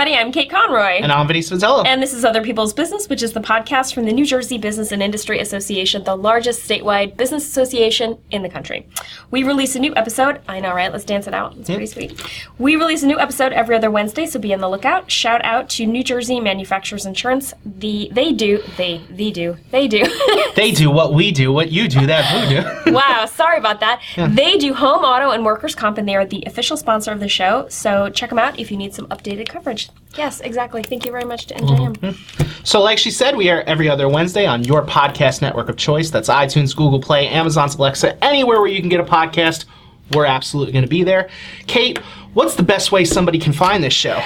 everybody. 0.00 0.16
I'm 0.16 0.30
Kate 0.30 0.48
Conroy. 0.48 1.00
And 1.02 1.10
I'm 1.10 1.26
Vinny 1.26 1.40
Svanzello. 1.40 1.84
And 1.84 2.00
this 2.00 2.14
is 2.14 2.24
Other 2.24 2.40
People's 2.40 2.72
Business, 2.72 3.08
which 3.08 3.20
is 3.20 3.32
the 3.32 3.40
podcast 3.40 3.92
from 3.92 4.04
the 4.04 4.12
New 4.12 4.24
Jersey 4.24 4.56
Business 4.56 4.92
and 4.92 5.02
Industry 5.02 5.40
Association, 5.40 6.04
the 6.04 6.14
largest 6.14 6.68
statewide 6.68 7.16
business 7.16 7.44
association 7.44 8.16
in 8.30 8.42
the 8.42 8.48
country. 8.48 8.86
We 9.32 9.42
release 9.42 9.74
a 9.74 9.80
new 9.80 9.92
episode. 9.96 10.40
I 10.46 10.60
know, 10.60 10.72
right? 10.72 10.92
Let's 10.92 11.04
dance 11.04 11.26
it 11.26 11.34
out. 11.34 11.56
It's 11.56 11.68
pretty 11.68 11.86
sweet. 11.86 12.22
We 12.60 12.76
release 12.76 13.02
a 13.02 13.08
new 13.08 13.18
episode 13.18 13.52
every 13.52 13.74
other 13.74 13.90
Wednesday, 13.90 14.26
so 14.26 14.38
be 14.38 14.54
on 14.54 14.60
the 14.60 14.68
lookout. 14.68 15.10
Shout 15.10 15.44
out 15.44 15.68
to 15.70 15.84
New 15.84 16.04
Jersey 16.04 16.38
Manufacturers 16.38 17.04
Insurance. 17.04 17.52
The 17.66 18.08
they 18.12 18.32
do 18.32 18.62
they 18.76 18.98
they 19.10 19.32
do 19.32 19.56
they 19.72 19.88
do. 19.88 20.04
they 20.54 20.70
do 20.70 20.92
what 20.92 21.12
we 21.12 21.32
do, 21.32 21.52
what 21.52 21.72
you 21.72 21.88
do, 21.88 22.06
that 22.06 22.24
who 22.24 22.84
do. 22.86 22.92
wow, 22.94 23.26
sorry 23.26 23.58
about 23.58 23.80
that. 23.80 24.00
They 24.16 24.58
do 24.58 24.74
home, 24.74 25.02
auto, 25.02 25.30
and 25.30 25.44
workers' 25.44 25.74
comp, 25.74 25.98
and 25.98 26.08
they 26.08 26.14
are 26.14 26.24
the 26.24 26.44
official 26.46 26.76
sponsor 26.76 27.10
of 27.10 27.18
the 27.18 27.28
show. 27.28 27.66
So 27.68 28.10
check 28.10 28.28
them 28.28 28.38
out 28.38 28.60
if 28.60 28.70
you 28.70 28.76
need 28.76 28.94
some 28.94 29.08
updated 29.08 29.48
coverage. 29.48 29.87
Yes, 30.16 30.40
exactly. 30.40 30.82
Thank 30.82 31.04
you 31.04 31.12
very 31.12 31.24
much 31.24 31.46
to 31.46 31.54
NJM. 31.54 31.98
Mm-hmm. 31.98 32.64
So, 32.64 32.80
like 32.80 32.98
she 32.98 33.10
said, 33.10 33.36
we 33.36 33.50
are 33.50 33.62
every 33.62 33.88
other 33.88 34.08
Wednesday 34.08 34.46
on 34.46 34.64
your 34.64 34.84
podcast 34.84 35.42
network 35.42 35.68
of 35.68 35.76
choice. 35.76 36.10
That's 36.10 36.28
iTunes, 36.28 36.74
Google 36.74 37.00
Play, 37.00 37.28
Amazon's 37.28 37.76
Alexa, 37.76 38.22
anywhere 38.24 38.60
where 38.60 38.70
you 38.70 38.80
can 38.80 38.88
get 38.88 39.00
a 39.00 39.04
podcast. 39.04 39.66
We're 40.12 40.26
absolutely 40.26 40.72
going 40.72 40.84
to 40.84 40.88
be 40.88 41.04
there. 41.04 41.28
Kate, 41.66 41.98
what's 42.34 42.54
the 42.54 42.62
best 42.62 42.90
way 42.90 43.04
somebody 43.04 43.38
can 43.38 43.52
find 43.52 43.84
this 43.84 43.92
show? 43.92 44.20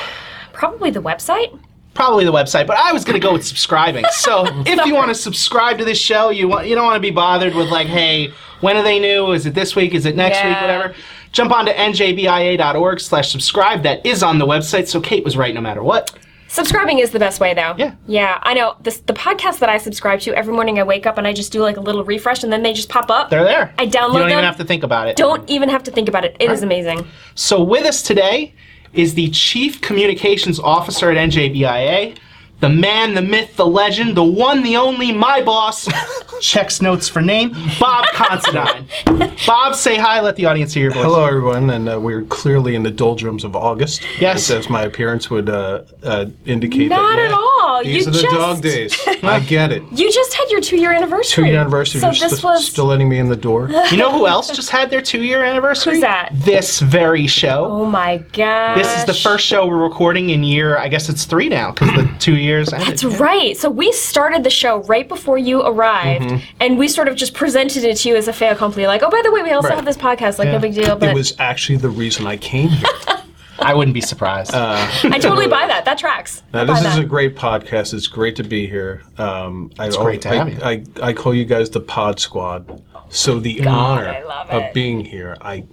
Probably 0.52 0.90
the 0.90 1.02
website. 1.02 1.58
Probably 1.94 2.24
the 2.24 2.32
website, 2.32 2.66
but 2.66 2.78
I 2.78 2.92
was 2.92 3.04
going 3.04 3.20
to 3.20 3.24
go 3.24 3.32
with 3.32 3.44
subscribing. 3.44 4.04
So, 4.12 4.44
if 4.64 4.86
you 4.86 4.94
want 4.94 5.08
to 5.08 5.14
subscribe 5.14 5.78
to 5.78 5.84
this 5.84 5.98
show, 5.98 6.30
you 6.30 6.48
want 6.48 6.66
you 6.68 6.74
don't 6.74 6.84
want 6.84 6.96
to 6.96 7.00
be 7.00 7.10
bothered 7.10 7.54
with 7.54 7.68
like, 7.68 7.86
hey, 7.86 8.32
when 8.60 8.76
are 8.76 8.82
they 8.82 8.98
new? 8.98 9.32
Is 9.32 9.44
it 9.44 9.54
this 9.54 9.76
week? 9.76 9.92
Is 9.94 10.06
it 10.06 10.16
next 10.16 10.42
week? 10.42 10.58
Whatever. 10.60 10.94
Jump 11.32 11.50
on 11.50 11.64
to 11.66 11.74
njbia.org 11.74 13.00
slash 13.00 13.30
subscribe. 13.30 13.82
That 13.82 14.04
is 14.04 14.22
on 14.22 14.38
the 14.38 14.46
website, 14.46 14.86
so 14.88 15.00
Kate 15.00 15.24
was 15.24 15.36
right 15.36 15.54
no 15.54 15.60
matter 15.60 15.82
what. 15.82 16.12
Subscribing 16.48 16.98
is 16.98 17.10
the 17.12 17.18
best 17.18 17.40
way, 17.40 17.54
though. 17.54 17.74
Yeah. 17.78 17.94
Yeah, 18.06 18.38
I 18.42 18.52
know. 18.52 18.76
This, 18.82 18.98
the 19.00 19.14
podcast 19.14 19.58
that 19.60 19.70
I 19.70 19.78
subscribe 19.78 20.20
to, 20.20 20.34
every 20.36 20.52
morning 20.52 20.78
I 20.78 20.82
wake 20.82 21.06
up 21.06 21.16
and 21.16 21.26
I 21.26 21.32
just 21.32 21.50
do 21.50 21.62
like 21.62 21.78
a 21.78 21.80
little 21.80 22.04
refresh 22.04 22.42
and 22.44 22.52
then 22.52 22.62
they 22.62 22.74
just 22.74 22.90
pop 22.90 23.10
up. 23.10 23.30
They're 23.30 23.42
there. 23.44 23.72
I 23.78 23.86
download 23.86 23.88
You 23.88 24.18
don't 24.18 24.20
them. 24.20 24.30
even 24.32 24.44
have 24.44 24.58
to 24.58 24.64
think 24.64 24.82
about 24.82 25.08
it. 25.08 25.16
Don't 25.16 25.48
even 25.48 25.70
have 25.70 25.82
to 25.84 25.90
think 25.90 26.10
about 26.10 26.26
it. 26.26 26.36
It 26.38 26.50
is 26.50 26.62
amazing. 26.62 27.06
So 27.34 27.62
with 27.62 27.86
us 27.86 28.02
today 28.02 28.52
is 28.92 29.14
the 29.14 29.30
Chief 29.30 29.80
Communications 29.80 30.60
Officer 30.60 31.10
at 31.10 31.16
NJBIA, 31.16 32.18
the 32.62 32.68
man, 32.68 33.12
the 33.14 33.20
myth, 33.20 33.56
the 33.56 33.66
legend, 33.66 34.16
the 34.16 34.22
one, 34.22 34.62
the 34.62 34.76
only, 34.76 35.10
my 35.10 35.42
boss, 35.42 35.88
checks 36.40 36.80
notes 36.80 37.08
for 37.08 37.20
name, 37.20 37.50
Bob 37.80 38.06
Considine. 38.12 38.86
Bob, 39.46 39.74
say 39.74 39.96
hi, 39.96 40.20
let 40.20 40.36
the 40.36 40.46
audience 40.46 40.72
hear 40.72 40.84
your 40.84 40.92
voice. 40.92 41.02
Hello, 41.02 41.24
everyone, 41.26 41.70
and 41.70 41.88
uh, 41.88 41.98
we're 42.00 42.22
clearly 42.22 42.76
in 42.76 42.84
the 42.84 42.90
doldrums 42.90 43.42
of 43.42 43.56
August. 43.56 44.02
Yes. 44.20 44.48
as 44.48 44.70
my 44.70 44.82
appearance 44.82 45.28
would 45.28 45.48
uh, 45.50 45.82
uh, 46.04 46.26
indicate. 46.46 46.88
Not 46.88 47.16
that, 47.16 47.18
at 47.24 47.30
yeah, 47.30 47.36
all. 47.36 47.82
These 47.82 48.06
You 48.06 48.10
are 48.10 48.14
the 48.14 48.22
just- 48.22 48.34
dog 48.34 48.62
days. 48.62 49.08
I 49.24 49.40
get 49.40 49.72
it. 49.72 49.82
You 49.90 50.12
just 50.12 50.32
had 50.34 50.48
your 50.48 50.60
two 50.60 50.76
year 50.76 50.92
anniversary. 50.92 51.44
Two 51.44 51.50
year 51.50 51.60
anniversary. 51.60 52.00
So 52.00 52.06
you're 52.06 52.28
this 52.28 52.38
st- 52.38 52.44
was. 52.44 52.64
still 52.64 52.84
letting 52.84 53.08
me 53.08 53.18
in 53.18 53.28
the 53.28 53.36
door. 53.36 53.68
You 53.90 53.96
know 53.96 54.12
who 54.12 54.28
else 54.28 54.50
just 54.54 54.70
had 54.70 54.88
their 54.88 55.02
two 55.02 55.22
year 55.24 55.42
anniversary? 55.42 55.94
Who's 55.94 56.02
that? 56.02 56.30
This 56.32 56.78
very 56.80 57.26
show. 57.26 57.66
oh 57.66 57.86
my 57.86 58.18
gosh. 58.32 58.78
This 58.78 58.98
is 58.98 59.04
the 59.04 59.14
first 59.14 59.44
show 59.44 59.66
we're 59.66 59.82
recording 59.82 60.30
in 60.30 60.44
year, 60.44 60.78
I 60.78 60.86
guess 60.88 61.08
it's 61.08 61.24
three 61.24 61.48
now, 61.48 61.72
because 61.72 61.90
the 61.94 62.14
two 62.20 62.36
years 62.58 62.72
ended. 62.72 62.88
That's 62.88 63.04
right. 63.04 63.56
So 63.56 63.68
we 63.70 63.92
started 63.92 64.44
the 64.44 64.50
show 64.50 64.82
right 64.84 65.08
before 65.08 65.38
you 65.38 65.62
arrived, 65.62 66.24
Mm-hmm. 66.24 66.44
and 66.60 66.78
we 66.78 66.88
sort 66.88 67.08
of 67.08 67.16
just 67.16 67.34
presented 67.34 67.84
it 67.84 67.96
to 67.98 68.08
you 68.08 68.16
as 68.16 68.28
a 68.28 68.32
fait 68.32 68.50
accompli. 68.52 68.86
Like, 68.86 69.02
oh, 69.02 69.10
by 69.10 69.20
the 69.22 69.32
way, 69.32 69.42
we 69.42 69.50
also 69.52 69.68
Right. 69.68 69.76
have 69.76 69.84
this 69.84 69.96
podcast. 69.96 70.38
Like, 70.38 70.48
no 70.48 70.58
big 70.58 70.74
deal. 70.74 70.96
But 70.96 71.10
It 71.10 71.14
was 71.14 71.34
actually 71.38 71.76
the 71.78 71.90
reason 71.90 72.26
I 72.26 72.36
came 72.36 72.68
here. 72.68 72.88
I 73.58 73.74
wouldn't 73.74 73.94
be 73.94 74.00
surprised. 74.00 74.52
I 74.54 75.18
totally 75.20 75.46
buy 75.46 75.66
that. 75.68 75.84
That 75.84 75.96
tracks. 75.98 76.42
Now, 76.52 76.64
this 76.64 76.78
is 76.78 76.84
that. 76.84 76.98
a 76.98 77.04
great 77.04 77.36
podcast. 77.36 77.94
It's 77.94 78.08
great 78.08 78.34
to 78.36 78.42
be 78.42 78.66
here. 78.66 79.02
Um, 79.18 79.70
I, 79.78 79.86
it's 79.86 79.96
great 79.96 80.22
to 80.22 80.30
I, 80.30 80.34
have 80.34 80.48
you. 80.52 80.58
I, 80.62 80.84
I 81.00 81.12
call 81.12 81.32
you 81.32 81.44
guys 81.44 81.70
the 81.70 81.80
Pod 81.80 82.18
Squad. 82.18 82.82
So 83.08 83.38
the 83.38 83.64
honor 83.66 84.08
of 84.50 84.72
being 84.72 85.04
here, 85.04 85.36
I 85.40 85.64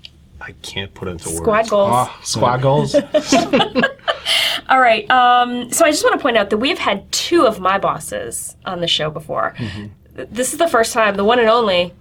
I 0.42 0.52
can't 0.62 0.94
put 0.94 1.08
into 1.08 1.30
words. 1.30 1.38
Squad 1.40 1.58
words. 1.58 1.70
goals. 1.70 1.90
Ah, 1.94 2.20
squad 2.24 2.62
goals. 2.62 2.96
All 4.68 4.80
right. 4.80 5.09
Um, 5.09 5.72
so 5.72 5.86
I 5.86 5.92
just 5.92 6.03
want 6.03 6.16
to 6.16 6.22
point 6.22 6.38
out 6.38 6.50
that 6.50 6.58
we've 6.58 6.80
had 6.80 7.09
two 7.12 7.46
of 7.46 7.59
my 7.59 7.78
bosses 7.78 8.56
on 8.66 8.81
the 8.81 8.88
show 8.88 9.09
before. 9.09 9.53
Mm-hmm. 9.58 10.24
This 10.31 10.52
is 10.53 10.59
the 10.59 10.68
first 10.68 10.94
time, 10.94 11.16
the 11.16 11.24
one 11.24 11.40
and 11.40 11.50
only, 11.50 11.94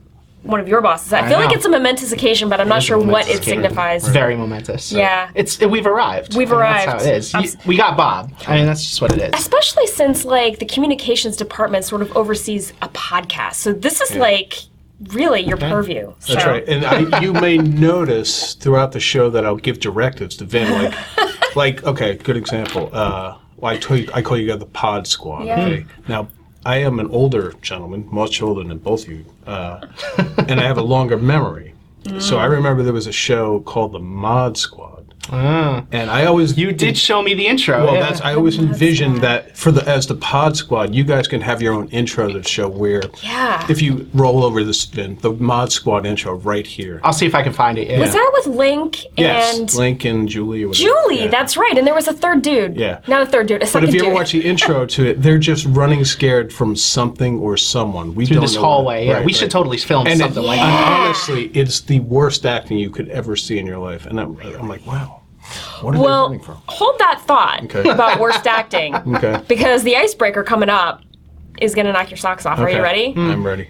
one 0.42 0.60
of 0.60 0.68
your 0.68 0.80
bosses. 0.80 1.12
I, 1.12 1.28
feel 1.28 1.38
like 1.38 1.54
it's 1.54 1.66
a 1.66 1.68
momentous 1.68 2.12
occasion, 2.12 2.48
but 2.48 2.60
I'm 2.60 2.68
not 2.68 2.82
sure 2.82 2.96
what 2.96 3.06
momentous 3.06 3.30
it 3.30 3.36
occasion. 3.42 3.62
signifies. 3.62 4.08
very 4.08 4.36
momentous. 4.36 4.90
Yeah. 4.90 5.30
It's 5.34 5.60
we've 5.60 5.86
arrived. 5.86 6.36
We've 6.36 6.50
arrived. 6.52 7.04
That's 7.04 7.32
how 7.32 7.40
it 7.40 7.44
is. 7.44 7.54
You- 7.54 7.60
we 7.66 7.76
got 7.76 7.96
Bob. 7.96 8.32
I 8.46 8.56
mean, 8.56 8.66
that's 8.66 8.84
just 8.84 9.00
what 9.00 9.12
it 9.12 9.20
is. 9.20 9.40
Especially 9.40 9.86
since 9.86 10.24
like 10.24 10.58
the 10.58 10.66
communications 10.66 11.36
department 11.36 11.84
sort 11.84 12.02
of 12.02 12.16
oversees 12.16 12.72
a 12.82 12.88
podcast. 12.88 13.54
So 13.54 13.72
this 13.72 14.00
is 14.00 14.16
like 14.16 14.54
really 15.08 15.40
your 15.40 15.56
purview. 15.56 16.14
That's 16.26 16.42
so. 16.42 16.50
right. 16.50 16.68
And 16.68 16.84
I, 16.84 17.20
you 17.20 17.32
may 17.32 17.58
notice 17.58 18.54
throughout 18.54 18.92
the 18.92 19.00
show 19.00 19.30
that 19.30 19.44
I'll 19.44 19.56
give 19.56 19.80
directives 19.80 20.36
to 20.36 20.44
Vin, 20.44 20.70
like, 20.72 20.94
like 21.56 21.84
okay, 21.84 22.16
good 22.16 22.36
example. 22.36 22.90
Uh, 22.92 23.38
well, 23.56 23.74
I, 23.74 23.94
you, 23.94 24.08
I 24.14 24.22
call 24.22 24.36
you 24.36 24.46
guys 24.48 24.60
the 24.60 24.66
Pod 24.66 25.06
Squad. 25.06 25.46
Yeah. 25.46 25.60
Okay. 25.60 25.86
Now, 26.08 26.28
I 26.64 26.76
am 26.78 27.00
an 27.00 27.08
older 27.10 27.52
gentleman, 27.62 28.08
much 28.12 28.40
older 28.42 28.62
than 28.62 28.78
both 28.78 29.04
of 29.04 29.10
you, 29.10 29.24
uh, 29.46 29.80
and 30.48 30.60
I 30.60 30.64
have 30.64 30.78
a 30.78 30.82
longer 30.82 31.16
memory. 31.16 31.74
So 32.20 32.38
I 32.38 32.46
remember 32.46 32.82
there 32.82 32.92
was 32.94 33.06
a 33.06 33.12
show 33.12 33.60
called 33.60 33.92
the 33.92 33.98
Mod 33.98 34.56
Squad, 34.56 34.97
Ah. 35.30 35.84
and 35.92 36.10
I 36.10 36.24
always 36.24 36.56
You 36.56 36.72
did 36.72 36.96
show 36.96 37.20
me 37.22 37.34
the 37.34 37.46
intro. 37.46 37.84
Well, 37.84 37.94
yeah. 37.94 38.00
that's 38.00 38.20
I 38.22 38.34
always 38.34 38.58
envisioned 38.58 39.18
that 39.18 39.56
for 39.56 39.70
the 39.70 39.86
as 39.86 40.06
the 40.06 40.14
Pod 40.14 40.56
Squad, 40.56 40.94
you 40.94 41.04
guys 41.04 41.28
can 41.28 41.40
have 41.42 41.60
your 41.60 41.74
own 41.74 41.88
intro 41.88 42.28
to 42.28 42.38
the 42.38 42.48
show 42.48 42.66
where 42.68 43.02
Yeah. 43.22 43.64
if 43.68 43.82
you 43.82 44.08
roll 44.14 44.42
over 44.42 44.64
this 44.64 44.84
Vin, 44.86 45.18
the 45.20 45.32
Mod 45.32 45.70
Squad 45.70 46.06
intro 46.06 46.34
right 46.36 46.66
here. 46.66 47.00
I'll 47.04 47.12
see 47.12 47.26
if 47.26 47.34
I 47.34 47.42
can 47.42 47.52
find 47.52 47.76
it. 47.78 47.88
Yeah. 47.90 47.98
Was 47.98 48.12
that 48.14 48.30
with 48.34 48.46
Link 48.56 49.04
Yes, 49.18 49.58
and 49.58 49.74
Link 49.74 50.04
and 50.06 50.28
Julie. 50.28 50.64
Or. 50.64 50.72
Julie? 50.72 51.20
Yeah. 51.24 51.26
That's 51.28 51.56
right. 51.58 51.76
And 51.76 51.86
there 51.86 51.94
was 51.94 52.08
a 52.08 52.14
third 52.14 52.40
dude. 52.42 52.76
Yeah. 52.76 53.00
Not 53.06 53.20
a 53.22 53.26
third 53.26 53.48
dude. 53.48 53.62
A 53.62 53.66
second 53.66 53.80
But 53.82 53.88
if 53.90 53.94
you 53.94 54.00
ever 54.00 54.10
dude. 54.10 54.14
watch 54.14 54.32
the 54.32 54.40
intro 54.44 54.86
to 54.94 55.06
it, 55.10 55.20
they're 55.22 55.38
just 55.38 55.66
running 55.66 56.04
scared 56.06 56.52
from 56.52 56.74
something 56.74 57.38
or 57.38 57.56
someone. 57.58 58.14
We 58.14 58.24
through 58.24 58.36
don't 58.36 58.44
this 58.44 58.54
know 58.54 58.62
what- 58.62 58.66
hallway? 58.68 59.06
Yeah, 59.06 59.12
right, 59.14 59.26
we 59.26 59.32
should 59.34 59.50
totally 59.50 59.76
film 59.78 60.06
And 60.06 60.18
something 60.18 60.42
it- 60.42 60.46
like 60.46 60.60
and 60.60 60.70
that. 60.70 61.00
honestly, 61.06 61.50
it's 61.54 61.80
the 61.80 62.00
worst 62.00 62.46
acting 62.46 62.78
you 62.78 62.88
could 62.90 63.08
ever 63.10 63.36
see 63.36 63.58
in 63.58 63.66
your 63.66 63.78
life. 63.78 64.06
And 64.06 64.18
I'm, 64.18 64.38
I'm 64.58 64.68
like, 64.68 64.86
wow, 64.86 65.07
what 65.80 65.94
are 65.94 65.98
they 65.98 66.04
well, 66.04 66.22
running 66.24 66.40
from? 66.40 66.60
hold 66.66 66.98
that 66.98 67.20
thought 67.22 67.64
Okay. 67.64 67.88
about 67.88 68.18
worst 68.20 68.46
acting. 68.46 68.94
Okay. 69.18 69.42
Because 69.48 69.82
the 69.82 69.96
icebreaker 69.96 70.42
coming 70.44 70.68
up 70.68 71.02
is 71.60 71.74
going 71.74 71.86
to 71.86 71.92
knock 71.92 72.10
your 72.10 72.16
socks 72.18 72.46
off. 72.46 72.58
Are 72.58 72.68
you 72.68 72.76
Okay. 72.76 72.82
ready? 72.82 73.14
Mm. 73.14 73.32
I'm 73.32 73.46
ready. 73.46 73.68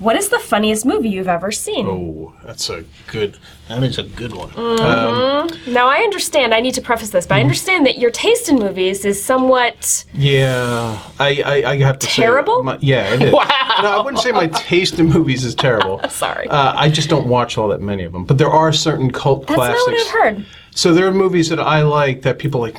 What 0.00 0.16
is 0.16 0.30
the 0.30 0.38
funniest 0.38 0.86
movie 0.86 1.10
you've 1.10 1.28
ever 1.28 1.52
seen? 1.52 1.86
Oh, 1.86 2.32
that's 2.42 2.70
a 2.70 2.84
good. 3.06 3.36
That 3.68 3.82
is 3.82 3.98
a 3.98 4.02
good 4.02 4.34
one. 4.34 4.48
Mm-hmm. 4.48 4.82
Um, 4.82 5.72
now, 5.74 5.88
I 5.88 5.98
understand, 5.98 6.54
I 6.54 6.60
need 6.60 6.72
to 6.74 6.80
preface 6.80 7.10
this, 7.10 7.26
but 7.26 7.34
I 7.34 7.38
mm-hmm. 7.38 7.44
understand 7.44 7.84
that 7.84 7.98
your 7.98 8.10
taste 8.10 8.48
in 8.48 8.56
movies 8.58 9.04
is 9.04 9.22
somewhat. 9.22 10.06
Yeah, 10.14 10.98
I 11.18 11.42
I, 11.44 11.70
I 11.72 11.76
have 11.80 11.98
to 11.98 12.06
Terrible? 12.06 12.60
say. 12.60 12.64
My, 12.64 12.78
yeah, 12.80 13.12
it 13.14 13.22
is. 13.22 13.32
Wow. 13.40 13.82
No, 13.82 14.00
I 14.00 14.00
wouldn't 14.02 14.22
say 14.22 14.32
my 14.32 14.46
taste 14.48 14.98
in 14.98 15.06
movies 15.06 15.44
is 15.44 15.54
terrible. 15.54 16.00
Sorry. 16.08 16.48
Uh, 16.48 16.72
I 16.76 16.88
just 16.88 17.08
don't 17.10 17.26
watch 17.26 17.56
all 17.58 17.68
that 17.68 17.80
many 17.80 18.04
of 18.04 18.12
them. 18.12 18.24
But 18.24 18.36
there 18.38 18.50
are 18.50 18.72
certain 18.72 19.10
cult 19.10 19.46
That's 19.46 19.56
not 19.58 19.68
classics. 19.68 19.86
what 19.86 20.00
I've 20.00 20.36
heard. 20.36 20.46
So 20.74 20.94
there 20.94 21.06
are 21.06 21.12
movies 21.12 21.48
that 21.48 21.60
I 21.60 21.82
like 21.82 22.22
that 22.22 22.38
people 22.38 22.60
like. 22.60 22.76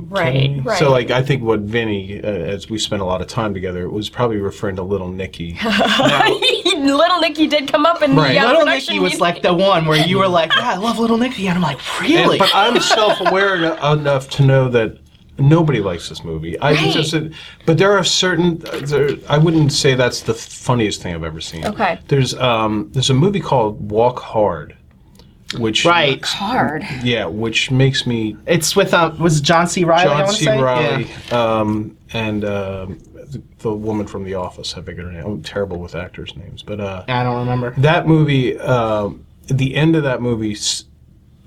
Right, 0.00 0.60
right. 0.62 0.78
So 0.78 0.90
like 0.90 1.10
I 1.10 1.22
think 1.22 1.42
what 1.42 1.60
Vinny, 1.60 2.20
uh, 2.22 2.26
as 2.26 2.68
we 2.68 2.76
spent 2.78 3.00
a 3.00 3.04
lot 3.06 3.22
of 3.22 3.28
time 3.28 3.54
together, 3.54 3.88
was 3.88 4.10
probably 4.10 4.36
referring 4.36 4.76
to 4.76 4.82
Little 4.82 5.08
Nicky. 5.08 5.56
Little 6.76 7.20
Nicky 7.20 7.46
did 7.46 7.70
come 7.70 7.86
up 7.86 8.02
in 8.02 8.14
Right. 8.16 8.32
the 8.34 8.38
uh, 8.40 8.46
Little 8.46 8.60
production 8.62 8.94
Nicky 8.94 9.02
was 9.02 9.12
meeting. 9.12 9.20
like 9.20 9.42
the 9.42 9.54
one 9.54 9.86
where 9.86 10.06
you 10.06 10.18
were 10.18 10.28
like, 10.28 10.54
"Yeah, 10.54 10.72
I 10.72 10.76
love 10.76 10.98
Little 10.98 11.16
Nicky," 11.16 11.46
and 11.48 11.56
I'm 11.56 11.62
like, 11.62 11.78
And- 12.00 12.08
"Really?" 12.10 12.38
but 12.38 12.50
I'm 12.54 12.78
self-aware 12.80 13.54
enough 13.92 14.28
to 14.30 14.42
know 14.44 14.68
that 14.68 14.98
nobody 15.38 15.80
likes 15.80 16.08
this 16.10 16.24
movie. 16.24 16.58
I 16.60 16.72
Right. 16.72 16.92
just, 16.92 17.14
but 17.64 17.78
there 17.78 17.96
are 17.96 18.04
certain. 18.04 18.58
There, 18.58 19.10
I 19.28 19.38
wouldn't 19.38 19.72
say 19.72 19.94
that's 19.94 20.20
the 20.20 20.34
funniest 20.34 21.00
thing 21.02 21.14
I've 21.14 21.24
ever 21.24 21.40
seen. 21.40 21.66
Okay. 21.66 21.98
There's 22.08 22.34
um 22.34 22.90
there's 22.92 23.08
a 23.10 23.14
movie 23.14 23.40
called 23.40 23.90
Walk 23.90 24.20
Hard, 24.20 24.76
which 25.58 25.84
right. 25.84 26.24
Hard. 26.24 26.84
yeah, 27.02 27.26
which 27.26 27.70
makes 27.70 28.06
me 28.06 28.36
It's 28.46 28.76
with 28.76 28.94
um, 28.94 29.18
was 29.18 29.40
John 29.40 29.66
C. 29.66 29.84
Reilly? 29.84 30.04
John 30.04 30.20
wanna 30.20 30.32
C. 30.32 30.44
say? 30.44 30.62
Reilly 30.62 31.10
Yeah. 31.28 31.58
um, 31.60 31.96
and 32.12 32.44
um 32.44 32.98
the, 33.14 33.42
the 33.60 33.72
woman 33.72 34.06
from 34.08 34.24
The 34.24 34.34
Office. 34.34 34.76
I 34.76 34.82
figured 34.82 35.06
her 35.06 35.12
name. 35.12 35.24
I'm 35.24 35.42
terrible 35.42 35.78
with 35.78 35.94
actors' 35.94 36.34
names, 36.36 36.62
but 36.64 36.80
uh, 36.80 37.04
I 37.06 37.22
don't 37.22 37.38
remember. 37.38 37.74
that 37.78 38.06
movie 38.08 38.58
um, 38.58 39.24
the 39.46 39.74
end 39.76 39.94
of 39.96 40.02
that 40.04 40.20
movie 40.22 40.56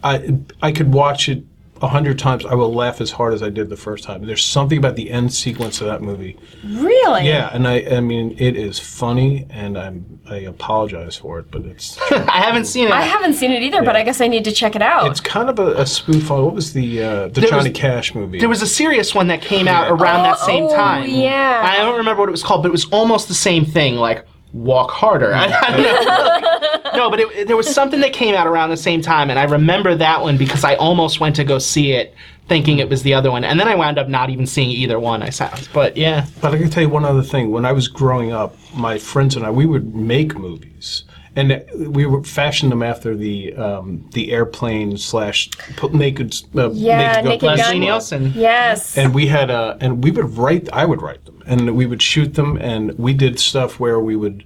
i 0.03 0.35
i 0.61 0.71
could 0.71 0.93
watch 0.93 1.29
it 1.29 1.43
a 1.83 1.87
hundred 1.89 2.17
times, 2.17 2.45
I 2.45 2.55
will 2.55 2.73
laugh 2.73 3.01
as 3.01 3.11
hard 3.11 3.33
as 3.33 3.43
I 3.43 3.49
did 3.49 3.69
the 3.69 3.75
first 3.77 4.03
time. 4.05 4.25
There's 4.25 4.43
something 4.43 4.77
about 4.77 4.95
the 4.95 5.11
end 5.11 5.33
sequence 5.33 5.81
of 5.81 5.87
that 5.87 6.01
movie. 6.01 6.37
Really? 6.63 7.27
Yeah, 7.27 7.49
and 7.53 7.67
I, 7.67 7.81
I 7.97 7.99
mean, 7.99 8.35
it 8.39 8.55
is 8.55 8.79
funny, 8.79 9.45
and 9.49 9.77
I'm, 9.77 10.19
I 10.29 10.37
apologize 10.37 11.17
for 11.17 11.39
it, 11.39 11.51
but 11.51 11.63
it's, 11.65 11.99
I 12.11 12.37
haven't 12.39 12.65
seen 12.65 12.87
it. 12.87 12.93
I 12.93 13.01
haven't 13.01 13.33
seen 13.33 13.51
it 13.51 13.61
either, 13.61 13.83
but 13.83 13.95
I 13.97 14.03
guess 14.03 14.21
I 14.21 14.27
need 14.27 14.45
to 14.45 14.51
check 14.53 14.75
it 14.77 14.81
out. 14.81 15.11
it's 15.11 15.19
kind 15.19 15.49
of 15.49 15.59
a, 15.59 15.73
a 15.81 15.85
spoof 15.85 16.31
on 16.31 16.45
what 16.45 16.55
was 16.55 16.71
the, 16.73 17.03
uh, 17.03 17.27
the 17.27 17.41
There 17.41 17.49
Johnny 17.49 17.69
was- 17.69 17.77
Cash 17.77 18.15
movie? 18.15 18.39
There 18.39 18.49
was 18.49 18.61
a 18.61 18.67
serious 18.67 19.13
one 19.13 19.27
that 19.27 19.41
came 19.41 19.67
out 19.67 19.91
around 19.91 20.23
that 20.23 20.37
Oh, 20.41 20.45
same 20.45 20.63
oh, 20.63 20.75
time. 20.75 21.09
yeah. 21.09 21.61
I 21.65 21.77
don't 21.83 21.97
remember 21.97 22.21
what 22.21 22.29
it 22.29 22.31
was 22.31 22.43
called, 22.43 22.63
but 22.63 22.69
it 22.69 22.71
was 22.71 22.85
almost 22.91 23.27
the 23.27 23.33
same 23.33 23.65
thing, 23.65 23.95
like 23.97 24.25
walk 24.53 24.91
harder. 24.91 25.33
I, 25.33 25.45
I 25.61 25.71
don't 25.71 25.83
know. 25.83 26.91
no, 26.95 27.09
but 27.09 27.19
it, 27.19 27.47
there 27.47 27.57
was 27.57 27.73
something 27.73 27.99
that 28.01 28.13
came 28.13 28.35
out 28.35 28.47
around 28.47 28.69
the 28.69 28.77
same 28.77 29.01
time, 29.01 29.29
and 29.29 29.37
I 29.39 29.43
remember 29.43 29.95
that 29.95 30.21
one 30.21 30.37
because 30.37 30.63
I 30.63 30.75
almost 30.75 31.19
went 31.19 31.35
to 31.37 31.43
go 31.43 31.59
see 31.59 31.91
it, 31.91 32.13
thinking 32.47 32.79
it 32.79 32.89
was 32.89 33.03
the 33.03 33.13
other 33.13 33.31
one, 33.31 33.43
and 33.43 33.59
then 33.59 33.67
I 33.67 33.75
wound 33.75 33.97
up 33.97 34.07
not 34.07 34.29
even 34.29 34.45
seeing 34.45 34.69
either 34.69 34.99
one. 34.99 35.23
I 35.23 35.29
saw, 35.29 35.53
but 35.73 35.97
yeah, 35.97 36.27
But 36.41 36.53
I 36.53 36.57
can 36.57 36.69
tell 36.69 36.83
you 36.83 36.89
one 36.89 37.05
other 37.05 37.23
thing. 37.23 37.51
When 37.51 37.65
I 37.65 37.71
was 37.71 37.87
growing 37.87 38.31
up, 38.31 38.55
my 38.75 38.97
friends 38.97 39.35
and 39.35 39.45
I, 39.45 39.49
we 39.49 39.65
would 39.65 39.95
make 39.95 40.37
movies, 40.37 41.03
and 41.35 41.63
we 41.75 42.05
would 42.05 42.27
fashion 42.27 42.69
them 42.69 42.83
after 42.83 43.15
the 43.15 43.55
um, 43.55 44.07
the 44.13 44.31
airplane 44.31 44.97
slash 44.97 45.49
put 45.75 45.93
naked. 45.93 46.35
Uh, 46.55 46.69
Yeah, 46.71 47.21
Naked 47.21 47.41
Gun 47.41 47.57
Naked 47.57 47.65
Gun. 47.71 47.79
Nielsen. 47.79 48.33
yes. 48.35 48.97
And 48.97 49.13
we 49.13 49.27
had 49.27 49.49
uh, 49.49 49.77
and 49.79 50.03
we 50.03 50.11
would 50.11 50.37
write. 50.37 50.69
I 50.71 50.85
would 50.85 51.01
write 51.01 51.25
them, 51.25 51.41
and 51.45 51.75
we 51.75 51.85
would 51.85 52.01
shoot 52.01 52.35
them, 52.35 52.57
and 52.57 52.97
we 52.97 53.13
did 53.13 53.39
stuff 53.39 53.79
where 53.79 53.99
we 53.99 54.15
would 54.15 54.43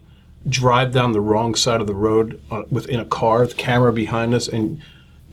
drive 0.47 0.93
down 0.93 1.11
the 1.11 1.19
wrong 1.21 1.55
side 1.55 1.81
of 1.81 1.87
the 1.87 1.95
road 1.95 2.41
uh, 2.51 2.63
within 2.69 2.99
a 3.01 3.05
car, 3.05 3.45
the 3.45 3.53
camera 3.53 3.91
behind 3.91 4.33
us, 4.33 4.47
and 4.47 4.81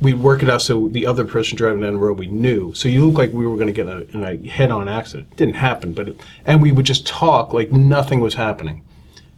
we'd 0.00 0.18
work 0.18 0.42
it 0.42 0.50
out 0.50 0.60
so 0.60 0.88
the 0.88 1.06
other 1.06 1.24
person 1.24 1.56
driving 1.56 1.82
down 1.82 1.92
the 1.92 1.98
road 2.00 2.18
we 2.18 2.26
knew. 2.26 2.74
So 2.74 2.88
you 2.88 3.06
look 3.06 3.16
like 3.16 3.32
we 3.32 3.46
were 3.46 3.54
going 3.54 3.72
to 3.72 3.72
get 3.72 3.86
in 4.12 4.24
a, 4.24 4.30
a 4.30 4.48
head-on 4.48 4.88
accident. 4.88 5.28
It 5.30 5.36
didn't 5.36 5.54
happen, 5.54 5.92
but 5.92 6.08
it, 6.08 6.20
and 6.44 6.60
we 6.60 6.72
would 6.72 6.84
just 6.84 7.06
talk 7.06 7.52
like 7.52 7.70
nothing 7.70 8.18
was 8.18 8.34
happening, 8.34 8.82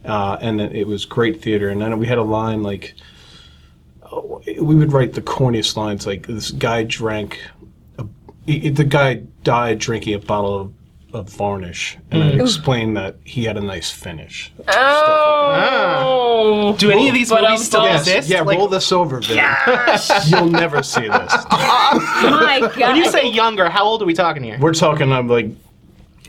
uh, 0.07 0.37
and 0.41 0.59
it, 0.61 0.75
it 0.75 0.87
was 0.87 1.05
great 1.05 1.41
theater. 1.41 1.69
And 1.69 1.81
then 1.81 1.97
we 1.99 2.07
had 2.07 2.17
a 2.17 2.23
line 2.23 2.63
like. 2.63 2.95
We 4.45 4.75
would 4.75 4.93
write 4.93 5.13
the 5.13 5.21
corniest 5.21 5.75
lines 5.75 6.07
like 6.07 6.27
this 6.27 6.51
guy 6.51 6.83
drank 6.83 7.41
he- 8.45 8.69
the 8.69 8.85
guy 8.85 9.15
died 9.43 9.79
drinking 9.79 10.13
a 10.13 10.19
bottle 10.19 10.57
of, 10.57 10.73
of 11.13 11.29
varnish, 11.29 11.97
and 12.11 12.23
Mm. 12.23 12.39
I 12.39 12.43
explained 12.43 12.95
that 12.95 13.17
he 13.25 13.43
had 13.43 13.57
a 13.57 13.61
nice 13.61 13.91
finish. 13.91 14.53
oh. 14.69 16.75
Do 16.79 16.89
any 16.91 17.09
of 17.09 17.13
these 17.13 17.29
But 17.29 17.41
movies 17.43 17.65
still 17.65 17.81
done. 17.83 17.97
exist? 17.97 18.29
Yeah, 18.29 18.41
Like, 18.41 18.57
roll 18.57 18.67
this 18.69 18.91
over, 18.91 19.19
Vin. 19.19 19.37
You'll 20.27 20.49
never 20.49 20.81
see 20.83 21.01
this. 21.01 21.11
My 21.51 22.59
God. 22.61 22.77
when 22.79 22.95
you 22.95 23.09
say 23.11 23.29
younger, 23.29 23.69
how 23.69 23.83
old 23.83 24.01
are 24.01 24.05
we 24.05 24.13
talking 24.13 24.43
here? 24.43 24.57
We're 24.59 24.73
talking, 24.73 25.11
I'm 25.11 25.27
like 25.27 25.47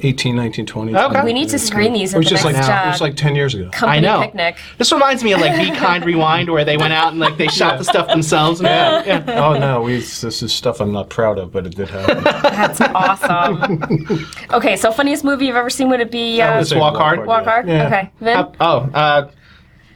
18, 0.00 0.37
19, 0.37 0.67
20. 0.67 0.97
Okay. 0.97 1.25
we 1.25 1.33
need 1.33 1.49
to 1.49 1.59
screen 1.59 1.93
these 1.93 2.12
It 2.12 2.17
at 2.17 2.19
was 2.19 2.27
the 2.27 2.31
just 2.31 2.45
like 2.45 2.55
next 2.55 2.69
it 2.69 2.89
was 2.89 3.00
like 3.00 3.17
10 3.17 3.35
years 3.35 3.55
ago. 3.55 3.71
company 3.71 3.99
I 3.99 4.00
know. 4.00 4.23
picnic. 4.23 4.56
This 4.79 4.93
reminds 4.93 5.25
me 5.25 5.33
of 5.33 5.41
like 5.41 5.56
Be 5.59 5.75
Kind 5.77 6.05
Rewind, 6.05 6.50
where 6.50 6.65
they 6.65 6.77
went 6.77 6.93
out 6.93 7.11
and 7.12 7.19
like 7.21 7.37
they 7.37 7.49
shot 7.49 7.79
the 7.79 7.85
stuff 7.85 8.09
themselves. 8.09 8.61
Yeah, 8.61 9.03
yeah. 9.05 9.45
Oh 9.45 9.59
no, 9.59 9.83
we, 9.83 9.97
this 9.97 10.43
is 10.43 10.53
stuff 10.53 10.81
I'm 10.81 10.93
not 10.93 11.11
proud 11.11 11.39
of, 11.39 11.53
but 11.53 11.67
it 11.67 11.75
did 11.75 11.89
happen. 11.91 12.23
That's 12.25 12.81
awesome. 12.81 14.27
okay, 14.53 14.77
so 14.77 14.93
funniest 14.93 15.25
movie 15.25 15.47
you've 15.47 15.56
ever 15.56 15.71
seen 15.71 15.89
would 15.89 16.00
it 16.00 16.11
be 16.11 16.41
uh, 16.41 16.56
Let's 16.56 16.75
walk 16.75 16.97
hard. 16.97 17.27
Walk 17.27 17.45
Hard? 17.45 17.67
Yeah. 17.69 17.87
Okay. 17.87 18.11
Vin? 18.21 18.37
Uh, 18.37 18.53
oh, 18.61 18.79
uh, 18.95 19.31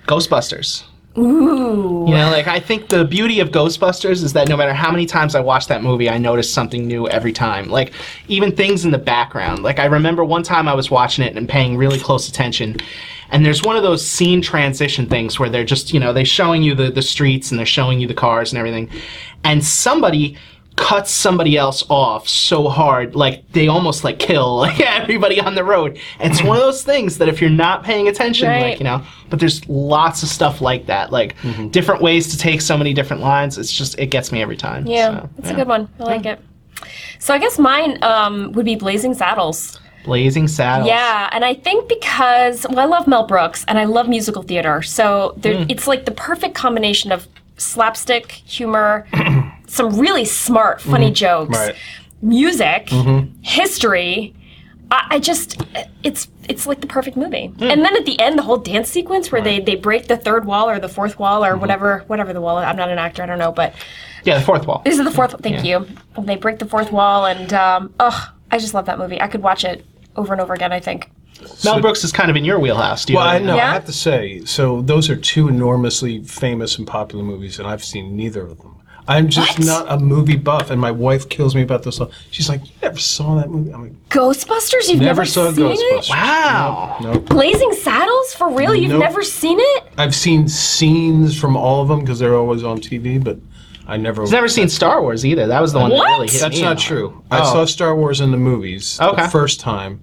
Ghostbusters. 0.06 0.84
Ooh. 1.18 2.06
You 2.08 2.14
know, 2.14 2.30
like 2.30 2.46
I 2.46 2.58
think 2.58 2.88
the 2.88 3.04
beauty 3.04 3.40
of 3.40 3.50
Ghostbusters 3.50 4.22
is 4.22 4.32
that 4.32 4.48
no 4.48 4.56
matter 4.56 4.72
how 4.72 4.90
many 4.90 5.04
times 5.04 5.34
I 5.34 5.40
watch 5.40 5.66
that 5.66 5.82
movie, 5.82 6.08
I 6.08 6.16
notice 6.16 6.50
something 6.50 6.86
new 6.86 7.06
every 7.08 7.32
time. 7.32 7.68
Like 7.68 7.92
even 8.28 8.54
things 8.54 8.84
in 8.84 8.92
the 8.92 8.98
background. 8.98 9.62
Like 9.62 9.78
I 9.78 9.84
remember 9.84 10.24
one 10.24 10.42
time 10.42 10.68
I 10.68 10.74
was 10.74 10.90
watching 10.90 11.24
it 11.24 11.36
and 11.36 11.48
paying 11.48 11.76
really 11.76 11.98
close 11.98 12.28
attention. 12.28 12.76
And 13.30 13.44
there's 13.44 13.62
one 13.62 13.76
of 13.76 13.82
those 13.82 14.06
scene 14.06 14.40
transition 14.40 15.06
things 15.06 15.38
where 15.38 15.50
they're 15.50 15.64
just, 15.64 15.92
you 15.92 16.00
know, 16.00 16.12
they're 16.12 16.24
showing 16.24 16.62
you 16.62 16.74
the, 16.74 16.90
the 16.90 17.02
streets 17.02 17.50
and 17.50 17.58
they're 17.58 17.66
showing 17.66 18.00
you 18.00 18.06
the 18.06 18.14
cars 18.14 18.52
and 18.52 18.58
everything. 18.58 18.90
And 19.44 19.64
somebody 19.64 20.36
cuts 20.76 21.10
somebody 21.10 21.56
else 21.56 21.84
off 21.90 22.28
so 22.28 22.68
hard, 22.68 23.14
like 23.14 23.50
they 23.52 23.68
almost 23.68 24.04
like 24.04 24.18
kill 24.18 24.56
like 24.66 24.80
everybody 24.80 25.40
on 25.40 25.54
the 25.54 25.64
road. 25.64 25.98
And 26.18 26.32
it's 26.32 26.42
one 26.42 26.56
of 26.56 26.62
those 26.62 26.82
things 26.82 27.18
that 27.18 27.28
if 27.28 27.40
you're 27.40 27.50
not 27.50 27.84
paying 27.84 28.08
attention, 28.08 28.48
Right. 28.48 28.62
like, 28.62 28.78
you 28.78 28.84
know, 28.84 29.02
but 29.30 29.38
there's 29.38 29.66
lots 29.68 30.22
of 30.22 30.28
stuff 30.28 30.60
like 30.60 30.86
that, 30.86 31.12
like 31.12 31.36
different 31.70 32.00
ways 32.02 32.28
to 32.32 32.38
take 32.38 32.60
so 32.60 32.76
many 32.76 32.94
different 32.94 33.22
lines. 33.22 33.58
It's 33.58 33.72
just 33.72 33.98
it 33.98 34.06
gets 34.06 34.32
me 34.32 34.40
every 34.42 34.56
time. 34.56 34.86
Yeah, 34.86 35.20
So, 35.22 35.30
that's 35.38 35.50
a 35.50 35.54
good 35.54 35.68
one. 35.68 35.88
I 36.00 36.04
like 36.04 36.26
it. 36.26 36.40
So 37.18 37.32
I 37.32 37.38
guess 37.38 37.58
mine 37.58 38.02
um, 38.02 38.52
would 38.52 38.64
be 38.64 38.74
Blazing 38.74 39.14
Saddles. 39.14 39.78
Blazing 40.04 40.48
Saddles. 40.48 40.88
Yeah, 40.88 41.28
and 41.32 41.44
I 41.44 41.54
think 41.54 41.88
because 41.88 42.66
well, 42.68 42.80
I 42.80 42.86
love 42.86 43.06
Mel 43.06 43.24
Brooks 43.26 43.64
and 43.68 43.78
I 43.78 43.84
love 43.84 44.08
musical 44.08 44.42
theater, 44.42 44.82
so 44.82 45.34
there, 45.36 45.64
it's 45.68 45.86
like 45.86 46.06
the 46.06 46.10
perfect 46.10 46.56
combination 46.56 47.12
of 47.12 47.28
slapstick 47.56 48.32
humor, 48.32 49.06
some 49.66 49.98
really 49.98 50.24
smart, 50.24 50.80
funny 50.80 51.06
mm-hmm. 51.06 51.14
jokes, 51.14 51.58
Right. 51.58 51.76
music, 52.20 52.86
mm-hmm. 52.86 53.32
history. 53.42 54.34
I, 54.90 55.06
I 55.12 55.18
just, 55.18 55.62
it's 56.02 56.28
it's 56.48 56.66
like 56.66 56.80
the 56.80 56.86
perfect 56.86 57.16
movie. 57.16 57.46
Hmm. 57.46 57.64
And 57.64 57.84
then 57.84 57.96
at 57.96 58.04
the 58.04 58.18
end, 58.20 58.38
the 58.38 58.42
whole 58.42 58.58
dance 58.58 58.88
sequence 58.90 59.30
where 59.32 59.40
they 59.40 59.60
they 59.60 59.76
break 59.76 60.08
the 60.08 60.16
third 60.16 60.44
wall 60.44 60.68
or 60.68 60.78
the 60.78 60.88
fourth 60.88 61.18
wall 61.18 61.44
or 61.44 61.52
mm-hmm. 61.52 61.60
whatever 61.60 61.98
whatever 62.08 62.32
the 62.32 62.40
wall. 62.40 62.58
I'm 62.58 62.76
not 62.76 62.90
an 62.90 62.98
actor, 62.98 63.22
I 63.22 63.26
don't 63.26 63.38
know, 63.38 63.52
but 63.52 63.74
Yeah, 64.24 64.38
the 64.38 64.44
fourth 64.44 64.66
wall. 64.66 64.82
this 64.84 64.98
is 64.98 65.04
the 65.04 65.10
fourth. 65.10 65.34
Thank 65.42 65.64
you. 65.64 65.86
They 66.18 66.36
break 66.36 66.58
the 66.58 66.66
fourth 66.66 66.92
wall, 66.92 67.26
and 67.26 67.52
um, 67.52 67.94
oh, 68.00 68.32
I 68.50 68.58
just 68.58 68.74
love 68.74 68.86
that 68.86 68.98
movie. 68.98 69.20
I 69.20 69.28
could 69.28 69.42
watch 69.42 69.64
it 69.64 69.84
over 70.16 70.32
and 70.34 70.40
over 70.42 70.52
again. 70.52 70.72
I 70.72 70.80
think. 70.80 71.10
Mel 71.64 71.80
Brooks 71.80 72.04
is 72.04 72.12
kind 72.12 72.30
of 72.30 72.36
in 72.36 72.44
your 72.44 72.60
wheelhouse. 72.60 73.04
Do 73.04 73.14
you 73.14 73.18
Well, 73.18 73.26
I 73.26 73.38
know? 73.38 73.46
know. 73.46 73.56
Yeah? 73.56 73.70
I 73.70 73.72
have 73.72 73.86
to 73.86 73.92
say, 73.92 74.44
so 74.44 74.80
those 74.82 75.10
are 75.10 75.16
two 75.16 75.48
enormously 75.48 76.22
famous 76.22 76.78
and 76.78 76.86
popular 76.86 77.24
movies, 77.24 77.58
and 77.58 77.66
I've 77.66 77.82
seen 77.82 78.14
neither 78.14 78.42
of 78.42 78.58
them. 78.58 78.76
I'm 79.08 79.28
just 79.28 79.58
What? 79.58 79.66
not 79.66 79.86
a 79.90 79.98
movie 79.98 80.36
buff, 80.36 80.70
and 80.70 80.80
my 80.80 80.90
wife 80.92 81.28
kills 81.28 81.54
me 81.54 81.62
about 81.62 81.82
this. 81.82 82.00
She's 82.30 82.48
like, 82.48 82.64
"You 82.64 82.72
never 82.82 82.98
saw 82.98 83.34
that 83.36 83.50
movie?" 83.50 83.72
I'm 83.72 83.82
like, 83.82 84.08
Ghostbusters. 84.10 84.88
You've 84.88 85.00
"Never 85.00 85.22
never, 85.22 85.24
saw 85.24 85.50
seen 85.52 85.64
Ghostbusters." 85.66 86.04
it. 86.04 86.10
Wow. 86.10 86.96
No, 87.00 87.18
Blazing 87.18 87.72
Saddles 87.72 88.34
for 88.34 88.48
real? 88.54 88.74
You've 88.74 88.92
Nope. 88.92 89.00
never 89.00 89.22
seen 89.22 89.58
it? 89.60 89.84
I've 89.98 90.14
seen 90.14 90.46
scenes 90.48 91.38
from 91.38 91.56
all 91.56 91.82
of 91.82 91.88
them 91.88 92.00
because 92.00 92.18
they're 92.18 92.36
always 92.36 92.62
on 92.62 92.78
TV, 92.78 93.18
but 93.22 93.38
I 93.88 93.96
never. 93.96 94.22
I've 94.22 94.30
never 94.30 94.48
seen 94.48 94.68
Star 94.68 95.02
Wars 95.02 95.26
either. 95.26 95.46
That 95.48 95.60
was 95.60 95.72
the 95.72 95.80
one 95.80 95.90
What? 95.90 96.04
that 96.04 96.12
really 96.12 96.28
hit 96.28 96.40
That's 96.40 96.56
me 96.56 96.62
not 96.62 96.66
hard. 96.68 96.78
true. 96.78 97.22
I 97.30 97.40
Oh. 97.40 97.44
saw 97.52 97.64
Star 97.64 97.96
Wars 97.96 98.20
in 98.20 98.30
the 98.30 98.36
movies 98.36 98.98
Okay. 99.02 99.22
the 99.22 99.28
first 99.28 99.58
time. 99.58 100.00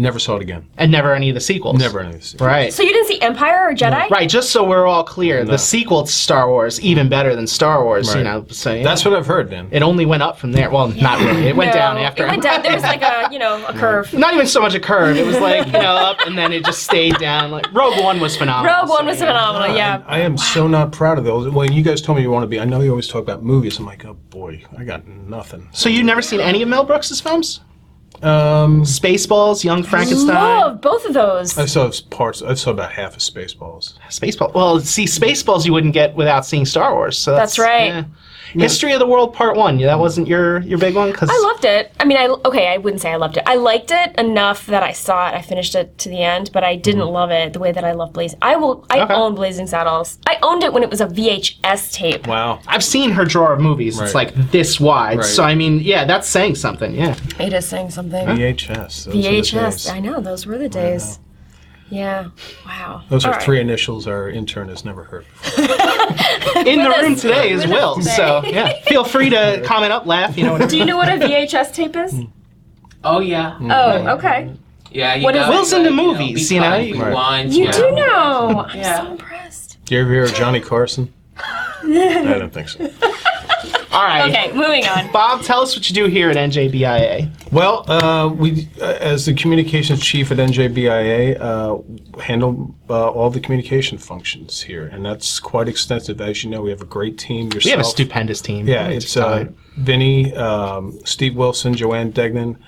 Never 0.00 0.18
saw 0.18 0.36
it 0.36 0.42
again. 0.42 0.66
And 0.78 0.90
never 0.90 1.14
any 1.14 1.28
of 1.28 1.34
the 1.34 1.40
sequels. 1.42 1.78
Never 1.78 2.00
any. 2.00 2.20
Sequels, 2.20 2.40
right. 2.46 2.72
So 2.72 2.82
you 2.82 2.88
didn't 2.92 3.06
see 3.08 3.20
Empire 3.20 3.68
or 3.68 3.74
Jedi? 3.74 4.08
Right, 4.08 4.28
just 4.28 4.50
so 4.50 4.64
we're 4.64 4.86
all 4.86 5.04
clear, 5.04 5.44
No. 5.44 5.50
the 5.50 5.58
sequel 5.58 6.04
to 6.04 6.10
Star 6.10 6.48
Wars 6.48 6.80
even 6.80 7.10
better 7.10 7.36
than 7.36 7.46
Star 7.46 7.84
Wars, 7.84 8.14
you 8.14 8.24
know. 8.24 8.46
So 8.48 8.72
yeah. 8.72 8.82
That's 8.82 9.04
what 9.04 9.12
I've 9.12 9.26
heard, 9.26 9.50
Dan. 9.50 9.68
it 9.70 9.82
only 9.82 10.06
went 10.06 10.22
up 10.22 10.38
from 10.38 10.52
there. 10.52 10.70
Well, 10.70 10.88
not 10.96 11.20
really. 11.20 11.48
It 11.48 11.56
went 11.56 11.72
No, 11.72 11.78
down 11.78 11.98
after. 11.98 12.24
It 12.24 12.28
went 12.30 12.42
down. 12.42 12.62
There 12.62 12.72
was 12.72 12.82
like 12.82 13.02
a 13.02 13.28
you 13.30 13.38
know 13.38 13.64
a 13.66 13.74
curve. 13.74 14.12
not 14.14 14.32
even 14.32 14.46
so 14.46 14.60
much 14.62 14.74
a 14.74 14.80
curve. 14.80 15.18
It 15.18 15.26
was 15.26 15.38
like 15.38 15.66
you 15.66 15.72
know 15.72 15.94
up 15.96 16.18
and 16.26 16.36
then 16.38 16.52
it 16.52 16.64
just 16.64 16.82
stayed 16.82 17.16
down. 17.18 17.50
Like 17.50 17.70
Rogue 17.74 18.02
One 18.02 18.20
was 18.20 18.36
phenomenal. 18.36 18.74
Rogue 18.80 18.88
One 18.88 19.00
so, 19.00 19.04
was 19.06 19.20
yeah. 19.20 19.26
phenomenal. 19.26 19.76
Yeah. 19.76 20.02
I 20.06 20.20
am 20.20 20.38
so 20.38 20.66
not 20.66 20.92
proud 20.92 21.18
of 21.18 21.24
those. 21.24 21.52
When 21.52 21.72
you 21.72 21.82
guys 21.82 22.00
told 22.00 22.16
me 22.16 22.22
you 22.22 22.30
want 22.30 22.44
to 22.44 22.48
be, 22.48 22.58
I 22.58 22.64
know 22.64 22.80
you 22.80 22.90
always 22.90 23.06
talk 23.08 23.22
about 23.22 23.42
movies. 23.42 23.78
I'm 23.78 23.84
like, 23.86 24.04
oh 24.06 24.14
boy, 24.14 24.64
I 24.78 24.84
got 24.84 25.06
nothing. 25.06 25.68
So 25.72 25.88
you've 25.90 26.06
never 26.06 26.22
seen 26.22 26.40
any 26.40 26.62
of 26.62 26.68
Mel 26.68 26.84
Brooks' 26.84 27.20
films? 27.20 27.60
Um, 28.22 28.82
Spaceballs, 28.82 29.64
Young 29.64 29.82
Frankenstein, 29.82 30.34
Love 30.34 30.80
both 30.80 31.06
of 31.06 31.14
those. 31.14 31.56
I 31.56 31.64
saw 31.64 31.90
parts. 32.10 32.42
I 32.42 32.54
saw 32.54 32.70
about 32.70 32.92
half 32.92 33.14
of 33.16 33.20
Spaceballs. 33.22 33.94
Spaceballs. 34.08 34.52
Well, 34.54 34.80
see, 34.80 35.04
Spaceballs 35.04 35.64
you 35.64 35.72
wouldn't 35.72 35.94
get 35.94 36.14
without 36.14 36.44
seeing 36.44 36.66
Star 36.66 36.94
Wars. 36.94 37.18
So 37.18 37.32
that's, 37.32 37.56
That's 37.56 37.58
right. 37.58 37.86
yeah. 37.86 38.04
History 38.52 38.92
of 38.92 38.98
the 38.98 39.06
World 39.06 39.34
Part 39.34 39.56
One. 39.56 39.78
Yeah, 39.78 39.88
that 39.88 39.98
wasn't 39.98 40.28
your 40.28 40.60
your 40.60 40.78
big 40.78 40.94
one 40.94 41.10
because 41.10 41.30
I 41.30 41.38
loved 41.38 41.64
it. 41.64 41.92
I 42.00 42.04
mean, 42.04 42.18
I 42.18 42.26
okay. 42.44 42.68
I 42.68 42.78
wouldn't 42.78 43.00
say 43.00 43.12
I 43.12 43.16
loved 43.16 43.36
it. 43.36 43.44
I 43.46 43.54
liked 43.56 43.90
it 43.90 44.18
enough 44.18 44.66
that 44.66 44.82
I 44.82 44.92
saw 44.92 45.28
it. 45.28 45.34
I 45.34 45.42
finished 45.42 45.74
it 45.74 45.98
to 45.98 46.08
the 46.08 46.22
end, 46.22 46.50
but 46.52 46.64
I 46.64 46.76
didn't 46.76 47.02
mm-hmm. 47.02 47.12
love 47.12 47.30
it 47.30 47.52
the 47.52 47.58
way 47.58 47.72
that 47.72 47.84
I 47.84 47.92
love 47.92 48.12
Blazing. 48.12 48.38
I 48.42 48.56
will. 48.56 48.86
I 48.90 49.00
Okay. 49.00 49.14
own 49.14 49.34
Blazing 49.34 49.66
Saddles. 49.66 50.18
I 50.26 50.36
owned 50.42 50.62
it 50.62 50.72
when 50.72 50.82
it 50.82 50.90
was 50.90 51.00
a 51.00 51.06
VHS 51.06 51.92
tape. 51.92 52.26
Wow. 52.26 52.60
I've 52.66 52.84
seen 52.84 53.10
her 53.10 53.24
drawer 53.24 53.52
of 53.52 53.60
movies. 53.60 53.98
It's 53.98 54.14
like 54.14 54.34
this 54.50 54.78
wide. 54.78 55.18
Right. 55.18 55.26
So 55.26 55.42
I 55.42 55.54
mean, 55.54 55.80
yeah, 55.80 56.04
that's 56.04 56.28
saying 56.28 56.56
something. 56.56 56.94
Yeah. 56.94 57.16
It 57.38 57.52
is 57.52 57.66
saying 57.66 57.90
something. 57.90 58.26
VHS. 58.26 58.76
Those 58.76 59.06
are 59.06 59.10
the 59.10 59.22
VHS. 59.22 59.52
days. 59.52 59.88
I 59.88 60.00
know 60.00 60.20
those 60.20 60.46
were 60.46 60.58
the 60.58 60.68
days. 60.68 61.18
Yeah. 61.90 62.28
Wow. 62.64 63.02
Those 63.08 63.24
All 63.24 63.30
are 63.32 63.34
right. 63.34 63.42
three 63.42 63.60
initials 63.60 64.06
our 64.06 64.28
intern 64.30 64.68
has 64.68 64.84
never 64.84 65.04
heard. 65.04 65.26
Before. 65.42 65.64
In 66.66 66.82
the 66.82 66.94
room 67.02 67.16
today 67.16 67.50
is 67.50 67.62
with 67.62 67.72
us 67.72 67.80
Will. 67.80 67.94
today. 67.96 68.10
So 68.16 68.42
yeah, 68.44 68.72
feel 68.86 69.04
free 69.04 69.30
to 69.30 69.62
comment 69.66 69.92
up, 69.92 70.06
laugh. 70.06 70.36
You 70.38 70.44
know. 70.44 70.52
Whatever. 70.52 70.70
Do 70.70 70.78
you 70.78 70.84
know 70.84 70.96
what 70.96 71.08
a 71.08 71.12
VHS 71.12 71.72
tape 71.74 71.96
is? 71.96 72.12
Hmm. 72.12 72.22
Oh 73.04 73.20
yeah. 73.20 73.56
Hmm. 73.56 73.70
Oh, 73.70 74.08
okay. 74.16 74.52
Yeah. 74.92 75.14
You 75.14 75.24
What 75.24 75.34
is- 75.36 75.40
gotta, 75.42 75.52
Will's 75.52 75.72
like, 75.72 75.78
into 75.80 75.90
you 75.90 75.96
know, 75.96 76.06
movies, 76.12 76.48
be 76.48 76.54
you 76.54 76.60
know? 76.60 76.70
Right. 76.70 76.94
rewind, 76.94 77.54
You 77.54 77.64
know. 77.66 77.72
do 77.72 77.90
know. 77.92 78.64
I'm 78.68 78.78
Yeah. 78.78 79.02
so 79.04 79.10
impressed. 79.12 79.78
Do 79.84 79.94
you 79.94 80.00
ever 80.02 80.12
hear 80.12 80.24
of 80.24 80.34
Johnny 80.34 80.60
Carson? 80.60 81.12
I 81.82 82.36
don't 82.38 82.52
think 82.52 82.68
so. 82.68 82.88
All 83.92 84.04
right. 84.04 84.30
Okay, 84.30 84.52
moving 84.52 84.86
on. 84.86 85.10
Bob, 85.12 85.42
tell 85.42 85.60
us 85.60 85.74
what 85.74 85.88
you 85.88 85.94
do 85.94 86.06
here 86.06 86.30
at 86.30 86.36
NJBIA. 86.36 87.28
Well, 87.50 87.90
uh, 87.90 88.28
we, 88.28 88.68
uh, 88.80 88.84
as 89.00 89.26
the 89.26 89.34
communications 89.34 90.00
chief 90.00 90.30
at 90.30 90.38
NJBIA, 90.38 91.40
uh, 91.40 92.20
handle 92.20 92.74
uh, 92.88 93.08
all 93.08 93.30
the 93.30 93.40
communication 93.40 93.98
functions 93.98 94.60
here, 94.60 94.86
and 94.86 95.04
that's 95.04 95.40
quite 95.40 95.66
extensive. 95.68 96.20
As 96.20 96.44
you 96.44 96.50
know, 96.50 96.62
we 96.62 96.70
have 96.70 96.82
a 96.82 96.86
great 96.86 97.18
team. 97.18 97.46
Yourself, 97.46 97.64
We 97.64 97.70
have 97.70 97.80
a 97.80 97.84
stupendous 97.84 98.40
team. 98.40 98.68
Yeah, 98.68 98.86
it's 98.88 99.16
uh, 99.16 99.46
Vinny, 99.76 100.32
um, 100.36 100.98
Steve 101.04 101.34
Wilson, 101.34 101.74
Joanne 101.74 102.12
Degnan, 102.12 102.58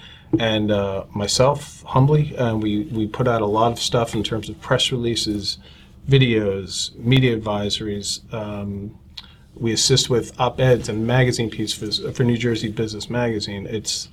and 0.40 0.72
uh, 0.72 1.04
myself, 1.14 1.82
humbly. 1.84 2.34
And 2.36 2.60
we, 2.60 2.84
we 2.86 3.06
put 3.06 3.28
out 3.28 3.42
a 3.42 3.46
lot 3.46 3.70
of 3.70 3.78
stuff 3.78 4.14
in 4.14 4.24
terms 4.24 4.48
of 4.48 4.60
press 4.60 4.90
releases, 4.90 5.58
videos, 6.08 6.96
media 6.96 7.38
advisories. 7.38 8.20
Um, 8.34 8.98
we 9.54 9.72
assist 9.72 10.08
with 10.10 10.38
op-eds 10.40 10.88
and 10.88 11.06
magazine 11.06 11.50
pieces 11.50 11.98
for, 11.98 12.12
for 12.12 12.24
New 12.24 12.36
Jersey 12.38 12.68
Business 12.70 13.10
Magazine. 13.10 13.66
It's 13.66 14.08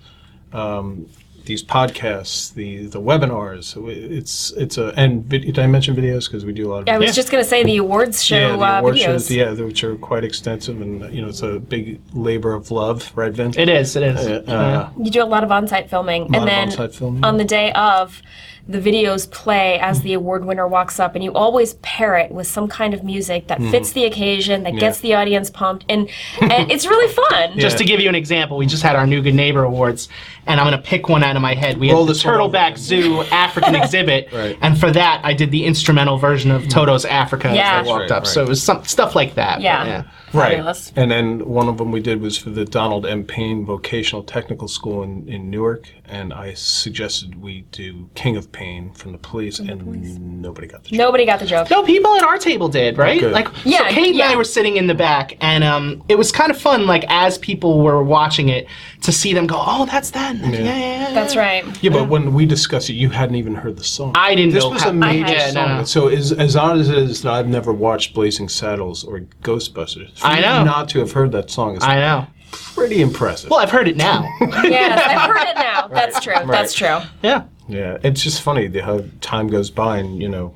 um, 0.53 1.07
these 1.45 1.63
podcasts, 1.63 2.53
the 2.53 2.85
the 2.87 2.99
webinars. 3.01 3.75
It's 3.89 4.51
it's 4.51 4.77
a 4.77 4.93
and 4.97 5.23
vid- 5.25 5.43
did 5.45 5.57
I 5.57 5.65
mention 5.67 5.95
videos 5.95 6.25
because 6.27 6.45
we 6.45 6.53
do 6.53 6.67
a 6.67 6.69
lot 6.71 6.81
of 6.83 6.89
I 6.89 6.97
was 6.99 7.07
Yeah. 7.07 7.13
just 7.13 7.31
going 7.31 7.43
to 7.43 7.49
say 7.49 7.63
the 7.63 7.77
awards 7.77 8.23
show 8.23 8.35
yeah, 8.37 8.55
the 8.57 8.63
uh, 8.63 8.79
award 8.79 8.95
videos. 8.95 9.03
shows, 9.05 9.31
yeah, 9.31 9.51
which 9.53 9.83
are 9.83 9.95
quite 9.95 10.23
extensive, 10.23 10.79
and 10.81 11.11
you 11.13 11.21
know, 11.21 11.29
it's 11.29 11.41
a 11.41 11.59
big 11.59 11.99
labor 12.13 12.53
of 12.53 12.69
love, 12.69 13.11
right, 13.15 13.31
Vin? 13.31 13.53
It 13.57 13.69
is. 13.69 13.95
It 13.95 14.03
is. 14.03 14.27
Uh, 14.47 14.89
You 15.01 15.09
do 15.09 15.23
a 15.23 15.25
lot 15.25 15.43
of 15.43 15.51
on-site 15.51 15.89
filming, 15.89 16.23
lot 16.23 16.27
and 16.27 16.35
of 16.37 16.45
then 16.45 16.67
on-site 16.69 16.93
filming. 16.93 17.23
on 17.23 17.37
the 17.37 17.45
day 17.45 17.71
of, 17.73 18.21
the 18.69 18.79
videos 18.79 19.29
play 19.31 19.79
as 19.79 20.01
the 20.03 20.13
award 20.13 20.45
winner 20.45 20.67
walks 20.67 20.99
up, 20.99 21.15
and 21.15 21.23
you 21.23 21.33
always 21.33 21.73
pair 21.81 22.15
it 22.15 22.31
with 22.31 22.45
some 22.47 22.67
kind 22.67 22.93
of 22.93 23.03
music 23.03 23.47
that 23.47 23.57
Mm-hmm. 23.59 23.71
fits 23.71 23.91
the 23.93 24.05
occasion, 24.05 24.63
that 24.63 24.75
gets 24.77 24.99
the 25.01 25.15
audience 25.15 25.49
pumped, 25.49 25.85
and 25.89 26.07
and 26.39 26.71
it's 26.71 26.85
really 26.85 27.11
fun. 27.29 27.57
Just 27.59 27.77
to 27.79 27.83
give 27.83 27.99
you 27.99 28.07
an 28.07 28.15
example, 28.15 28.57
we 28.57 28.65
just 28.67 28.83
had 28.83 28.95
our 28.95 29.05
New 29.07 29.21
Good 29.21 29.33
Neighbor 29.35 29.63
Awards, 29.63 30.07
and 30.45 30.59
I'm 30.59 30.67
going 30.69 30.81
to 30.81 30.87
pick 30.87 31.09
one 31.09 31.23
out 31.23 31.35
of 31.35 31.41
my 31.41 31.55
head. 31.55 31.77
We 31.79 31.91
Roll 31.91 32.01
had 32.05 32.09
the 32.09 32.13
this 32.13 32.23
one. 32.23 32.35
Turtleback 32.35 32.77
Zoo 32.77 33.21
African 33.31 33.75
exhibit, 33.75 34.29
Right. 34.33 34.57
and 34.61 34.79
for 34.79 34.91
that, 34.91 35.21
I 35.23 35.33
did 35.33 35.51
the 35.51 35.65
instrumental 35.65 36.17
version 36.17 36.51
of 36.51 36.69
Toto's 36.69 37.05
Africa 37.05 37.51
Yeah. 37.53 37.81
as 37.81 37.87
I 37.87 37.89
walked 37.89 38.11
Right, 38.11 38.17
up. 38.17 38.27
So 38.27 38.43
it 38.43 38.47
was 38.47 38.61
some 38.61 38.83
stuff 38.85 39.15
like 39.15 39.33
that. 39.35 39.61
Yeah. 39.61 40.03
Right. 40.33 40.55
Fabulous. 40.55 40.91
And 40.95 41.09
then 41.11 41.47
one 41.47 41.67
of 41.67 41.77
them 41.77 41.91
we 41.91 41.99
did 42.01 42.21
was 42.21 42.37
for 42.37 42.49
the 42.49 42.65
Donald 42.65 43.05
M. 43.05 43.23
Payne 43.23 43.65
Vocational 43.65 44.23
Technical 44.23 44.67
School 44.67 45.03
in, 45.03 45.27
in 45.27 45.49
Newark, 45.49 45.89
and 46.05 46.33
I 46.33 46.53
suggested 46.55 47.41
we 47.41 47.61
do 47.71 48.09
King 48.15 48.37
of 48.37 48.51
Pain 48.51 48.91
from 48.93 49.11
the 49.11 49.17
police, 49.17 49.59
and 49.59 50.41
nobody 50.41 50.67
got 50.67 50.83
the 50.83 50.89
job. 50.89 50.97
Nobody 50.97 51.25
got 51.25 51.39
the 51.39 51.45
joke. 51.45 51.69
No, 51.69 51.83
people 51.83 52.15
at 52.15 52.23
our 52.23 52.37
table 52.37 52.67
did, 52.69 52.97
right? 52.97 53.19
good. 53.19 53.31
Like, 53.33 53.47
Yeah, 53.65 53.87
so 53.89 53.93
Kate 53.95 54.07
and 54.09 54.15
yeah. 54.17 54.29
I 54.31 54.35
were 54.35 54.43
sitting 54.43 54.77
in 54.77 54.87
the 54.87 54.95
back, 54.95 55.37
and 55.41 55.63
um, 55.63 56.03
it 56.09 56.17
was 56.17 56.31
kind 56.31 56.51
of 56.51 56.59
fun, 56.59 56.85
like, 56.87 57.05
as 57.09 57.37
people 57.37 57.81
were 57.83 58.03
watching 58.03 58.49
it, 58.49 58.67
to 59.01 59.11
see 59.11 59.33
them 59.33 59.47
go, 59.47 59.55
oh, 59.59 59.85
that's 59.85 60.11
that. 60.11 60.35
Yeah, 60.35 60.49
yeah, 60.49 60.77
yeah. 60.77 61.13
That's 61.13 61.35
right. 61.35 61.63
Yeah, 61.83 61.91
but 61.91 62.09
when 62.09 62.33
we 62.33 62.45
discussed 62.45 62.89
it, 62.89 62.93
you 62.93 63.09
hadn't 63.09 63.35
even 63.35 63.55
heard 63.55 63.77
the 63.77 63.83
song. 63.83 64.11
I 64.15 64.35
didn't 64.35 64.49
know. 64.49 64.55
This 64.55 64.63
know 64.63 64.69
was 64.71 64.81
how- 64.83 64.89
a 64.89 64.93
major 64.93 65.25
I 65.25 65.29
had- 65.39 65.53
song. 65.53 65.77
No. 65.77 65.83
So 65.83 66.07
as, 66.09 66.31
as 66.33 66.55
odd 66.55 66.77
as 66.79 66.89
it 66.89 66.97
is 66.97 67.21
that 67.21 67.31
I've 67.33 67.47
never 67.47 67.71
watched 67.71 68.13
Blazing 68.13 68.49
Saddles 68.49 69.03
or 69.03 69.21
Ghostbusters, 69.43 70.17
for 70.18 70.18
I 70.23 70.35
you 70.37 70.41
know. 70.41 70.63
not 70.63 70.89
to 70.89 70.99
have 70.99 71.11
heard 71.11 71.31
that 71.33 71.49
song 71.49 71.77
is 71.77 71.83
I 71.83 71.95
know. 71.99 72.27
pretty 72.51 73.01
impressive. 73.01 73.49
Well, 73.49 73.59
I've 73.59 73.71
heard 73.71 73.87
it 73.87 73.97
now. 73.97 74.27
Yes, 74.63 75.01
I've 75.07 75.29
heard 75.29 75.47
it 75.47 75.55
now. 75.55 75.87
That's 75.87 76.19
true. 76.19 76.33
That's 76.47 76.73
true. 76.73 76.99
yeah. 77.23 77.43
Yeah, 77.67 77.97
it's 78.03 78.23
just 78.23 78.41
funny 78.41 78.67
the, 78.67 78.79
how 78.83 79.01
time 79.21 79.47
goes 79.47 79.69
by, 79.69 79.99
and 79.99 80.19
you 80.21 80.27
know, 80.27 80.55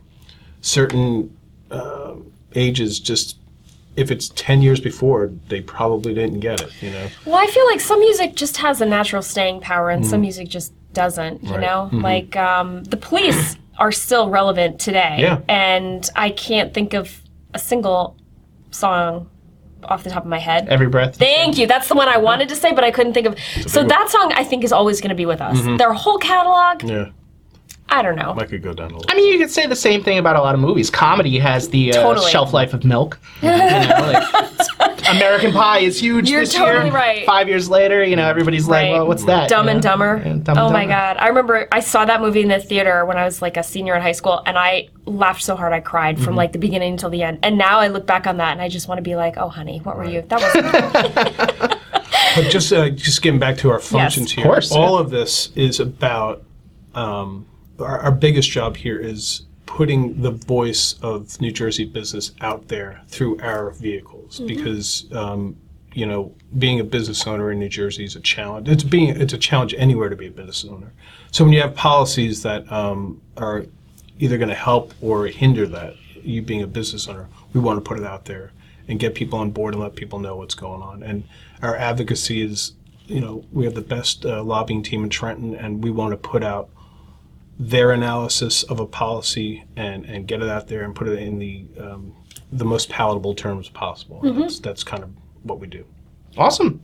certain 0.62 1.36
uh, 1.70 2.16
ages 2.56 3.00
just 3.00 3.38
if 3.96 4.10
it's 4.10 4.30
ten 4.30 4.64
years 4.64 4.80
before, 4.80 5.32
they 5.50 5.62
probably 5.62 6.14
didn't 6.16 6.40
get 6.40 6.60
it. 6.62 6.72
You 6.82 6.90
know, 6.90 7.08
Well, 7.26 7.36
I 7.36 7.46
feel 7.48 7.66
like 7.68 7.80
some 7.80 8.00
music 8.00 8.34
just 8.36 8.58
has 8.58 8.82
a 8.82 8.86
natural 8.86 9.22
staying 9.22 9.62
power, 9.62 9.92
and 9.92 10.04
some 10.06 10.22
music 10.22 10.50
just 10.50 10.74
doesn't. 10.94 11.44
You 11.44 11.52
Right. 11.52 11.62
know, 11.62 11.90
like 11.94 12.36
um, 12.36 12.84
the 12.86 12.98
Police 12.98 13.56
are 13.78 13.92
still 13.92 14.30
relevant 14.30 14.80
today, 14.80 15.18
Yeah. 15.20 15.42
and 15.48 16.10
I 16.16 16.32
can't 16.32 16.74
think 16.74 16.94
of 16.96 17.22
a 17.54 17.60
single 17.60 18.16
song 18.72 19.30
off 19.86 20.04
the 20.04 20.10
top 20.10 20.24
of 20.24 20.30
my 20.30 20.40
head. 20.40 20.68
Every 20.70 20.88
breath. 20.88 21.16
Thank 21.16 21.58
you. 21.58 21.68
That's 21.68 21.88
the 21.88 21.96
one 21.96 22.08
I 22.08 22.18
wanted 22.18 22.50
to 22.50 22.56
say, 22.56 22.74
but 22.74 22.84
I 22.84 22.92
couldn't 22.92 23.14
think 23.14 23.28
of. 23.28 23.38
So 23.68 23.84
that 23.84 24.10
song 24.10 24.32
I 24.36 24.44
think 24.44 24.64
is 24.64 24.72
always 24.72 25.02
going 25.02 25.10
to 25.10 25.16
be 25.16 25.26
with 25.26 25.42
us. 25.42 25.60
Their 25.78 25.94
whole 25.94 26.18
catalog, 26.18 26.84
yeah, 26.84 27.10
I 27.90 28.02
don't 28.02 28.16
know. 28.16 28.34
I 28.38 28.46
could 28.46 28.64
go 28.64 28.74
down 28.74 28.92
a 28.92 28.98
little. 28.98 29.06
I 29.12 29.16
mean, 29.16 29.32
you 29.32 29.38
could 29.38 29.52
say 29.52 29.68
the 29.68 29.76
same 29.76 30.04
thing 30.04 30.18
about 30.18 30.36
a 30.36 30.42
lot 30.42 30.56
of 30.56 30.62
movies. 30.62 30.90
Comedy 30.90 31.38
has 31.38 31.70
the 31.70 31.92
uh, 31.94 32.02
Totally. 32.02 32.32
shelf 32.32 32.52
life 32.54 32.74
of 32.74 32.84
milk. 32.84 33.20
You 33.44 33.50
know, 33.50 34.12
like, 34.80 35.10
American 35.10 35.52
Pie 35.52 35.80
is 35.80 36.00
huge 36.00 36.30
You're 36.30 36.42
this 36.42 36.54
totally 36.54 36.86
year. 36.86 36.94
right. 36.94 37.26
Five 37.26 37.48
years 37.50 37.70
later, 37.70 38.04
you 38.04 38.16
know, 38.16 38.28
everybody's 38.28 38.68
like, 38.68 38.86
Right. 38.86 38.92
well, 38.94 39.08
what's 39.08 39.26
that? 39.26 39.50
Dumb 39.50 39.66
you 39.66 39.72
and 39.72 39.84
know? 39.84 39.90
Dumber. 39.92 40.18
Yeah, 40.18 40.24
Dumb 40.24 40.34
and 40.48 40.60
oh 40.60 40.70
my 40.72 40.82
Dumber. 40.84 40.88
god! 40.94 41.18
I 41.18 41.28
remember 41.28 41.68
I 41.72 41.82
saw 41.82 42.06
that 42.06 42.22
movie 42.22 42.42
in 42.42 42.48
the 42.48 42.60
theater 42.60 43.06
when 43.06 43.18
I 43.18 43.26
was 43.26 43.42
like 43.42 43.58
a 43.58 43.64
senior 43.64 43.96
in 43.96 44.02
high 44.02 44.14
school, 44.14 44.42
and 44.46 44.58
I 44.58 44.88
laughed 45.06 45.44
so 45.44 45.56
hard 45.56 45.74
I 45.74 45.82
cried 45.82 46.16
Mm-hmm. 46.16 46.24
from 46.26 46.36
like 46.36 46.54
the 46.54 46.58
beginning 46.60 46.94
until 46.94 47.10
the 47.10 47.22
end. 47.22 47.40
And 47.44 47.58
now 47.58 47.80
I 47.80 47.90
look 47.90 48.08
back 48.08 48.26
on 48.28 48.38
that 48.38 48.54
and 48.54 48.62
I 48.62 48.70
just 48.70 48.88
want 48.88 48.98
to 49.00 49.04
be 49.04 49.16
like, 49.16 49.36
"Oh, 49.38 49.50
honey, 49.50 49.80
what 49.80 49.98
were 49.98 50.06
you? 50.06 50.22
That 50.30 50.40
was 50.42 51.78
But 52.36 52.50
just 52.50 52.72
uh, 52.74 52.90
just 52.90 53.22
getting 53.22 53.40
back 53.40 53.58
to 53.58 53.70
our 53.70 53.80
functions 53.80 54.32
of 54.32 54.38
here, 54.38 54.46
course, 54.46 54.72
all 54.72 54.96
yeah. 54.96 55.02
of 55.02 55.10
this 55.12 55.52
is 55.56 55.80
about 55.80 56.44
um, 56.96 57.46
our, 57.80 58.00
our 58.00 58.12
biggest 58.12 58.50
job 58.50 58.78
here 58.78 58.98
is 58.98 59.44
putting 59.66 60.22
the 60.22 60.32
voice 60.32 60.96
of 61.02 61.40
New 61.42 61.52
Jersey 61.52 61.86
business 61.86 62.32
out 62.42 62.68
there 62.68 63.02
through 63.08 63.40
our 63.42 63.72
vehicles 63.72 64.40
because 64.42 65.12
um, 65.14 65.56
you 65.94 66.06
know 66.06 66.34
being 66.58 66.80
a 66.80 66.84
business 66.84 67.26
owner 67.26 67.52
in 67.52 67.60
New 67.60 67.70
Jersey 67.70 68.04
is 68.04 68.16
a 68.16 68.20
challenge. 68.20 68.70
It's 68.70 68.84
being 68.84 69.10
it's 69.20 69.34
a 69.34 69.38
challenge 69.38 69.74
anywhere 69.78 70.10
to 70.10 70.16
be 70.16 70.28
a 70.28 70.32
business 70.32 70.66
owner. 70.66 70.92
So 71.32 71.44
when 71.44 71.54
you 71.54 71.62
have 71.62 71.76
policies 71.76 72.44
that 72.44 72.72
um, 72.72 73.22
are 73.38 73.66
either 74.20 74.38
going 74.38 74.50
to 74.50 74.56
help 74.56 74.94
or 75.02 75.26
hinder 75.28 75.66
that, 75.68 75.96
you 76.22 76.42
being 76.42 76.62
a 76.62 76.68
business 76.68 77.08
owner, 77.08 77.28
we 77.54 77.60
want 77.60 77.78
to 77.78 77.82
put 77.82 77.98
it 77.98 78.06
out 78.06 78.26
there 78.26 78.52
and 78.88 79.00
get 79.00 79.16
people 79.16 79.40
on 79.40 79.52
board 79.52 79.74
and 79.74 79.82
let 79.82 79.96
people 79.96 80.20
know 80.20 80.36
what's 80.36 80.56
going 80.56 80.82
on. 80.82 81.04
And 81.04 81.24
our 81.62 81.76
advocacy 81.76 82.42
is, 82.42 82.74
you 83.06 83.22
know, 83.22 83.44
we 83.52 83.66
have 83.66 83.74
the 83.74 83.82
best 83.82 84.26
uh, 84.26 84.44
lobbying 84.44 84.84
team 84.84 85.04
in 85.04 85.10
Trenton, 85.10 85.56
and 85.56 85.84
we 85.84 85.90
want 85.90 86.12
to 86.12 86.18
put 86.18 86.44
out 86.44 86.70
their 87.60 87.92
analysis 87.92 88.64
of 88.64 88.80
a 88.80 88.86
policy 88.86 89.64
and, 89.76 90.06
and 90.06 90.28
get 90.28 90.42
it 90.42 90.50
out 90.50 90.68
there 90.68 90.84
and 90.84 90.96
put 90.96 91.08
it 91.08 91.20
in 91.20 91.40
the 91.40 91.66
um, 91.80 92.14
the 92.52 92.66
most 92.66 92.90
palatable 92.90 93.34
terms 93.34 93.70
possible. 93.70 94.20
That's, 94.24 94.60
that's 94.60 94.84
kind 94.84 95.04
of 95.04 95.10
what 95.44 95.60
we 95.60 95.68
do. 95.68 95.86
Awesome. 96.38 96.82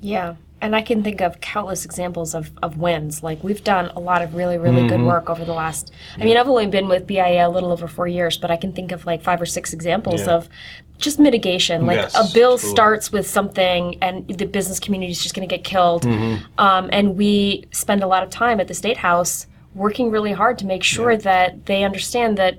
yeah." 0.00 0.34
And 0.62 0.76
I 0.76 0.82
can 0.82 1.02
think 1.02 1.22
of 1.22 1.40
countless 1.40 1.86
examples 1.86 2.34
of, 2.34 2.50
of 2.62 2.76
wins. 2.76 3.22
Like 3.22 3.42
we've 3.42 3.64
done 3.64 3.86
a 3.96 3.98
lot 3.98 4.20
of 4.20 4.34
really, 4.34 4.58
really 4.58 4.86
good 4.86 5.00
work 5.00 5.30
over 5.30 5.42
the 5.42 5.54
last. 5.54 5.90
I 6.18 6.24
mean, 6.24 6.36
I've 6.36 6.48
only 6.48 6.66
been 6.66 6.86
with 6.86 7.06
BIA 7.06 7.48
a 7.48 7.48
little 7.48 7.72
over 7.72 7.88
four 7.88 8.06
years, 8.06 8.36
but 8.36 8.50
I 8.50 8.58
can 8.58 8.74
think 8.74 8.92
of 8.92 9.06
like 9.06 9.22
five 9.22 9.40
or 9.40 9.46
six 9.46 9.72
examples 9.72 10.20
Yeah. 10.26 10.34
of 10.34 10.50
just 10.98 11.18
mitigation. 11.18 11.86
Like 11.86 11.96
Yes, 11.96 12.14
a 12.14 12.30
bill 12.34 12.58
totally. 12.58 12.72
starts 12.72 13.10
with 13.10 13.26
something, 13.26 13.96
and 14.02 14.28
the 14.28 14.44
business 14.44 14.78
community 14.78 15.12
is 15.12 15.22
just 15.22 15.34
going 15.34 15.48
to 15.48 15.56
get 15.56 15.64
killed. 15.64 16.02
Mm-hmm. 16.02 16.44
Um, 16.60 16.90
and 16.92 17.16
we 17.16 17.64
spend 17.72 18.02
a 18.02 18.06
lot 18.06 18.22
of 18.22 18.28
time 18.28 18.60
at 18.60 18.68
the 18.68 18.74
state 18.74 18.98
house 18.98 19.46
working 19.74 20.10
really 20.10 20.32
hard 20.32 20.58
to 20.58 20.66
make 20.66 20.82
sure 20.82 21.16
that 21.16 21.66
they 21.66 21.84
understand 21.84 22.36
that. 22.38 22.58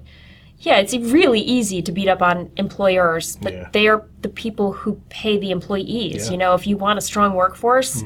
Yeah, 0.59 0.77
it's 0.77 0.95
really 0.95 1.39
easy 1.39 1.81
to 1.81 1.91
beat 1.91 2.07
up 2.07 2.21
on 2.21 2.51
employers, 2.55 3.35
but 3.41 3.51
Yeah. 3.53 3.69
they 3.73 3.87
are 3.87 4.05
the 4.21 4.29
people 4.29 4.73
who 4.73 5.01
pay 5.09 5.39
the 5.39 5.49
employees. 5.49 6.13
Yeah. 6.13 6.21
Mm-hmm. 6.21 6.31
You 6.33 6.37
know, 6.37 6.53
if 6.53 6.67
you 6.67 6.77
want 6.77 6.99
a 6.99 7.01
strong 7.01 7.33
workforce, 7.33 8.03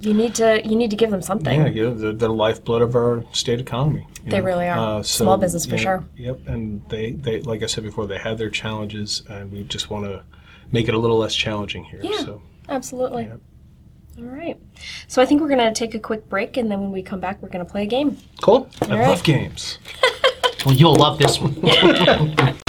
you 0.00 0.12
need 0.12 0.34
to 0.34 0.60
you 0.68 0.76
need 0.76 0.90
to 0.90 0.96
give 0.96 1.10
them 1.10 1.22
something. 1.22 1.60
Yeah, 1.60 1.68
you 1.68 1.82
know, 1.84 1.94
they're 1.94 2.12
the 2.12 2.28
lifeblood 2.28 2.82
of 2.82 2.94
our 2.94 3.24
state 3.32 3.60
economy. 3.60 4.06
They 4.24 4.38
know. 4.38 4.44
really 4.44 4.68
are. 4.68 4.98
Uh, 4.98 5.02
Small 5.02 5.38
business 5.38 5.64
for 5.64 5.76
yeah, 5.76 5.80
sure. 5.82 6.04
Yep, 6.16 6.40
and 6.46 6.82
they, 6.88 7.12
they, 7.12 7.40
like 7.40 7.62
I 7.62 7.66
said 7.66 7.84
before, 7.84 8.06
they 8.06 8.18
have 8.18 8.36
their 8.38 8.50
challenges, 8.50 9.22
and 9.28 9.50
we 9.50 9.62
just 9.64 9.90
want 9.90 10.04
to 10.04 10.22
make 10.72 10.88
it 10.88 10.94
a 10.94 10.98
little 10.98 11.18
less 11.18 11.34
challenging 11.34 11.84
here. 11.84 12.00
Yeah. 12.02 12.18
So. 12.18 12.42
Absolutely. 12.68 13.24
Yep. 13.24 13.40
All 14.18 14.24
right. 14.24 14.58
So 15.08 15.22
I 15.22 15.26
think 15.26 15.40
we're 15.40 15.48
going 15.48 15.58
to 15.58 15.72
take 15.72 15.94
a 15.94 15.98
quick 15.98 16.28
break, 16.28 16.56
and 16.56 16.70
then 16.70 16.80
when 16.80 16.92
we 16.92 17.02
come 17.02 17.20
back, 17.20 17.40
we're 17.42 17.48
going 17.48 17.64
to 17.64 17.70
play 17.70 17.84
a 17.84 17.86
game. 17.86 18.18
Cool. 18.42 18.68
I 18.82 18.98
right. 18.98 19.08
love 19.08 19.22
games. 19.22 19.78
Well, 20.64 20.76
you'll 20.76 20.94
love 20.94 21.18
this 21.18 21.40
one. 21.40 21.56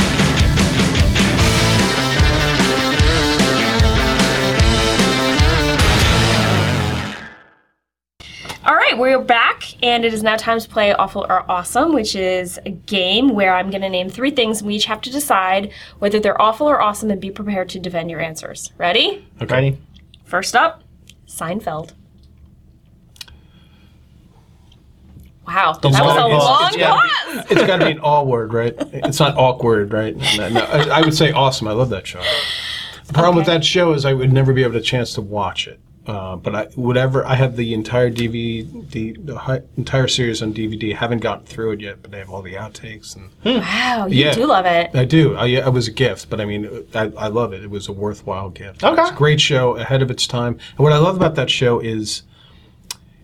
All 8.65 8.75
right, 8.75 8.97
we're 8.97 9.19
back, 9.19 9.75
and 9.83 10.05
it 10.05 10.13
is 10.13 10.23
now 10.23 10.37
time 10.37 10.59
to 10.59 10.67
play 10.67 10.93
Awful 10.93 11.27
or 11.29 11.51
Awesome, 11.51 11.93
which 11.93 12.15
is 12.15 12.59
a 12.65 12.71
game 12.71 13.35
where 13.35 13.53
I'm 13.53 13.69
going 13.69 13.81
to 13.81 13.89
name 13.89 14.09
three 14.09 14.31
things, 14.31 14.61
and 14.61 14.67
we 14.67 14.75
each 14.75 14.85
have 14.85 15.01
to 15.01 15.11
decide 15.11 15.71
whether 15.99 16.19
they're 16.19 16.41
awful 16.41 16.67
or 16.67 16.81
awesome 16.81 17.11
and 17.11 17.21
be 17.21 17.29
prepared 17.29 17.69
to 17.69 17.79
defend 17.79 18.09
your 18.09 18.21
answers. 18.21 18.71
Ready? 18.77 19.27
Ready? 19.39 19.77
First 20.23 20.55
up, 20.55 20.82
Seinfeld. 21.33 21.93
Wow, 25.47 25.73
that 25.73 25.91
was 25.91 25.95
a 25.99 26.27
long 26.27 26.39
pause. 26.39 26.75
Yeah. 26.75 27.43
It's 27.49 27.67
got 27.67 27.77
to 27.77 27.85
be 27.85 27.91
an 27.91 27.99
all 27.99 28.25
word, 28.27 28.53
right? 28.53 28.73
It's 28.77 29.19
not 29.19 29.35
awkward, 29.35 29.91
right? 29.91 30.15
No, 30.37 30.49
no, 30.49 30.61
I, 30.61 30.99
I 30.99 31.01
would 31.01 31.15
say 31.15 31.31
awesome. 31.31 31.67
I 31.67 31.73
love 31.73 31.89
that 31.89 32.07
show. 32.07 32.21
The 33.07 33.13
problem 33.13 33.35
with 33.35 33.47
that 33.47 33.65
show 33.65 33.93
is 33.93 34.05
I 34.05 34.13
would 34.13 34.31
never 34.31 34.53
be 34.53 34.63
able 34.63 34.73
to 34.73 34.81
chance 34.81 35.13
to 35.15 35.21
watch 35.21 35.67
it. 35.67 35.79
Uh, 36.05 36.35
but 36.35 36.53
I, 36.53 36.63
whatever, 36.75 37.25
I 37.25 37.35
have 37.35 37.55
the 37.55 37.73
entire 37.73 38.11
DVD, 38.11 38.67
the 39.25 39.37
hi- 39.37 39.61
entire 39.77 40.09
series 40.09 40.41
on 40.41 40.53
DVD. 40.53 40.93
Haven't 40.93 41.19
gotten 41.19 41.45
through 41.45 41.71
it 41.71 41.79
yet, 41.81 42.01
but 42.01 42.13
I 42.13 42.17
have 42.17 42.29
all 42.29 42.41
the 42.41 42.55
outtakes 42.55 43.15
and 43.15 43.29
Wow, 43.45 44.07
you 44.09 44.25
Yeah. 44.25 44.33
do 44.33 44.45
love 44.45 44.65
it. 44.65 44.91
I 44.93 45.05
do. 45.05 45.35
I, 45.37 45.47
it 45.47 45.71
was 45.71 45.87
a 45.87 45.91
gift, 45.91 46.29
but 46.29 46.41
I 46.41 46.45
mean, 46.45 46.67
I, 46.93 47.03
I 47.17 47.27
love 47.27 47.53
it. 47.53 47.63
It 47.63 47.69
was 47.69 47.87
a 47.87 47.93
worthwhile 47.93 48.49
gift. 48.49 48.83
Okay. 48.83 49.01
It's 49.01 49.11
a 49.11 49.15
great 49.15 49.39
show, 49.39 49.77
ahead 49.77 50.01
of 50.01 50.11
its 50.11 50.27
time. 50.27 50.57
And 50.75 50.79
what 50.79 50.91
I 50.91 50.97
love 50.97 51.15
about 51.15 51.35
that 51.35 51.49
show 51.49 51.79
is, 51.79 52.23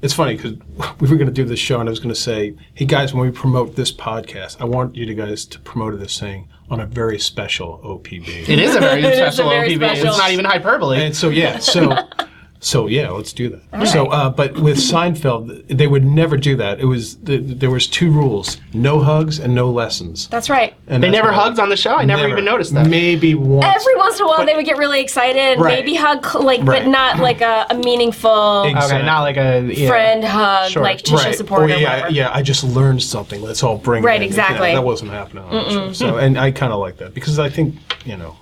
it's 0.01 0.13
funny 0.13 0.37
because 0.37 0.53
we 1.01 1.09
were 1.09 1.17
going 1.17 1.27
to 1.27 1.33
do 1.33 1.43
this 1.43 1.59
show, 1.59 1.81
and 1.81 1.89
I 1.89 1.91
was 1.91 1.99
going 1.99 2.15
to 2.15 2.21
say, 2.21 2.55
"Hey 2.75 2.85
guys, 2.85 3.13
when 3.13 3.25
we 3.25 3.31
promote 3.33 3.75
this 3.75 3.91
podcast, 3.91 4.61
I 4.61 4.63
want 4.63 4.95
you 4.95 5.05
to 5.05 5.13
guys 5.13 5.43
to 5.47 5.59
promote 5.59 5.93
it 5.95 6.01
as 6.01 6.13
saying 6.13 6.47
on 6.69 6.79
a 6.79 6.85
very 6.85 7.19
special 7.19 7.81
OPB." 7.83 8.47
It 8.47 8.57
is 8.59 8.75
a 8.75 8.79
very 8.79 9.03
is 9.03 9.19
a 9.19 9.31
special 9.33 9.49
very 9.49 9.71
OPB. 9.71 9.75
special. 9.75 10.07
It's 10.07 10.17
not 10.17 10.31
even 10.31 10.45
hyperbole. 10.45 11.03
And 11.03 11.13
so 11.13 11.27
yeah, 11.27 11.59
so 11.59 11.97
so 12.61 12.87
yeah, 12.87 13.09
let's 13.09 13.31
do 13.33 13.49
that. 13.49 13.87
So, 13.87 14.07
uh, 14.07 14.29
but 14.29 14.59
with 14.59 14.77
Seinfeld, 14.77 15.65
they 15.67 15.87
would 15.87 16.03
never 16.03 16.35
do 16.35 16.55
that. 16.57 16.79
It 16.79 16.85
was 16.85 17.15
th- 17.15 17.41
there 17.45 17.69
was 17.69 17.87
two 17.87 18.11
rules: 18.11 18.57
no 18.73 18.99
hugs 18.99 19.39
and 19.39 19.55
no 19.55 19.69
lessons. 19.71 20.27
That's 20.27 20.49
right. 20.49 20.73
And 20.87 21.01
they 21.01 21.07
that's 21.07 21.15
never 21.17 21.29
what 21.31 21.39
I- 21.39 21.43
hugged 21.45 21.59
on 21.59 21.69
the 21.69 21.77
show. 21.77 21.95
I 21.95 22.03
never, 22.05 22.27
even 22.27 22.43
noticed 22.45 22.73
that. 22.73 22.87
Maybe 22.87 23.33
once. 23.35 23.65
Every 23.65 23.95
once 23.95 24.17
in 24.19 24.23
a 24.25 24.27
while, 24.27 24.37
But- 24.39 24.47
they 24.47 24.55
would 24.55 24.65
get 24.65 24.77
really 24.77 24.99
excited, 25.01 25.59
Right. 25.59 25.79
maybe 25.79 25.95
hug, 25.95 26.25
like, 26.35 26.59
Right. 26.63 26.83
but 26.83 26.87
not 26.89 27.19
like 27.19 27.41
a, 27.41 27.65
a 27.69 27.75
meaningful 27.75 28.63
Exactly. 28.63 28.97
Okay, 28.97 29.05
not 29.05 29.21
like 29.21 29.37
a 29.37 29.61
yeah. 29.73 29.87
friend 29.87 30.23
hug, 30.23 30.71
Sure. 30.71 30.83
like 30.83 31.01
to 31.03 31.17
show 31.17 31.31
support 31.31 31.61
oh, 31.61 31.63
or 31.65 31.69
yeah, 31.69 31.93
whatever. 31.95 32.11
yeah. 32.11 32.31
I 32.33 32.41
just 32.41 32.63
learned 32.63 33.01
something. 33.01 33.41
Let's 33.41 33.63
all 33.63 33.77
bring. 33.77 34.03
Right, 34.03 34.19
it 34.21 34.23
in. 34.23 34.27
exactly. 34.29 34.69
Yeah, 34.69 34.75
that 34.75 34.83
wasn't 34.83 35.11
happening 35.11 35.43
on 35.45 35.51
the 35.51 35.69
show. 35.69 35.93
So, 35.93 36.17
and 36.17 36.37
I 36.37 36.51
kind 36.51 36.73
of 36.73 36.79
like 36.79 36.97
that 36.97 37.13
because 37.13 37.39
I 37.39 37.49
think 37.49 37.75
you 38.05 38.17
know, 38.17 38.35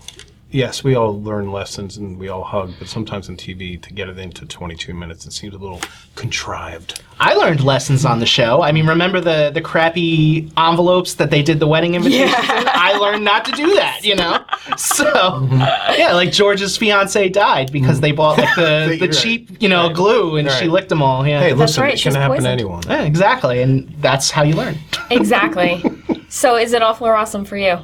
yes, 0.52 0.84
we 0.84 0.96
all 0.96 1.22
learn 1.22 1.52
lessons 1.52 1.98
and 1.98 2.18
we 2.18 2.30
all 2.30 2.44
hug, 2.44 2.74
but 2.80 2.88
sometimes 2.88 3.30
in 3.30 3.38
TV 3.38 3.82
to 3.82 3.94
get 3.94 4.10
it 4.10 4.18
into 4.18 4.46
22 4.46 4.94
minutes, 4.94 5.26
it 5.26 5.34
seems 5.34 5.54
a 5.54 5.58
little 5.58 5.82
contrived. 6.16 7.02
I 7.20 7.34
learned 7.34 7.64
lessons 7.64 8.06
on 8.06 8.20
the 8.20 8.26
show. 8.26 8.62
I 8.62 8.72
mean, 8.72 8.86
remember 8.88 9.20
the 9.20 9.50
the 9.54 9.62
crappy 9.62 10.52
envelopes 10.58 11.16
that 11.16 11.30
they 11.32 11.42
did 11.42 11.60
the 11.60 11.68
wedding 11.68 11.96
invitations 11.96 12.32
Yeah. 12.32 12.72
I 12.74 12.98
learned 12.98 13.24
not 13.24 13.44
to 13.46 13.52
do 13.54 13.74
that, 13.76 14.04
you 14.04 14.16
know. 14.16 14.44
So 14.78 15.06
Mm-hmm. 15.06 16.00
yeah, 16.00 16.14
like 16.14 16.32
George's 16.32 16.78
fiance 16.78 17.30
died 17.30 17.72
because 17.72 18.02
they 18.02 18.12
bought 18.12 18.38
like 18.38 18.56
the, 18.56 18.88
You're 18.90 18.98
the 19.08 19.08
right. 19.08 19.16
cheap, 19.16 19.62
you 19.62 19.70
know, 19.70 19.88
Right. 19.88 19.96
glue 19.96 20.38
and 20.38 20.50
she 20.52 20.68
licked 20.68 20.90
them 20.90 21.02
all. 21.02 21.26
Yeah. 21.28 21.40
Hey, 21.42 21.54
listen, 21.54 21.84
right, 21.84 21.94
it 21.94 21.98
she 22.00 22.04
can 22.10 22.12
was 22.12 22.16
happen 22.18 22.44
to 22.44 22.50
anyone. 22.50 22.84
Yeah, 22.88 23.04
exactly, 23.04 23.62
and 23.62 23.88
that's 24.00 24.30
how 24.30 24.44
you 24.44 24.54
learn. 24.56 24.78
Exactly. 25.10 25.84
so, 26.30 26.56
is 26.56 26.74
it 26.74 26.82
awful 26.82 27.08
or 27.08 27.16
awesome 27.16 27.46
for 27.46 27.58
you? 27.58 27.78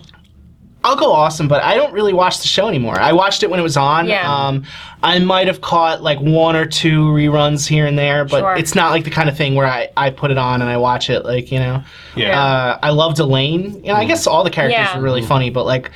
I'll 0.86 0.96
go 0.98 1.14
awesome, 1.14 1.48
but 1.48 1.64
I 1.64 1.76
don't 1.76 1.94
really 1.94 2.12
watch 2.14 2.40
the 2.42 2.48
show 2.48 2.68
anymore. 2.68 3.00
I 3.00 3.14
watched 3.14 3.42
it 3.44 3.50
when 3.50 3.60
it 3.60 3.64
was 3.64 3.78
on. 3.78 4.08
Yeah. 4.08 4.30
Um, 4.30 4.66
I 5.02 5.18
might 5.20 5.48
have 5.48 5.62
caught 5.62 6.02
like 6.02 6.20
one 6.20 6.56
or 6.58 6.66
two 6.66 7.06
reruns 7.06 7.68
here 7.68 7.86
and 7.86 7.98
there, 7.98 8.26
but 8.26 8.40
Sure. 8.40 8.56
it's 8.56 8.76
not 8.76 8.92
like 8.92 9.04
the 9.06 9.10
kind 9.10 9.30
of 9.30 9.38
thing 9.38 9.56
where 9.56 9.66
I, 9.68 9.90
I 9.96 10.10
put 10.10 10.30
it 10.32 10.38
on 10.38 10.62
and 10.62 10.70
I 10.70 10.76
watch 10.78 11.10
it 11.10 11.24
like, 11.26 11.52
you 11.52 11.60
know. 11.60 11.84
Yeah. 12.16 12.42
Uh, 12.42 12.80
I 12.84 12.90
loved 12.90 13.20
Elaine. 13.20 13.76
You 13.84 13.94
know, 13.94 13.96
I 13.96 14.06
guess 14.06 14.28
all 14.28 14.44
the 14.44 14.50
characters 14.50 14.78
Yeah. 14.78 14.98
were 14.98 15.04
really 15.04 15.22
funny, 15.22 15.50
but 15.50 15.66
like 15.66 15.92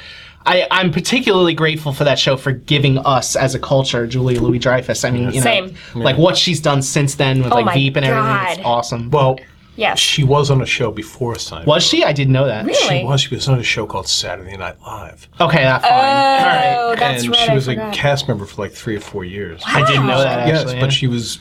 I, 0.45 0.65
I'm 0.71 0.91
particularly 0.91 1.53
grateful 1.53 1.91
for 1.91 2.05
that 2.05 2.17
show 2.17 2.37
for 2.37 2.53
giving 2.53 2.97
us 2.99 3.35
as 3.35 3.53
a 3.55 3.59
culture 3.59 4.07
Julia 4.07 4.39
Louis 4.39 4.59
Dreyfus. 4.59 5.03
I 5.03 5.09
mean, 5.11 5.23
you 5.31 5.41
know, 5.41 5.41
Same. 5.41 5.75
like 5.95 6.17
what 6.17 6.37
she's 6.37 6.61
done 6.61 6.81
since 6.81 7.15
then 7.15 7.43
with 7.43 7.51
Oh 7.51 7.57
like 7.59 7.73
Veep 7.73 7.97
and 7.97 8.05
everything. 8.05 8.57
It's 8.59 8.65
awesome. 8.65 9.09
Well, 9.09 9.37
Yes. 9.77 9.99
she 9.99 10.23
was 10.23 10.49
on 10.51 10.61
a 10.61 10.65
show 10.65 10.91
before 10.91 11.35
Seinfeld. 11.35 11.65
was 11.67 11.83
she? 11.83 12.03
I 12.03 12.11
didn't 12.11 12.33
know 12.33 12.45
that. 12.47 12.65
Really? 12.65 12.99
She 12.99 13.03
was. 13.05 13.21
She 13.21 13.33
was 13.35 13.47
on 13.47 13.59
a 13.59 13.63
show 13.63 13.85
called 13.85 14.07
Saturday 14.07 14.57
Night 14.57 14.75
Live. 14.81 15.29
Okay, 15.39 15.63
that's 15.63 15.83
fine. 15.85 15.93
All 15.93 15.99
right. 16.01 16.75
Oh, 16.79 16.95
that's 16.97 17.23
and 17.23 17.31
right. 17.33 17.39
she 17.47 17.53
was 17.53 17.69
I 17.69 17.73
a 17.73 17.75
forgot. 17.75 17.93
cast 17.93 18.27
member 18.27 18.45
for 18.45 18.61
like 18.61 18.71
three 18.73 18.95
or 18.97 18.99
four 19.01 19.23
years. 19.23 19.61
I 19.65 19.85
didn't 19.87 20.07
know 20.07 20.19
that 20.19 20.47
Yes, 20.47 20.61
actually. 20.61 20.79
but 20.81 20.91
she 20.91 21.07
was 21.07 21.39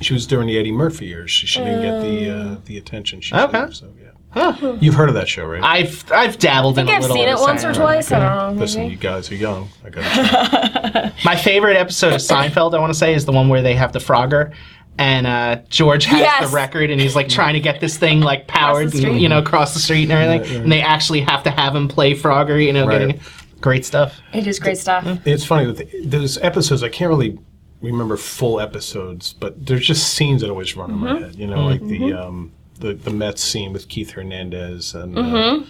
she 0.00 0.14
was 0.14 0.26
during 0.26 0.46
the 0.48 0.58
Eddie 0.58 0.72
Murphy 0.72 1.06
years. 1.06 1.30
She, 1.30 1.46
she 1.46 1.58
didn't 1.60 1.82
get 1.82 2.00
the 2.00 2.30
uh, 2.30 2.56
the 2.66 2.78
attention 2.78 3.20
she 3.20 3.34
Okay. 3.34 3.44
should 3.46 3.54
have. 3.54 3.74
So 3.76 3.88
yeah, 4.34 4.76
you've 4.80 4.94
heard 4.94 5.08
of 5.08 5.14
that 5.16 5.28
show, 5.28 5.44
right? 5.44 5.62
I've 5.62 6.04
I've 6.12 6.38
dabbled 6.38 6.78
I 6.78 6.84
think 6.84 6.88
in 6.88 6.94
a 6.94 6.96
I've 6.96 7.02
little 7.10 7.16
I've 7.16 7.20
seen 7.20 7.28
it 7.28 7.40
once 7.40 7.64
or 7.64 7.74
Saturday 7.74 7.78
Night 7.78 7.84
twice. 7.94 8.12
I 8.12 8.18
don't 8.20 8.54
know. 8.56 8.60
Listen, 8.60 8.80
maybe. 8.82 8.94
you 8.94 8.98
guys 9.00 9.30
are 9.30 9.34
young. 9.34 9.68
I 9.84 9.90
got 9.90 11.12
My 11.24 11.36
favorite 11.36 11.76
episode 11.76 12.12
of 12.12 12.20
Seinfeld, 12.20 12.74
I 12.74 12.78
want 12.80 12.92
to 12.92 12.98
say, 12.98 13.12
is 13.14 13.24
the 13.24 13.32
one 13.32 13.48
where 13.48 13.60
they 13.62 13.74
have 13.74 13.92
the 13.92 13.98
Frogger. 13.98 14.52
And 14.98 15.26
uh, 15.26 15.56
George 15.68 16.04
has 16.04 16.20
Yes. 16.20 16.50
the 16.50 16.54
record, 16.54 16.90
and 16.90 17.00
he's 17.00 17.16
like 17.16 17.28
trying 17.28 17.54
to 17.54 17.60
get 17.60 17.80
this 17.80 17.96
thing 17.96 18.20
like 18.20 18.46
powered, 18.46 18.94
and, 18.94 19.20
you 19.20 19.28
know, 19.28 19.38
across 19.38 19.72
the 19.74 19.80
street 19.80 20.02
and 20.04 20.12
everything. 20.12 20.62
And 20.64 20.70
they 20.72 20.82
actually 20.82 21.20
have 21.22 21.42
to 21.44 21.50
have 21.50 21.74
him 21.74 21.88
play 21.88 22.12
Frogger, 22.14 22.62
you 22.62 22.72
know, 22.72 22.86
Right. 22.86 22.98
getting 23.08 23.20
great 23.60 23.84
stuff. 23.86 24.20
It 24.34 24.46
is 24.46 24.58
great 24.58 24.78
stuff. 24.78 25.06
It's 25.24 25.44
funny 25.44 25.66
with 25.66 25.78
the- 25.78 26.04
those 26.04 26.36
episodes. 26.38 26.82
I 26.82 26.88
can't 26.90 27.08
really 27.08 27.38
remember 27.80 28.16
full 28.16 28.60
episodes, 28.60 29.32
but 29.40 29.64
there's 29.66 29.86
just 29.86 30.12
scenes 30.14 30.42
that 30.42 30.50
always 30.50 30.76
run 30.76 30.90
in 30.90 30.98
my 30.98 31.18
head. 31.20 31.36
You 31.36 31.46
know, 31.46 31.64
like 31.64 31.84
the 31.86 32.12
um, 32.12 32.52
the 32.78 32.92
the 32.92 33.10
Mets 33.10 33.42
scene 33.42 33.72
with 33.72 33.88
Keith 33.88 34.10
Hernandez, 34.10 34.94
and 34.94 35.18
uh, 35.18 35.60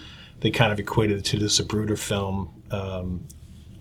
they 0.41 0.51
kind 0.51 0.73
of 0.73 0.81
equated 0.81 1.19
it 1.19 1.25
to 1.27 1.39
the 1.39 1.47
Zapruder 1.47 1.97
film. 1.99 2.51
Um, 2.73 3.21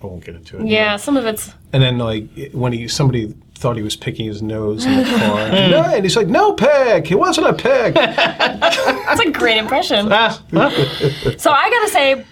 I 0.02 0.06
won't 0.08 0.24
get 0.26 0.36
into 0.36 0.60
it. 0.60 0.68
Yeah, 0.68 0.98
some 0.98 1.18
of 1.18 1.26
it's 1.26 1.54
And 1.74 1.82
then 1.84 1.98
like 1.98 2.26
when 2.54 2.74
he 2.74 2.88
somebody 2.88 3.34
thought 3.56 3.78
he 3.78 3.84
was 3.84 3.96
picking 3.96 4.26
his 4.26 4.42
nose 4.42 4.86
in 4.86 4.98
the 4.98 5.04
car, 5.20 5.50
no, 5.50 5.84
and 5.84 6.04
he's 6.04 6.16
like, 6.16 6.28
"No 6.28 6.54
pick, 6.54 7.12
it 7.12 7.16
wasn't 7.20 7.48
a 7.48 7.54
pick." 7.54 7.94
that's 7.94 9.20
a 9.22 9.30
great 9.32 9.58
impression. 9.58 10.08
Ah, 10.12 10.42
So 11.38 11.52
I 11.52 11.70
gotta 11.70 11.90
say, 11.90 12.26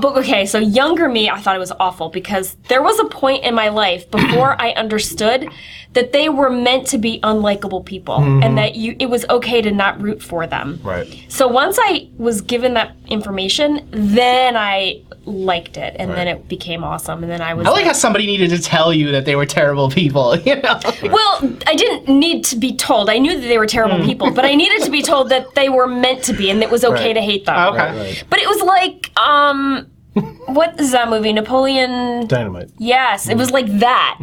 but 0.00 0.16
okay, 0.18 0.46
so 0.46 0.58
younger 0.58 1.08
me, 1.08 1.28
I 1.30 1.38
thought 1.40 1.56
it 1.56 1.60
was 1.60 1.72
awful 1.80 2.08
because 2.08 2.56
there 2.68 2.82
was 2.82 2.98
a 2.98 3.04
point 3.06 3.44
in 3.44 3.54
my 3.54 3.68
life 3.68 4.10
before 4.10 4.60
I 4.60 4.70
understood 4.72 5.48
that 5.94 6.12
they 6.12 6.28
were 6.30 6.48
meant 6.48 6.86
to 6.88 6.96
be 6.98 7.20
unlikable 7.20 7.84
people 7.84 8.16
and 8.16 8.56
that 8.56 8.76
you 8.76 8.96
it 8.98 9.10
was 9.10 9.26
okay 9.28 9.60
to 9.60 9.70
not 9.70 10.00
root 10.00 10.22
for 10.22 10.46
them. 10.46 10.80
right. 10.82 11.06
So 11.28 11.46
once 11.48 11.78
I 11.80 12.08
was 12.16 12.40
given 12.40 12.74
that 12.74 12.96
information, 13.08 13.86
then 13.92 14.56
I 14.56 15.02
liked 15.24 15.76
it, 15.76 15.94
and 15.98 16.10
then 16.10 16.26
it 16.26 16.48
became 16.48 16.82
awesome, 16.82 17.22
and 17.22 17.30
then 17.30 17.40
I 17.40 17.54
was. 17.54 17.66
I 17.66 17.70
like 17.70 17.84
how 17.84 17.92
somebody 17.92 18.26
needed 18.26 18.50
to 18.50 18.60
tell 18.60 18.92
you 18.92 19.12
that 19.12 19.24
they 19.24 19.36
were 19.36 19.46
terrible 19.46 19.88
people, 19.90 20.36
you 20.46 20.56
know? 20.56 20.80
well, 21.04 21.56
I 21.66 21.74
didn't 21.76 22.08
need 22.08 22.44
to 22.46 22.56
be 22.56 22.74
told. 22.74 23.08
I 23.10 23.18
knew 23.18 23.38
that 23.40 23.46
they 23.46 23.58
were 23.58 23.66
terrible 23.66 23.98
Hmm. 23.98 24.04
people, 24.06 24.30
but 24.32 24.44
I 24.44 24.54
needed 24.54 24.82
to 24.84 24.90
be 24.90 25.02
told 25.02 25.28
that 25.28 25.54
they 25.54 25.68
were 25.68 25.86
meant 25.86 26.24
to 26.24 26.32
be, 26.32 26.50
and 26.50 26.62
it 26.62 26.70
was 26.70 26.84
okay 26.84 27.08
Right. 27.08 27.12
to 27.14 27.20
hate 27.20 27.44
them. 27.46 27.56
Okay. 27.74 27.78
Right, 27.78 27.96
right. 27.96 28.24
But 28.30 28.40
it 28.40 28.48
was 28.48 28.62
like, 28.62 29.10
um, 29.20 29.81
what 30.14 30.78
is 30.78 30.92
that 30.92 31.08
movie? 31.08 31.32
Napoleon. 31.32 32.26
Dynamite. 32.26 32.70
Yes, 32.78 33.28
it 33.28 33.36
was 33.36 33.50
like 33.50 33.66
that. 33.78 34.18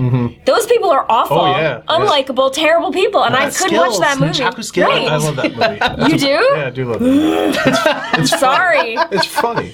Those 0.45 0.65
people 0.67 0.89
are 0.91 1.05
awful, 1.09 1.37
Oh, 1.39 1.45
yeah, 1.51 1.59
yeah. 1.59 1.81
unlikable, 1.87 2.51
terrible 2.53 2.91
people, 2.91 3.23
and 3.23 3.35
I 3.35 3.49
couldn't 3.49 3.77
watch 3.77 3.97
that 3.99 4.19
movie. 4.19 4.41
Right. 4.83 5.07
I 5.09 5.17
love 5.17 5.35
that 5.37 5.97
movie. 5.97 6.11
You 6.13 6.17
do? 6.19 6.27
Yeah, 6.27 6.67
I 6.67 6.69
do 6.69 6.85
love 6.85 7.01
it. 7.03 8.27
Sorry. 8.27 8.95
It's 9.11 9.25
funny. 9.25 9.73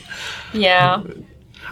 Yeah. 0.54 1.02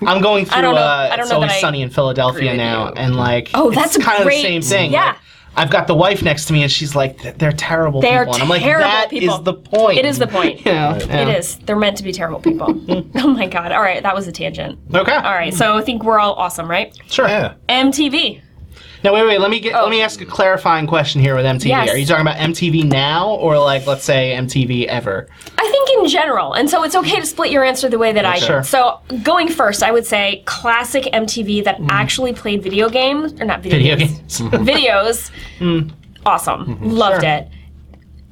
I'm 0.05 0.21
going 0.21 0.45
through. 0.45 0.57
I 0.57 0.61
don't 0.61 0.75
know- 0.75 0.81
Uh, 0.81 1.09
I 1.11 1.15
don't 1.15 1.19
it's 1.21 1.29
know 1.29 1.35
always 1.37 1.59
sunny 1.59 1.81
in 1.81 1.89
Philadelphia 1.89 2.53
now, 2.55 2.87
you. 2.87 2.93
and 2.95 3.15
like, 3.15 3.51
Oh, 3.53 3.71
that's 3.71 3.95
a 3.95 3.99
kind 4.01 4.23
great- 4.23 4.37
of 4.37 4.41
the 4.43 4.47
same 4.47 4.61
thing. 4.61 4.91
yeah. 4.91 5.05
Like, 5.05 5.15
I've 5.55 5.69
got 5.69 5.87
the 5.87 5.95
wife 5.95 6.23
next 6.23 6.45
to 6.45 6.53
me, 6.53 6.63
and 6.63 6.71
she's 6.71 6.95
like, 6.95 7.37
"They're 7.37 7.51
terrible 7.51 8.01
They 8.01 8.15
are 8.15 8.25
people," 8.25 8.33
and 8.35 8.43
I'm 8.43 8.49
like, 8.49 8.61
terrible 8.63 8.87
"That 8.87 9.09
people. 9.09 9.35
is 9.37 9.43
the 9.43 9.53
point." 9.53 9.99
It 9.99 10.05
is 10.05 10.19
the 10.19 10.27
point. 10.27 10.65
You 10.65 10.71
know? 10.71 10.91
Right. 10.91 11.07
yeah. 11.07 11.29
It 11.29 11.37
is. 11.37 11.57
They're 11.57 11.75
meant 11.75 11.97
to 11.97 12.03
be 12.03 12.11
terrible 12.11 12.39
people. 12.39 12.67
oh 13.15 13.27
my 13.27 13.47
god. 13.47 13.71
All 13.71 13.81
right, 13.81 14.01
that 14.01 14.15
was 14.15 14.27
a 14.27 14.31
tangent. 14.31 14.79
Okay. 14.93 15.11
All 15.13 15.33
right, 15.33 15.53
so 15.53 15.77
I 15.77 15.81
think 15.81 16.03
we're 16.03 16.19
all 16.19 16.33
awesome, 16.33 16.69
right? 16.69 16.97
Sure. 17.07 17.27
Yeah. 17.27 17.53
MTV. 17.69 18.41
Now 19.03 19.13
wait, 19.13 19.25
wait. 19.25 19.39
Let 19.41 19.51
me 19.51 19.59
get. 19.59 19.75
Oh. 19.75 19.83
Let 19.83 19.91
me 19.91 20.01
oh. 20.01 20.05
ask 20.05 20.21
a 20.21 20.25
clarifying 20.25 20.87
question 20.87 21.19
here 21.19 21.35
with 21.35 21.45
MTV. 21.45 21.65
Yes. 21.65 21.89
Are 21.89 21.97
you 21.97 22.05
talking 22.05 22.21
about 22.21 22.37
MTV 22.37 22.85
now, 22.85 23.31
or 23.35 23.59
like, 23.59 23.85
let's 23.85 24.03
say 24.03 24.33
MTV 24.37 24.85
ever? 24.85 25.27
I 25.57 25.67
think 25.69 25.99
in 25.99 26.07
general, 26.07 26.53
and 26.53 26.69
so 26.69 26.83
it's 26.83 26.95
okay 26.95 27.19
to 27.19 27.25
split 27.25 27.51
your 27.51 27.63
answer 27.63 27.89
the 27.89 27.97
way 27.97 28.13
that 28.13 28.25
I 28.25 28.39
Sure. 28.39 28.61
did. 28.61 28.67
So 28.67 28.99
going 29.23 29.49
first, 29.49 29.83
I 29.83 29.91
would 29.91 30.05
say 30.05 30.41
classic 30.45 31.03
MTV 31.13 31.65
that 31.65 31.79
mm. 31.79 31.87
actually 31.89 32.33
played 32.33 32.63
video 32.63 32.89
games 32.89 33.33
or 33.41 33.45
not 33.45 33.61
video, 33.61 33.77
Video 33.79 33.95
games, 33.97 34.39
games. 34.39 34.53
videos. 34.69 35.31
Mm. 35.59 35.91
Awesome, 36.25 36.65
mm-hmm. 36.65 36.89
loved 36.89 37.23
Sure. 37.23 37.29
it. 37.29 37.49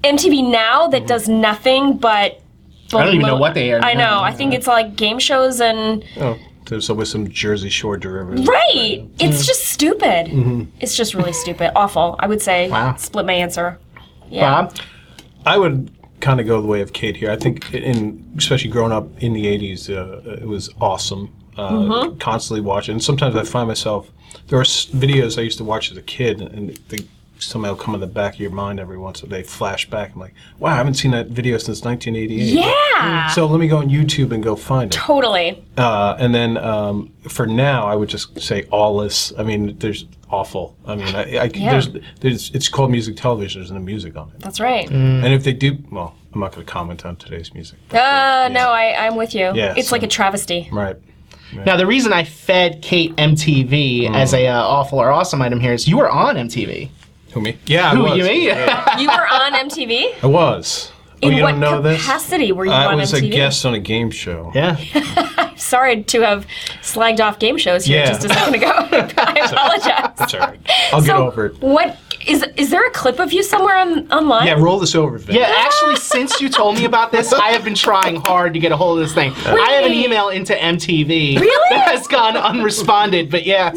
MTV 0.04 0.50
now 0.50 0.88
that 0.88 1.00
mm-hmm. 1.00 1.08
does 1.08 1.28
nothing 1.28 1.98
but. 1.98 2.42
I 2.94 3.06
don't 3.06 3.16
even 3.16 3.28
know 3.28 3.38
what 3.38 3.54
they 3.54 3.72
are 3.72 3.80
I 3.80 3.94
know. 3.94 4.20
I 4.20 4.34
think 4.34 4.54
it's 4.54 4.68
like 4.68 4.98
game 4.98 5.18
shows 5.18 5.62
and 5.62 6.04
Oh, 6.18 6.38
there's 6.72 6.90
always 6.90 7.10
some 7.12 7.28
Jersey 7.30 7.68
Shore 7.70 7.98
derivative. 7.98 8.48
right. 8.48 9.06
It's 9.20 9.46
just 9.46 9.66
stupid. 9.66 10.28
Mm-hmm. 10.28 10.64
It's 10.80 10.96
just 10.96 11.14
really 11.14 11.34
stupid. 11.34 11.74
Awful. 11.76 12.16
I 12.18 12.28
would 12.28 12.42
say. 12.42 12.70
Wow. 12.70 12.96
Split 12.96 13.26
my 13.26 13.34
answer. 13.34 13.78
Yeah. 14.30 14.64
Bob. 14.64 14.76
I 15.46 15.58
would 15.58 15.92
kind 16.22 16.40
of 16.40 16.48
go 16.48 16.62
the 16.62 16.68
way 16.68 16.80
of 16.82 16.94
Kate 16.94 17.18
here. 17.18 17.30
I 17.30 17.36
think, 17.36 17.74
in 17.74 18.24
especially 18.38 18.70
growing 18.72 18.94
up 18.94 19.06
in 19.22 19.34
the 19.34 19.46
'80s, 19.46 19.90
uh, 19.90 20.32
it 20.42 20.48
was 20.48 20.70
awesome. 20.80 21.34
Uh, 21.58 22.10
Constantly 22.20 22.62
watching. 22.62 22.94
And 22.94 23.04
sometimes 23.04 23.36
I 23.36 23.44
find 23.44 23.68
myself 23.68 24.10
there 24.48 24.58
are 24.58 24.62
s- 24.62 24.86
videos 24.86 25.38
I 25.38 25.42
used 25.42 25.58
to 25.58 25.66
watch 25.66 25.92
as 25.92 25.98
a 25.98 26.02
kid, 26.02 26.42
and 26.42 26.70
they 26.88 27.00
somehow 27.42 27.76
come 27.76 27.94
in 27.96 28.02
the 28.02 28.08
back 28.08 28.36
of 28.36 28.40
your 28.40 28.52
mind 28.52 28.80
every 28.80 28.98
once 28.98 29.22
in 29.22 29.28
a 29.28 29.30
day, 29.30 29.44
flash 29.44 29.90
back. 29.90 30.14
I'm 30.14 30.20
like, 30.22 30.34
wow, 30.60 30.72
I 30.74 30.76
haven't 30.76 30.94
seen 30.96 31.12
that 31.12 31.28
video 31.28 31.58
since 31.58 31.84
1988. 31.84 32.54
Yeah. 32.54 33.28
So 33.30 33.46
let 33.48 33.60
me 33.60 33.68
go 33.68 33.78
on 33.78 33.90
YouTube 33.90 34.32
and 34.32 34.44
go 34.44 34.56
find 34.56 34.94
it. 34.94 34.96
Totally. 34.98 35.64
Uh, 35.78 36.16
and 36.20 36.34
then 36.34 36.58
um, 36.58 37.12
for 37.28 37.46
now, 37.48 37.88
I 37.88 37.96
would 37.96 38.10
just 38.10 38.40
say 38.40 38.64
all 38.72 39.00
this. 39.00 39.34
I 39.38 39.44
mean, 39.44 39.78
there's 39.80 40.06
awful. 40.30 40.76
I 40.86 40.96
mean, 40.96 41.16
I, 41.16 41.22
I 41.38 41.44
Yeah. 41.54 41.72
there's, 41.72 41.90
there's 42.22 42.52
it's 42.52 42.70
called 42.70 42.92
music 42.92 43.18
television. 43.18 43.62
There's 43.62 43.72
no 43.72 43.80
music 43.80 44.16
on 44.16 44.30
it. 44.36 44.40
That's 44.40 44.60
right. 44.60 44.90
And 44.90 45.26
if 45.34 45.44
they 45.44 45.54
do, 45.54 45.78
well, 45.92 46.16
I'm 46.34 46.40
not 46.40 46.54
going 46.54 46.66
to 46.66 46.72
comment 46.72 47.06
on 47.06 47.16
today's 47.18 47.54
music. 47.54 47.78
Uh, 47.92 48.50
no, 48.52 48.70
I, 48.70 49.06
I'm 49.08 49.16
with 49.16 49.34
you. 49.36 49.52
Yeah, 49.54 49.74
it's 49.76 49.90
so- 49.90 49.96
like 49.96 50.04
a 50.04 50.08
travesty. 50.08 50.70
Right. 50.72 50.96
Now, 51.66 51.76
the 51.76 51.86
reason 51.86 52.14
I 52.14 52.24
fed 52.24 52.82
Kate 52.82 53.14
MTV 53.18 54.04
Mm. 54.08 54.16
as 54.16 54.34
a 54.34 54.48
uh, 54.48 54.62
awful 54.62 55.00
or 55.00 55.10
awesome 55.12 55.42
item 55.42 55.60
here 55.60 55.74
is 55.74 55.86
you 55.86 55.98
were 55.98 56.10
on 56.10 56.36
MTV. 56.38 56.90
Who 57.34 57.41
me? 57.41 57.58
Yeah, 57.65 57.91
I 57.91 57.96
Who 57.96 58.04
was. 58.04 58.17
you 58.17 58.24
me? 58.24 58.44
You 58.46 59.08
were 59.08 59.28
on 59.34 59.54
MTV? 59.54 60.24
I 60.24 60.28
was. 60.28 60.91
Oh, 61.24 61.28
In 61.30 61.38
you 61.38 61.44
what 61.44 61.52
don't 61.52 61.60
know 61.60 61.82
this? 61.82 62.02
capacity 62.02 62.52
were 62.52 62.65
you 62.65 62.72
I 62.72 62.88
on 62.88 62.98
was 62.98 63.13
MTV? 63.13 63.28
a 63.28 63.30
guest 63.30 63.65
on 63.65 63.74
a 63.76 63.80
game 63.80 64.10
show. 64.12 64.52
yeah. 64.56 64.76
Sorry 65.56 66.04
to 66.04 66.22
have 66.22 66.48
slagged 66.82 67.20
off 67.20 67.38
game 67.39 67.58
shows 67.58 67.86
here 67.86 68.00
Yeah. 68.00 68.08
just 68.08 68.26
a 68.26 68.30
second 68.30 68.56
ago. 68.56 68.67
I 68.76 69.50
apologize. 69.52 70.13
That's 70.17 70.34
all 70.34 70.39
right. 70.39 70.60
I'll 70.91 71.02
get 71.04 71.15
over 71.15 71.46
it. 71.48 71.62
What 71.62 71.96
is 72.28 72.46
is 72.58 72.70
there 72.70 72.86
a 72.88 72.92
clip 72.92 73.20
of 73.20 73.32
you 73.34 73.44
somewhere 73.44 73.78
on, 73.78 74.12
online? 74.12 74.48
Yeah, 74.48 74.54
roll 74.54 74.80
this 74.80 74.96
over, 74.96 75.18
Vin. 75.18 75.36
Yeah, 75.36 75.52
actually, 75.58 75.96
since 75.98 76.40
you 76.42 76.50
told 76.50 76.76
me 76.78 76.86
about 76.86 77.12
this, 77.12 77.34
I 77.34 77.50
have 77.50 77.64
been 77.64 77.76
trying 77.76 78.18
hard 78.18 78.54
to 78.54 78.60
get 78.60 78.72
a 78.72 78.78
hold 78.78 79.00
of 79.00 79.06
this 79.06 79.14
thing. 79.14 79.32
I 79.46 79.72
have 79.72 79.86
an 79.86 79.94
email 79.94 80.30
into 80.30 80.54
MTV 80.54 81.40
Really? 81.40 81.70
that 81.78 81.88
has 81.90 82.08
gone 82.08 82.36
unresponded, 82.36 83.30
but 83.32 83.46
yeah, 83.46 83.72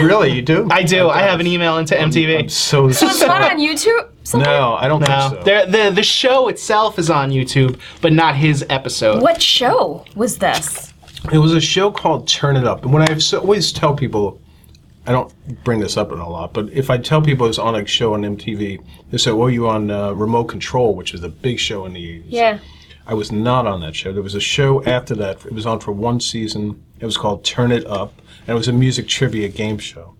Really, 0.00 0.32
you 0.32 0.42
do? 0.42 0.68
I 0.70 0.82
do. 0.82 1.00
Oh 1.04 1.10
I 1.10 1.22
have 1.22 1.40
an 1.40 1.46
email 1.46 1.78
into 1.78 1.94
MTV. 1.94 2.38
I'm 2.38 2.46
MTV. 2.46 2.50
so 2.50 2.88
It's 2.88 3.02
not 3.20 3.42
on 3.52 3.58
YouTube. 3.58 4.08
somewhere? 4.24 4.48
No, 4.50 4.74
I 4.74 4.88
don't 4.88 5.00
No, 5.00 5.06
think 5.06 5.44
so. 5.46 5.66
the, 5.66 5.70
the 5.70 5.90
the 5.94 6.02
show 6.02 6.48
itself 6.48 6.98
is 6.98 7.10
on 7.10 7.30
YouTube, 7.30 7.78
but 8.00 8.12
not 8.12 8.34
his 8.36 8.64
episode. 8.70 9.22
What 9.22 9.40
show 9.42 10.04
was 10.16 10.38
this? 10.38 10.92
It 11.32 11.38
was 11.38 11.54
a 11.54 11.60
show 11.60 11.90
called 11.90 12.28
Turn 12.28 12.54
It 12.56 12.64
Up. 12.66 12.82
And 12.84 12.92
when 12.92 13.02
I 13.08 13.16
always 13.34 13.72
tell 13.72 13.94
people, 13.94 14.40
I 15.06 15.12
don't 15.12 15.32
bring 15.64 15.80
this 15.80 15.96
up 15.96 16.12
in 16.12 16.18
a 16.18 16.28
lot, 16.28 16.54
but 16.54 16.70
if 16.72 16.88
I 16.88 16.98
tell 16.98 17.20
people 17.20 17.46
it's 17.46 17.58
on 17.58 17.74
a 17.74 17.86
show 17.86 18.14
on 18.14 18.22
MTV, 18.22 18.82
they 19.10 19.18
say, 19.18 19.32
"Well, 19.32 19.50
you 19.50 19.68
on 19.68 19.90
uh, 19.90 20.12
Remote 20.12 20.44
Control, 20.44 20.94
which 20.94 21.12
was 21.12 21.22
a 21.22 21.28
big 21.28 21.58
show 21.58 21.84
in 21.84 21.92
the 21.92 22.00
80s." 22.00 22.24
Yeah. 22.28 22.58
I 23.06 23.14
was 23.14 23.30
not 23.30 23.66
on 23.66 23.80
that 23.82 23.94
show. 23.94 24.12
There 24.12 24.22
was 24.22 24.34
a 24.34 24.40
show 24.40 24.82
after 24.84 25.14
that. 25.16 25.44
It 25.44 25.52
was 25.52 25.66
on 25.66 25.80
for 25.80 25.92
one 25.92 26.20
season. 26.20 26.82
It 27.00 27.04
was 27.04 27.18
called 27.18 27.44
Turn 27.44 27.70
It 27.70 27.86
Up, 27.86 28.14
and 28.40 28.50
it 28.50 28.54
was 28.54 28.68
a 28.68 28.72
music 28.72 29.08
trivia 29.08 29.48
game 29.48 29.78
show. 29.78 30.14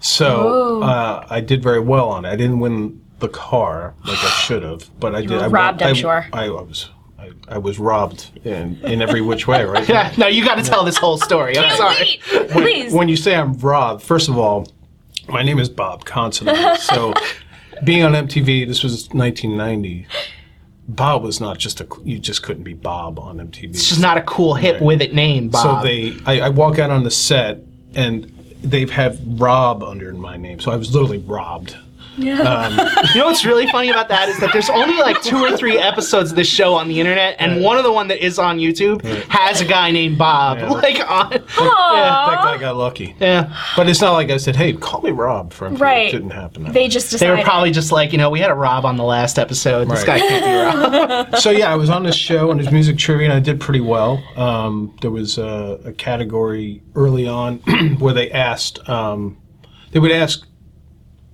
So 0.00 0.82
uh, 0.82 1.26
I 1.28 1.40
did 1.40 1.62
very 1.62 1.80
well 1.80 2.08
on 2.08 2.24
it. 2.24 2.30
I 2.30 2.36
didn't 2.36 2.60
win 2.60 3.02
the 3.18 3.28
car 3.28 3.94
like 4.04 4.18
I 4.18 4.28
should 4.28 4.62
have, 4.62 4.90
but 4.98 5.14
I 5.14 5.20
did. 5.20 5.30
were 5.30 5.44
I, 5.44 5.46
robbed, 5.46 5.82
I, 5.82 5.90
I'm 5.90 5.94
sure. 5.94 6.26
I, 6.32 6.46
I 6.46 6.48
was. 6.48 6.88
I, 7.48 7.54
I 7.54 7.58
was 7.58 7.78
robbed 7.78 8.30
in, 8.44 8.78
in 8.84 9.02
every 9.02 9.20
which 9.20 9.46
way, 9.46 9.64
right? 9.64 9.88
Yeah, 9.92 10.12
no, 10.16 10.26
you 10.26 10.44
got 10.44 10.56
to 10.56 10.64
tell 10.64 10.84
this 10.84 10.96
whole 10.96 11.18
story. 11.18 11.56
I'm 11.58 11.76
sorry. 11.76 12.20
Wait, 12.32 12.50
please. 12.50 12.92
when 12.92 13.08
you 13.08 13.16
say 13.16 13.34
I'm 13.34 13.54
robbed, 13.58 14.02
first 14.02 14.28
of 14.28 14.38
all, 14.38 14.68
my 15.28 15.42
name 15.42 15.58
is 15.58 15.68
Bob 15.68 16.04
Considine. 16.04 16.76
so 16.80 17.12
being 17.84 18.02
on 18.04 18.12
MTV, 18.12 18.66
this 18.66 18.82
was 18.82 19.08
1990. 19.10 20.06
Bob 20.88 21.22
was 21.22 21.40
not 21.40 21.58
just 21.58 21.80
a. 21.80 21.86
You 22.04 22.18
just 22.18 22.42
couldn't 22.42 22.64
be 22.64 22.74
Bob 22.74 23.18
on 23.18 23.38
MTV. 23.38 23.70
It's 23.70 23.88
just 23.88 24.00
not 24.00 24.18
a 24.18 24.22
cool 24.22 24.54
hip 24.54 24.80
with 24.82 25.00
it 25.00 25.14
name, 25.14 25.48
Bob. 25.48 25.82
So 25.82 25.88
they, 25.88 26.16
I, 26.26 26.46
I 26.46 26.48
walk 26.48 26.78
out 26.78 26.90
on 26.90 27.04
the 27.04 27.10
set, 27.10 27.60
and 27.94 28.24
they've 28.62 28.90
have 28.90 29.20
Rob 29.24 29.82
under 29.82 30.12
my 30.12 30.36
name. 30.36 30.60
So 30.60 30.70
I 30.72 30.76
was 30.76 30.92
literally 30.92 31.18
robbed. 31.18 31.76
You 32.18 32.34
know 32.34 33.26
what's 33.26 33.44
really 33.44 33.66
funny 33.68 33.88
about 33.90 34.08
that 34.08 34.28
is 34.28 34.38
that 34.40 34.52
there's 34.52 34.68
only 34.68 34.96
like 34.98 35.22
two 35.22 35.38
or 35.38 35.56
three 35.56 35.78
episodes 35.78 36.30
of 36.30 36.36
this 36.36 36.46
show 36.48 36.74
on 36.74 36.88
the 36.88 37.00
internet, 37.00 37.36
and 37.38 37.62
one 37.62 37.78
of 37.78 37.84
the 37.84 37.92
one 37.92 38.08
that 38.08 38.22
is 38.24 38.38
on 38.38 38.58
YouTube 38.58 39.02
has 39.28 39.60
a 39.60 39.64
guy 39.64 39.90
named 39.90 40.18
Bob 40.18 40.58
Yeah. 40.58 40.68
like 40.70 41.10
on. 41.10 41.32
Yeah, 41.32 41.38
that 41.40 42.40
guy 42.44 42.58
got 42.58 42.76
lucky. 42.76 43.14
Yeah, 43.18 43.56
But 43.76 43.88
it's 43.88 44.00
not 44.02 44.12
like 44.12 44.30
I 44.30 44.36
said, 44.36 44.56
"Hey, 44.56 44.74
call 44.74 45.00
me 45.00 45.10
Rob." 45.10 45.52
For 45.52 45.68
MTV. 45.70 45.80
Right. 45.80 46.08
It 46.08 46.12
didn't 46.12 46.30
happen. 46.30 46.64
They 46.72 46.82
way. 46.82 46.88
just 46.88 47.18
they 47.18 47.30
were 47.30 47.42
probably 47.42 47.70
just 47.70 47.92
like, 47.92 48.12
you 48.12 48.18
know, 48.18 48.28
we 48.30 48.40
had 48.40 48.50
a 48.50 48.54
Rob 48.54 48.84
on 48.84 48.96
the 48.96 49.04
last 49.04 49.38
episode. 49.38 49.88
This 49.88 50.06
Right. 50.06 50.20
guy 50.20 50.28
can't 50.28 50.44
be 50.44 51.30
Rob. 51.32 51.36
so 51.40 51.50
yeah, 51.50 51.72
I 51.72 51.76
was 51.76 51.88
on 51.90 52.02
this 52.02 52.14
show 52.16 52.50
and 52.50 52.60
there's 52.60 52.72
music 52.72 52.98
trivia, 52.98 53.24
and 53.26 53.32
I 53.34 53.40
did 53.40 53.58
pretty 53.60 53.80
well. 53.80 54.22
Um, 54.36 54.94
there 55.00 55.10
was 55.10 55.38
a, 55.38 55.80
a 55.86 55.92
category 55.92 56.82
early 56.94 57.26
on 57.26 57.56
where 57.98 58.12
they 58.14 58.30
asked, 58.30 58.86
um, 58.88 59.38
they 59.92 59.98
would 59.98 60.12
ask, 60.12 60.46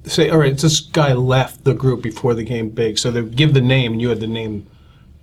say, 0.08 0.30
all 0.30 0.38
right, 0.38 0.56
this 0.56 0.80
guy 0.80 1.12
left 1.12 1.64
the 1.64 1.74
group 1.74 2.02
before 2.02 2.34
the 2.34 2.42
game 2.44 2.70
big, 2.70 2.98
so 2.98 3.10
they 3.10 3.22
would 3.22 3.36
give 3.36 3.54
the 3.54 3.60
name, 3.60 3.92
and 3.92 4.00
you 4.02 4.08
had 4.08 4.20
to 4.20 4.26
name 4.26 4.66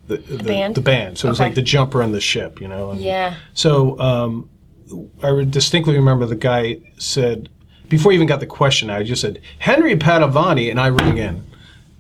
the 0.08 0.18
the, 0.18 0.44
band? 0.44 0.76
The 0.76 0.82
band. 0.82 1.18
So 1.18 1.28
it 1.28 1.32
was 1.32 1.40
Okay. 1.40 1.48
like 1.50 1.56
the 1.56 1.62
jumper 1.62 2.02
and 2.02 2.14
the 2.14 2.22
ship, 2.22 2.62
you 2.62 2.68
know. 2.68 2.92
and- 2.92 3.02
yeah. 3.02 3.36
So 3.54 4.00
um, 4.00 4.50
I 5.24 5.44
distinctly 5.50 5.96
remember 5.96 6.26
the 6.26 6.36
guy 6.36 6.78
said, 6.98 7.50
before 7.90 8.12
he 8.12 8.16
even 8.16 8.28
got 8.28 8.40
the 8.40 8.46
question 8.48 8.90
out, 8.90 9.02
he 9.02 9.08
just 9.08 9.22
said, 9.22 9.42
Henry 9.60 9.96
Padovani, 9.96 10.70
and 10.72 10.80
I 10.80 10.88
ring 10.88 11.18
in. 11.18 11.44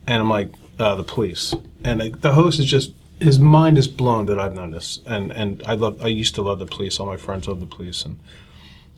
And 0.08 0.21
I'm 0.21 0.30
like, 0.30 0.50
uh, 0.80 0.95
the 0.95 1.04
police. 1.04 1.54
And 1.84 2.02
I, 2.04 2.10
the 2.10 2.34
host 2.34 2.60
is 2.60 2.65
just, 2.65 2.93
his 3.19 3.39
mind 3.39 3.78
is 3.78 3.88
blown 3.88 4.26
that 4.28 4.39
I've 4.39 4.54
known 4.54 4.71
this. 4.71 5.00
And 5.08 5.32
and 5.32 5.63
I 5.65 5.74
love, 5.74 6.02
I 6.04 6.08
used 6.08 6.36
to 6.36 6.41
love 6.41 6.60
the 6.60 6.65
police. 6.65 7.00
All 7.00 7.06
my 7.08 7.17
friends 7.17 7.48
love 7.48 7.60
the 7.60 7.65
police. 7.65 8.04
And 8.06 8.19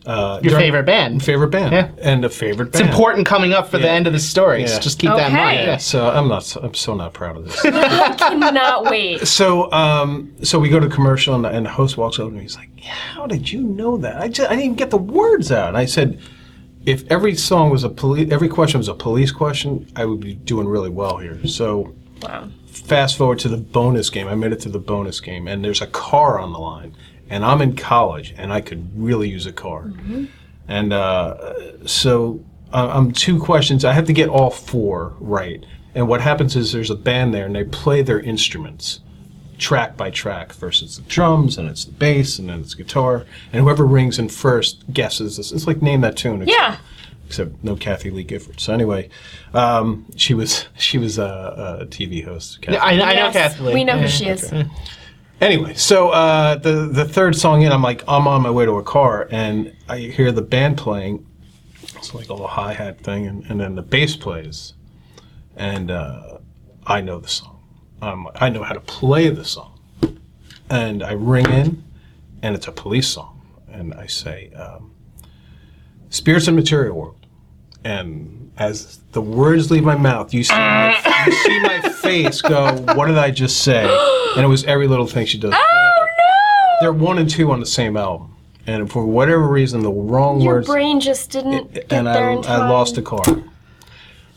uh, 0.06 0.40
Your 0.42 0.50
during- 0.50 0.64
favorite 0.66 0.84
band. 0.86 1.22
Favorite 1.22 1.48
band. 1.48 1.72
Yeah. 1.72 1.90
And 2.00 2.24
a 2.24 2.30
favorite 2.30 2.68
It's 2.68 2.78
band. 2.78 2.90
important 2.90 3.26
coming 3.26 3.52
up 3.52 3.68
for 3.68 3.78
the 3.78 3.90
end 3.90 4.06
of 4.06 4.12
the 4.12 4.18
story. 4.18 4.66
so 4.66 4.78
just 4.80 4.98
keep 4.98 5.10
that 5.10 5.28
in 5.28 5.32
mind. 5.36 5.58
Yeah. 5.58 5.76
So 5.76 6.08
I'm 6.08 6.28
not, 6.28 6.56
I'm 6.56 6.74
so 6.74 6.94
not 6.94 7.12
proud 7.12 7.36
of 7.36 7.44
this. 7.44 7.60
I 7.64 8.14
cannot 8.14 8.84
wait. 8.90 9.26
So, 9.26 9.70
um, 9.72 10.32
so 10.42 10.58
we 10.58 10.68
go 10.68 10.80
to 10.80 10.88
commercial, 10.88 11.34
and 11.34 11.44
the, 11.44 11.48
and 11.50 11.66
the 11.66 11.70
host 11.70 11.96
walks 11.96 12.18
over 12.18 12.30
and. 12.32 12.40
He's 12.40 12.56
like, 12.56 12.70
"How 12.80 13.26
did 13.26 13.50
you 13.52 13.62
know 13.62 13.96
that? 13.98 14.20
I 14.20 14.28
just, 14.28 14.48
I 14.48 14.54
didn't 14.54 14.64
even 14.64 14.76
get 14.76 14.90
the 14.90 14.96
words 14.98 15.52
out." 15.52 15.68
And 15.68 15.76
I 15.76 15.84
said, 15.84 16.18
"If 16.86 17.04
every 17.10 17.34
song 17.34 17.70
was 17.70 17.84
a 17.84 17.88
police, 17.90 18.30
every 18.32 18.48
question 18.48 18.78
was 18.78 18.88
a 18.88 18.94
police 18.94 19.30
question, 19.32 19.86
I 19.96 20.04
would 20.06 20.20
be 20.20 20.34
doing 20.34 20.66
really 20.68 20.90
well 20.90 21.18
here." 21.18 21.44
So, 21.46 21.94
Wow. 22.22 22.48
fast 22.66 23.16
forward 23.18 23.38
to 23.40 23.48
the 23.48 23.56
bonus 23.58 24.08
game. 24.10 24.26
I 24.28 24.34
made 24.34 24.52
it 24.52 24.60
to 24.60 24.68
the 24.68 24.78
bonus 24.78 25.20
game, 25.20 25.46
and 25.48 25.64
there's 25.64 25.82
a 25.82 25.86
car 25.86 26.38
on 26.38 26.52
the 26.52 26.58
line, 26.58 26.96
and 27.30 27.44
I'm 27.44 27.60
in 27.62 27.76
college, 27.76 28.34
and 28.36 28.52
I 28.52 28.60
could 28.60 28.90
really 29.00 29.28
use 29.28 29.46
a 29.46 29.52
car. 29.52 29.90
And 30.66 30.92
uh, 30.92 31.86
so 31.86 32.44
I- 32.72 32.88
I'm 32.88 33.12
two 33.12 33.38
questions. 33.40 33.84
I 33.84 33.92
have 33.92 34.06
to 34.06 34.12
get 34.12 34.28
all 34.28 34.50
four 34.50 35.14
right. 35.20 35.64
And 35.94 36.06
what 36.08 36.20
happens 36.20 36.54
is 36.56 36.72
there's 36.72 36.90
a 36.90 36.94
band 36.96 37.32
there, 37.34 37.46
and 37.46 37.54
they 37.56 37.64
play 37.64 38.02
their 38.02 38.20
instruments 38.20 39.00
track 39.58 39.96
by 39.96 40.10
track. 40.10 40.52
First 40.52 40.82
it's 40.82 40.96
the 40.98 41.02
drums, 41.02 41.58
and 41.58 41.68
it's 41.68 41.84
the 41.84 41.92
bass, 41.92 42.38
and 42.38 42.48
then 42.48 42.60
it's 42.60 42.74
guitar. 42.74 43.24
And 43.52 43.62
whoever 43.62 43.84
rings 43.86 44.18
in 44.18 44.28
first 44.28 44.84
guesses 44.92 45.36
this. 45.36 45.50
It's 45.52 45.66
like 45.66 45.82
name 45.82 46.02
that 46.02 46.16
tune. 46.16 46.42
except- 46.42 46.56
Yeah. 46.58 46.76
Except 47.26 47.62
no 47.62 47.76
Kathie 47.76 48.08
Lee 48.10 48.22
Gifford. 48.24 48.58
So 48.58 48.72
anyway, 48.72 49.10
um, 49.52 50.06
she 50.16 50.32
was 50.32 50.66
she 50.78 50.96
was 50.96 51.18
a, 51.18 51.78
a 51.82 51.86
TV 51.86 52.24
host. 52.24 52.62
Kathie. 52.62 52.78
I, 52.78 52.92
I 53.12 53.14
know 53.16 53.30
Kathie 53.32 53.62
Lee. 53.64 53.74
We 53.74 53.84
know 53.84 53.96
Yeah. 53.96 54.02
who 54.02 54.08
she 54.08 54.26
is. 54.28 54.50
Anyway, 55.40 55.72
so 55.74 56.08
uh, 56.08 56.56
the 56.56 56.88
the 56.88 57.04
third 57.04 57.36
song 57.36 57.62
in, 57.62 57.70
I'm 57.70 57.82
like, 57.82 58.02
I'm 58.08 58.26
on 58.26 58.42
my 58.42 58.50
way 58.50 58.64
to 58.64 58.72
a 58.72 58.82
car, 58.82 59.28
and 59.30 59.72
I 59.88 59.98
hear 59.98 60.32
the 60.32 60.42
band 60.42 60.78
playing. 60.78 61.24
It's 61.94 62.12
like 62.12 62.28
a 62.28 62.32
little 62.32 62.48
hi 62.48 62.72
hat 62.72 63.00
thing, 63.00 63.26
and, 63.26 63.44
and 63.46 63.60
then 63.60 63.76
the 63.76 63.82
bass 63.82 64.16
plays, 64.16 64.74
and 65.54 65.92
uh, 65.92 66.38
I 66.86 67.02
know 67.02 67.20
the 67.20 67.28
song. 67.28 67.62
Um, 68.02 68.28
I 68.34 68.48
know 68.48 68.64
how 68.64 68.74
to 68.74 68.80
play 68.80 69.28
the 69.28 69.44
song, 69.44 69.78
and 70.68 71.04
I 71.04 71.12
ring 71.12 71.46
in, 71.46 71.84
and 72.42 72.56
it's 72.56 72.66
a 72.66 72.72
police 72.72 73.06
song, 73.06 73.40
and 73.68 73.94
I 73.94 74.06
say, 74.06 74.50
um, 74.54 74.92
"Spirits 76.10 76.48
and 76.48 76.56
Material 76.56 76.96
World," 76.96 77.26
and 77.84 78.50
as 78.56 78.98
the 79.12 79.22
words 79.22 79.70
leave 79.70 79.84
my 79.84 79.96
mouth, 79.96 80.34
you 80.34 80.42
see 80.42 80.54
my, 80.54 81.24
you 81.26 81.32
see 81.32 81.60
my 81.60 81.78
face 81.90 82.42
go, 82.42 82.72
"What 82.94 83.06
did 83.06 83.18
I 83.18 83.30
just 83.30 83.58
say?" 83.62 83.86
And 84.38 84.44
it 84.44 84.48
was 84.48 84.64
every 84.64 84.86
little 84.86 85.06
thing 85.06 85.26
she 85.26 85.36
does. 85.38 85.52
Oh 85.52 86.06
no! 86.06 86.76
They're 86.80 86.92
one 86.92 87.18
and 87.18 87.28
two 87.28 87.50
on 87.50 87.58
the 87.60 87.66
same 87.66 87.96
album, 87.96 88.36
and 88.66 88.90
for 88.90 89.04
whatever 89.04 89.46
reason, 89.48 89.82
the 89.82 89.90
wrong 89.90 90.40
Your 90.40 90.54
words, 90.54 90.68
brain 90.68 91.00
just 91.00 91.30
didn't 91.30 91.72
get 91.74 91.92
and 91.92 92.06
there 92.06 92.30
I, 92.30 92.32
in 92.34 92.42
time. 92.42 92.62
I 92.62 92.70
lost 92.70 92.94
the 92.94 93.02
car. 93.02 93.24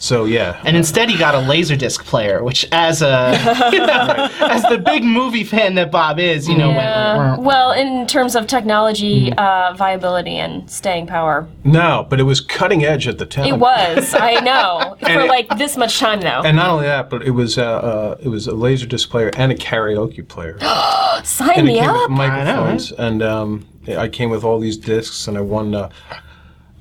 So 0.03 0.25
yeah, 0.25 0.59
And 0.65 0.75
instead, 0.75 1.11
he 1.11 1.17
got 1.17 1.35
a 1.35 1.37
laserdisc 1.37 2.03
player, 2.05 2.43
which, 2.43 2.67
as 2.71 3.03
a 3.03 3.69
you 3.71 3.77
know, 3.85 4.29
as 4.49 4.63
the 4.63 4.79
big 4.83 5.03
movie 5.03 5.43
fan 5.43 5.75
that 5.75 5.91
Bob 5.91 6.17
is, 6.17 6.49
you 6.49 6.57
know, 6.57 6.71
Yeah. 6.71 7.17
went, 7.33 7.43
Well, 7.43 7.71
in 7.71 8.07
terms 8.07 8.35
of 8.35 8.47
technology 8.47 9.29
Hmm. 9.29 9.33
uh, 9.37 9.73
viability 9.77 10.37
and 10.37 10.67
staying 10.67 11.05
power, 11.05 11.47
no, 11.63 12.07
but 12.09 12.19
it 12.19 12.23
was 12.23 12.41
cutting 12.41 12.83
edge 12.83 13.07
at 13.07 13.19
the 13.19 13.27
time. 13.27 13.45
it 13.45 13.59
was. 13.59 14.15
I 14.15 14.39
know 14.49 14.95
for 14.99 15.07
it- 15.21 15.27
like 15.29 15.47
this 15.59 15.77
much 15.77 15.99
time 15.99 16.19
though. 16.21 16.41
And 16.43 16.57
not 16.57 16.71
only 16.71 16.87
that, 16.87 17.11
but 17.11 17.21
it 17.21 17.31
was 17.31 17.59
uh, 17.59 17.63
uh, 17.63 18.17
it 18.23 18.29
was 18.29 18.47
a 18.47 18.53
laser 18.55 18.87
disc 18.87 19.07
player 19.07 19.29
and 19.37 19.51
a 19.51 19.55
karaoke 19.55 20.27
player. 20.27 20.57
Sign 21.23 21.59
and 21.59 21.69
it 21.69 21.73
me 21.73 21.79
came 21.79 21.89
up. 21.91 22.09
with 22.09 22.17
microphones, 22.17 22.91
and 22.91 23.21
um, 23.21 23.67
I 23.87 24.07
came 24.07 24.31
with 24.31 24.43
all 24.43 24.59
these 24.59 24.77
discs, 24.77 25.27
and 25.27 25.37
I 25.37 25.41
won. 25.41 25.75
Uh, 25.75 25.89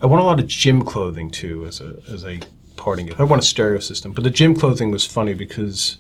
I 0.03 0.07
won 0.07 0.21
a 0.21 0.25
lot 0.25 0.41
of 0.41 0.47
gym 0.47 0.81
clothing 0.83 1.31
too, 1.31 1.67
as 1.67 1.83
a 1.83 1.97
as 2.11 2.25
a 2.25 2.41
parting 2.81 3.07
gift. 3.07 3.21
I 3.21 3.25
want 3.25 3.43
a 3.43 3.45
stereo 3.47 3.79
system, 3.81 4.13
but 4.13 4.25
the 4.25 4.31
gym 4.31 4.55
clothing 4.55 4.91
was 4.91 5.05
funny 5.07 5.35
because 5.35 5.99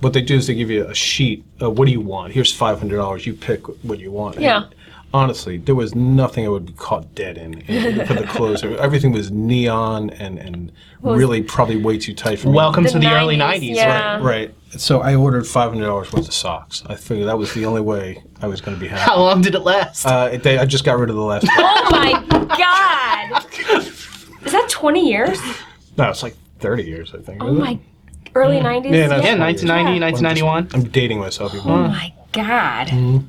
what 0.00 0.12
they 0.12 0.20
do 0.22 0.36
is 0.36 0.46
they 0.46 0.54
give 0.54 0.70
you 0.70 0.86
a 0.86 0.94
sheet. 0.94 1.44
Uh, 1.60 1.70
what 1.70 1.86
do 1.86 1.92
you 1.92 2.00
want? 2.00 2.32
Here's 2.32 2.52
five 2.52 2.78
hundred 2.78 2.96
dollars. 2.96 3.26
You 3.26 3.34
pick 3.34 3.66
what 3.82 3.98
you 3.98 4.10
want. 4.12 4.36
And 4.36 4.44
Yeah. 4.44 4.64
honestly, 5.14 5.56
there 5.58 5.74
was 5.74 5.94
nothing 5.94 6.44
I 6.44 6.48
would 6.48 6.66
be 6.66 6.72
caught 6.74 7.14
dead 7.14 7.38
in, 7.38 7.60
in 7.62 8.04
for 8.06 8.14
the 8.14 8.24
clothes. 8.24 8.62
Everything 8.88 9.12
was 9.12 9.30
neon 9.30 10.10
and 10.10 10.38
and 10.38 10.70
really 11.02 11.42
probably 11.42 11.76
way 11.76 11.98
too 11.98 12.14
tight 12.14 12.38
for 12.40 12.48
me. 12.48 12.54
Welcome 12.54 12.84
The 12.84 12.90
to 12.90 12.98
the 12.98 13.10
early 13.12 13.36
90s, 13.36 13.70
90s. 13.70 13.74
yeah. 13.76 14.14
Right? 14.16 14.22
Right. 14.22 14.54
So 14.78 15.00
I 15.02 15.14
ordered 15.14 15.46
five 15.46 15.70
hundred 15.70 15.86
dollars 15.86 16.12
worth 16.12 16.28
of 16.28 16.34
socks. 16.34 16.82
I 16.86 16.94
figured 16.96 17.28
that 17.28 17.38
was 17.38 17.52
the 17.54 17.64
only 17.66 17.80
way 17.82 18.22
I 18.40 18.46
was 18.48 18.60
going 18.60 18.76
to 18.76 18.80
be 18.80 18.88
happy. 18.88 19.02
How 19.02 19.18
long 19.18 19.40
did 19.42 19.54
it 19.54 19.60
last? 19.60 20.04
Uh, 20.06 20.36
they, 20.36 20.58
I 20.58 20.64
just 20.66 20.84
got 20.84 20.98
rid 20.98 21.10
of 21.10 21.16
the 21.16 21.22
last. 21.22 21.46
Oh 21.58 21.88
my 21.90 22.12
god! 22.58 23.44
Is 24.46 24.50
that 24.52 24.68
20 24.70 25.08
years? 25.08 25.38
No, 25.96 26.10
it's 26.10 26.22
like 26.22 26.36
thirty 26.58 26.84
years, 26.84 27.14
I 27.14 27.18
think. 27.18 27.42
Oh 27.42 27.52
my, 27.52 27.78
early 28.34 28.58
90s? 28.58 28.84
Yeah, 28.84 29.06
no, 29.08 29.16
yeah, 29.16 29.34
Yeah. 29.34 29.38
1990, 29.38 30.00
1991. 30.00 30.68
I'm 30.74 30.90
dating 30.90 31.18
myself. 31.18 31.54
Even. 31.54 31.70
Oh 31.70 31.88
my 31.88 32.12
god. 32.32 32.88
Mm-hmm. 32.88 33.26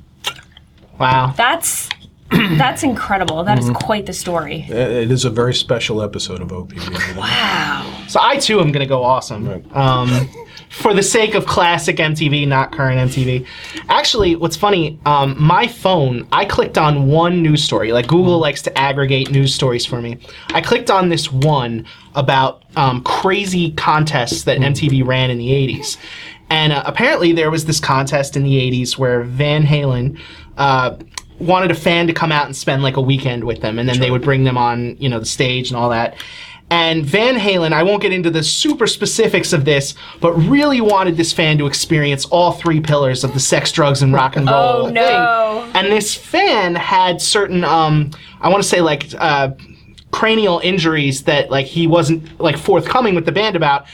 Wow. 0.99 1.33
That's 1.35 1.89
that's 2.57 2.83
incredible. 2.83 3.43
That 3.43 3.59
is 3.59 3.65
Mm-hmm. 3.65 3.73
quite 3.75 4.05
the 4.05 4.13
story. 4.13 4.65
It 4.69 5.11
is 5.11 5.25
a 5.25 5.29
very 5.29 5.53
special 5.53 6.01
episode 6.01 6.41
of 6.41 6.49
OPB. 6.49 7.15
Wow. 7.17 8.03
So 8.07 8.19
I 8.21 8.37
too 8.37 8.59
am 8.59 8.71
going 8.71 8.81
to 8.81 8.85
go 8.89 9.03
awesome. 9.03 9.63
Um, 9.73 10.29
for 10.69 10.93
the 10.93 11.03
sake 11.03 11.35
of 11.35 11.45
classic 11.45 11.97
MTV, 11.97 12.47
not 12.47 12.71
current 12.71 13.11
MTV. 13.11 13.45
Actually, 13.89 14.35
what's 14.35 14.55
funny, 14.57 14.99
um, 15.05 15.35
my 15.41 15.67
phone, 15.67 16.27
I 16.31 16.45
clicked 16.45 16.77
on 16.77 17.07
one 17.07 17.41
news 17.43 17.63
story. 17.63 17.91
Like 17.93 18.07
Google 18.07 18.39
likes 18.39 18.61
to 18.63 18.77
aggregate 18.77 19.29
news 19.31 19.53
stories 19.53 19.85
for 19.85 20.01
me. 20.01 20.17
I 20.49 20.61
clicked 20.61 20.89
on 20.89 21.09
this 21.09 21.31
one 21.31 21.85
about 22.15 22.63
um, 22.75 23.03
crazy 23.03 23.71
contests 23.73 24.43
that 24.45 24.57
MTV 24.57 25.05
ran 25.05 25.29
in 25.29 25.37
the 25.37 25.49
80s. 25.49 25.97
And 26.49 26.73
uh, 26.73 26.83
apparently 26.85 27.31
there 27.31 27.49
was 27.51 27.65
this 27.65 27.79
contest 27.79 28.35
in 28.35 28.43
the 28.43 28.55
80s 28.55 28.97
where 28.97 29.23
Van 29.23 29.63
Halen. 29.63 30.19
Uh, 30.57 30.97
wanted 31.45 31.71
a 31.71 31.75
fan 31.75 32.07
to 32.07 32.13
come 32.13 32.31
out 32.31 32.45
and 32.45 32.55
spend 32.55 32.83
like 32.83 32.97
a 32.97 33.01
weekend 33.01 33.43
with 33.43 33.61
them 33.61 33.79
and 33.79 33.87
then 33.87 33.99
they 33.99 34.11
would 34.11 34.21
bring 34.21 34.43
them 34.43 34.57
on 34.57 34.95
you 34.99 35.09
know 35.09 35.19
the 35.19 35.25
stage 35.25 35.69
and 35.69 35.77
all 35.77 35.89
that 35.89 36.15
and 36.73 37.05
Van 37.05 37.35
Halen, 37.35 37.71
I 37.71 37.83
won't 37.83 38.01
get 38.01 38.11
into 38.11 38.31
the 38.31 38.41
super 38.41 38.87
specifics 38.87 39.53
of 39.53 39.63
this, 39.63 39.93
but 40.19 40.33
really 40.33 40.81
wanted 40.81 41.17
this 41.17 41.31
fan 41.31 41.59
to 41.59 41.67
experience 41.67 42.25
all 42.25 42.51
three 42.51 42.79
pillars 42.79 43.23
of 43.23 43.35
the 43.35 43.39
sex, 43.39 43.71
drugs, 43.71 44.01
and 44.01 44.11
rock 44.11 44.35
and 44.35 44.47
roll 44.47 44.87
Oh, 44.87 44.89
no. 44.89 45.69
And 45.75 45.91
this 45.91 46.15
fan 46.15 46.73
had 46.73 47.21
certain, 47.21 47.63
um, 47.63 48.09
I 48.41 48.49
want 48.49 48.63
to 48.63 48.67
say 48.67 48.81
like 48.81 49.13
uh, 49.19 49.51
cranial 50.09 50.61
injuries 50.63 51.23
that 51.23 51.51
like 51.51 51.67
he 51.67 51.85
wasn't 51.85 52.39
like 52.39 52.57
forthcoming 52.57 53.13
with 53.13 53.25
the 53.25 53.31
band 53.31 53.55
about. 53.55 53.85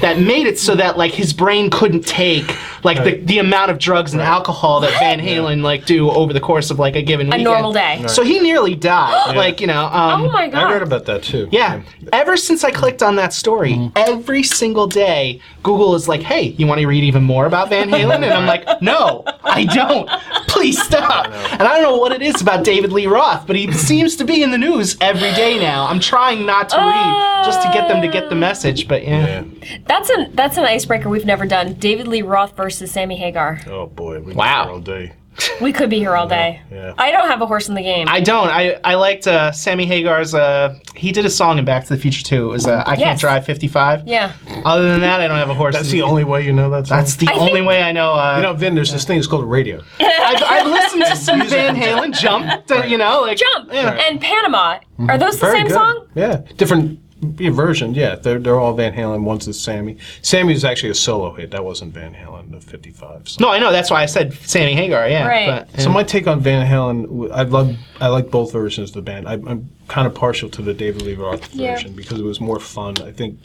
That 0.00 0.18
made 0.18 0.46
it 0.46 0.58
so 0.58 0.74
that 0.76 0.96
like 0.96 1.12
his 1.12 1.34
brain 1.34 1.68
couldn't 1.68 2.06
take 2.06 2.56
like 2.84 3.04
the, 3.04 3.20
the 3.22 3.38
amount 3.38 3.70
of 3.70 3.78
drugs 3.78 4.14
and 4.14 4.22
alcohol 4.22 4.80
that 4.80 4.98
Van 4.98 5.20
Halen 5.20 5.60
like 5.62 5.84
do 5.84 6.10
over 6.10 6.32
the 6.32 6.40
course 6.40 6.70
of 6.70 6.78
like 6.78 6.96
a 6.96 7.02
given 7.02 7.26
A 7.26 7.30
weekend. 7.30 7.44
normal 7.44 7.72
day. 7.74 8.02
So 8.06 8.22
he 8.22 8.40
nearly 8.40 8.74
died. 8.74 9.36
Like 9.36 9.60
you 9.60 9.66
know. 9.66 9.84
Um, 9.86 10.22
Oh 10.22 10.30
my 10.30 10.44
I 10.50 10.72
read 10.72 10.82
about 10.82 11.04
that 11.06 11.22
too. 11.22 11.48
yeah. 11.52 11.82
Ever 12.14 12.36
since 12.38 12.64
I 12.64 12.70
clicked 12.70 13.02
on 13.02 13.16
that 13.16 13.32
story, 13.34 13.72
Mm-hmm. 13.74 13.88
every 13.96 14.42
single 14.42 14.86
day, 14.86 15.40
Google 15.62 15.94
is 15.94 16.08
like, 16.08 16.22
hey, 16.22 16.44
you 16.56 16.66
want 16.66 16.80
to 16.80 16.86
read 16.86 17.04
even 17.04 17.22
more 17.22 17.44
about 17.46 17.68
Van 17.68 17.90
Halen? 17.90 18.16
And 18.22 18.32
I'm 18.32 18.46
like, 18.46 18.64
no, 18.80 19.24
I 19.44 19.64
don't. 19.64 20.08
Please 20.48 20.80
stop. 20.82 21.26
And 21.26 21.62
I 21.62 21.74
don't 21.78 21.82
know 21.82 21.96
what 21.98 22.12
it 22.12 22.22
is 22.22 22.40
about 22.40 22.64
David 22.64 22.90
Lee 22.92 23.06
Roth, 23.06 23.46
but 23.46 23.54
he 23.56 23.70
seems 23.72 24.16
to 24.16 24.24
be 24.24 24.42
in 24.42 24.50
the 24.50 24.58
news 24.58 24.96
every 25.02 25.32
day 25.32 25.58
now. 25.58 25.86
I'm 25.86 26.00
trying 26.00 26.46
not 26.46 26.70
to 26.70 26.76
read 26.78 27.44
just 27.44 27.60
to 27.62 27.68
get 27.72 27.86
them 27.88 28.00
to 28.00 28.08
get 28.08 28.30
the 28.30 28.34
message, 28.36 28.88
but 28.88 29.02
yeah. 29.04 29.44
Yeah. 29.60 29.78
That's 29.86 30.10
an 30.10 30.30
that's 30.34 30.56
an 30.56 30.64
icebreaker 30.64 31.08
we've 31.08 31.24
never 31.26 31.46
done. 31.46 31.74
David 31.74 32.06
Lee 32.08 32.22
Roth 32.22 32.56
versus 32.56 32.90
Sammy 32.90 33.16
Hagar. 33.16 33.60
Oh 33.66 33.86
boy. 33.86 34.20
We 34.20 34.32
Wow. 34.34 34.70
All 34.70 34.80
day. 34.80 35.12
We 35.60 35.72
could 35.72 35.88
be 35.88 35.98
here 35.98 36.14
all 36.16 36.26
day. 36.28 36.60
Yeah. 36.70 36.92
I 36.98 37.10
don't 37.12 37.28
have 37.28 37.40
a 37.40 37.46
horse 37.46 37.68
in 37.70 37.74
the 37.74 37.80
game. 37.82 38.08
I 38.10 38.20
don't. 38.20 38.48
I, 38.48 38.78
I 38.84 38.96
liked 38.96 39.26
uh, 39.26 39.52
Sammy 39.52 39.86
Hagar's. 39.86 40.34
Uh, 40.34 40.78
he 40.94 41.12
did 41.12 41.24
a 41.24 41.30
song 41.30 41.56
in 41.56 41.64
Back 41.64 41.84
to 41.84 41.94
the 41.94 41.96
Future 41.96 42.22
too. 42.22 42.46
It 42.48 42.52
was 42.52 42.66
uh, 42.66 42.80
I 42.84 42.96
Can't 42.96 43.00
Yes. 43.00 43.20
Drive 43.20 43.46
55. 43.46 44.06
yeah. 44.06 44.32
Other 44.66 44.90
than 44.90 45.00
that, 45.00 45.20
I 45.20 45.28
don't 45.28 45.38
have 45.38 45.48
a 45.48 45.54
horse. 45.54 45.74
That's 45.76 45.92
in 45.92 45.98
the 45.98 46.02
only 46.02 46.24
way 46.24 46.44
you 46.44 46.52
know 46.52 46.68
that. 46.70 46.88
Song? 46.88 46.98
That's 46.98 47.16
the 47.16 47.28
I 47.28 47.34
only 47.34 47.52
think- 47.52 47.68
way 47.68 47.80
I 47.82 47.92
know. 47.92 48.12
Uh, 48.12 48.36
You 48.36 48.42
know, 48.42 48.52
Vin. 48.52 48.74
There's 48.74 48.92
this 48.92 49.04
thing. 49.06 49.18
It's 49.18 49.26
called 49.28 49.48
radio. 49.48 49.80
I've, 50.00 50.42
I've 50.42 50.66
listened 50.66 51.04
to 51.06 51.16
some 51.16 51.46
Van 51.46 51.74
Halen 51.76 52.12
jump. 52.20 52.66
To, 52.66 52.86
you 52.86 52.98
know, 52.98 53.22
like 53.22 53.38
Jump 53.38 53.72
Yeah. 53.72 53.92
and 53.92 54.20
Panama. 54.20 54.80
Are 55.08 55.16
those 55.16 55.34
the 55.40 55.46
Very 55.46 55.58
same 55.58 55.66
good. 55.68 55.74
song? 55.74 56.06
Yeah. 56.14 56.42
Different 56.58 57.00
yeah, 57.38 57.50
version. 57.50 57.94
Yeah. 57.94 58.16
They're 58.16 58.38
they're 58.38 58.58
all 58.58 58.74
Van 58.74 58.92
Halen. 58.92 59.22
One's 59.22 59.46
is 59.48 59.60
Sammy. 59.60 59.96
Sammy 60.22 60.52
was 60.54 60.64
actually 60.64 60.90
a 60.90 60.94
solo 60.94 61.34
hit. 61.34 61.50
That 61.50 61.64
wasn't 61.64 61.92
Van 61.94 62.14
Halen. 62.14 62.50
The 62.50 62.60
'55. 62.60 63.28
song. 63.28 63.36
No, 63.40 63.50
I 63.52 63.58
know. 63.58 63.70
That's 63.72 63.90
why 63.90 64.02
I 64.02 64.06
said 64.06 64.32
Sammy 64.34 64.74
Hagar. 64.74 65.08
Yeah. 65.08 65.26
Right. 65.26 65.46
But, 65.46 65.68
yeah. 65.74 65.80
So 65.84 65.90
my 65.90 66.02
take 66.02 66.26
on 66.26 66.40
Van 66.40 66.66
Halen, 66.66 67.02
w- 67.04 67.30
I 67.32 67.42
love, 67.42 67.74
I 68.00 68.08
like 68.08 68.30
both 68.30 68.52
versions 68.52 68.90
of 68.90 68.94
the 68.94 69.02
band. 69.02 69.28
I, 69.28 69.34
I'm 69.34 69.70
kind 69.88 70.06
of 70.06 70.14
partial 70.14 70.48
to 70.50 70.62
the 70.62 70.72
David 70.74 71.02
Lee 71.02 71.14
Roth 71.14 71.54
Yeah. 71.54 71.74
version 71.74 71.94
because 71.94 72.18
it 72.20 72.24
was 72.24 72.40
more 72.40 72.58
fun. 72.60 72.94
I 73.02 73.12
think 73.12 73.38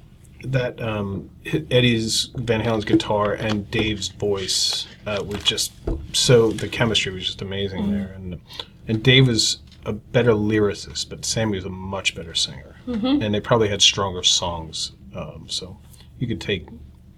that 0.43 0.79
um, 0.81 1.29
Eddie's 1.71 2.29
Van 2.35 2.61
Halen's 2.61 2.85
guitar 2.85 3.33
and 3.33 3.69
Dave's 3.71 4.09
voice 4.09 4.85
uh, 5.07 5.23
was 5.25 5.43
just 5.43 5.71
so 6.13 6.51
the 6.51 6.67
chemistry 6.67 7.11
was 7.13 7.25
just 7.25 7.41
amazing 7.41 7.91
there, 7.91 8.11
and 8.15 8.39
and 8.87 9.01
Dave 9.03 9.27
was 9.27 9.57
a 9.85 9.93
better 9.93 10.31
lyricist, 10.31 11.09
but 11.09 11.25
Sammy 11.25 11.57
was 11.57 11.65
a 11.65 11.69
much 11.69 12.15
better 12.15 12.33
singer, 12.33 12.75
and 13.21 13.33
they 13.33 13.39
probably 13.39 13.69
had 13.69 13.81
stronger 13.81 14.23
songs. 14.23 14.93
Um, 15.15 15.45
so 15.47 15.77
you 16.19 16.27
could 16.27 16.41
take 16.41 16.67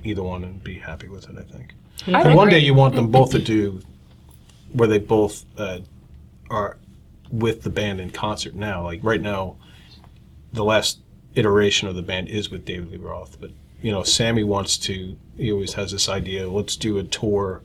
either 0.03 0.23
one 0.23 0.43
and 0.43 0.63
be 0.63 0.75
happy 0.79 1.07
with 1.07 1.29
it. 1.29 1.35
I 1.37 1.43
think. 1.43 1.73
I 2.07 2.21
And 2.21 2.35
one 2.35 2.49
day 2.49 2.59
you 2.59 2.73
want 2.73 2.95
them 2.95 3.09
both 3.11 3.31
to 3.31 3.39
do 3.39 3.81
where 4.73 4.87
they 4.87 4.99
both 4.99 5.45
uh, 5.57 5.79
are 6.49 6.77
with 7.31 7.63
the 7.63 7.69
band 7.69 7.99
in 7.99 8.09
concert 8.11 8.53
now. 8.55 8.83
Like 8.83 8.99
right 9.03 9.21
now, 9.21 9.55
the 10.53 10.63
last 10.63 10.99
iteration 11.35 11.87
of 11.87 11.95
the 11.95 12.01
band 12.01 12.29
is 12.29 12.49
with 12.49 12.65
David 12.65 12.91
Lee 12.91 12.97
Roth, 12.97 13.39
but 13.39 13.51
you 13.81 13.91
know, 13.91 14.03
Sammy 14.03 14.43
wants 14.43 14.77
to. 14.79 15.15
He 15.37 15.51
always 15.51 15.73
has 15.73 15.91
this 15.91 16.09
idea. 16.09 16.49
Let's 16.49 16.75
do 16.75 16.97
a 16.97 17.03
tour. 17.03 17.61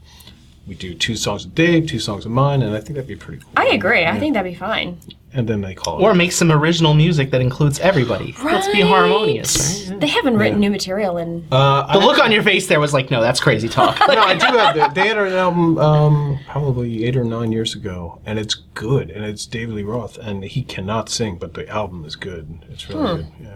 We 0.67 0.77
do 0.77 0.95
two 0.95 1.17
songs 1.17 1.45
of 1.45 1.55
Dave, 1.57 1.89
two 1.89 1.99
songs 1.99 2.25
of 2.25 2.31
mine, 2.31 2.63
and 2.63 2.73
I 2.75 2.79
think 2.81 2.95
that'd 2.95 3.09
be 3.09 3.17
pretty 3.17 3.43
cool. 3.43 3.53
I 3.57 3.69
agree. 3.69 4.05
I 4.05 4.19
think 4.21 4.35
that'd 4.35 4.51
be 4.51 4.57
fine. 4.57 4.99
And 5.35 5.49
then 5.49 5.61
they 5.61 5.75
call 5.75 6.01
or 6.05 6.13
it. 6.13 6.15
make 6.15 6.31
some 6.31 6.53
original 6.53 6.95
music 6.95 7.31
that 7.33 7.41
includes 7.41 7.81
everybody. 7.81 8.35
Let's 8.45 8.69
be 8.69 8.81
harmonious. 8.83 9.89
Right? 9.89 9.99
They 10.01 10.07
haven't 10.07 10.37
written 10.37 10.61
new 10.61 10.71
material 10.71 11.17
in. 11.17 11.49
Uh, 11.51 11.87
The 11.93 11.99
I, 12.01 12.05
look 12.05 12.19
on 12.23 12.31
your 12.31 12.43
face 12.45 12.69
there 12.69 12.79
was 12.79 12.93
like, 12.93 13.11
no, 13.11 13.21
that's 13.21 13.41
crazy 13.41 13.69
talk. 13.69 13.99
no, 14.09 14.21
I 14.23 14.35
do 14.35 14.47
have. 14.47 14.75
The, 14.77 15.01
they 15.01 15.09
had 15.09 15.19
an 15.19 15.33
album 15.33 15.79
um, 15.79 16.39
probably 16.49 17.05
eight 17.07 17.17
or 17.17 17.25
nine 17.25 17.51
years 17.51 17.75
ago, 17.75 18.21
and 18.25 18.39
it's 18.39 18.55
good. 18.55 19.11
And 19.11 19.25
it's 19.25 19.47
David 19.47 19.75
Lee 19.75 19.83
Roth, 19.83 20.17
and 20.19 20.45
he 20.45 20.63
cannot 20.63 21.09
sing, 21.09 21.39
but 21.39 21.55
the 21.55 21.67
album 21.69 22.05
is 22.05 22.15
good. 22.15 22.65
It's 22.71 22.89
really 22.89 23.25
good. 23.25 23.33
Yeah, 23.41 23.55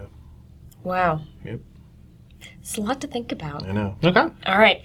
Wow. 0.83 1.21
Yep. 1.45 1.59
It's 2.59 2.77
a 2.77 2.81
lot 2.81 2.99
to 3.01 3.07
think 3.07 3.31
about. 3.31 3.63
I 3.65 3.71
know. 3.71 3.95
okay. 4.03 4.27
All 4.45 4.57
right. 4.59 4.81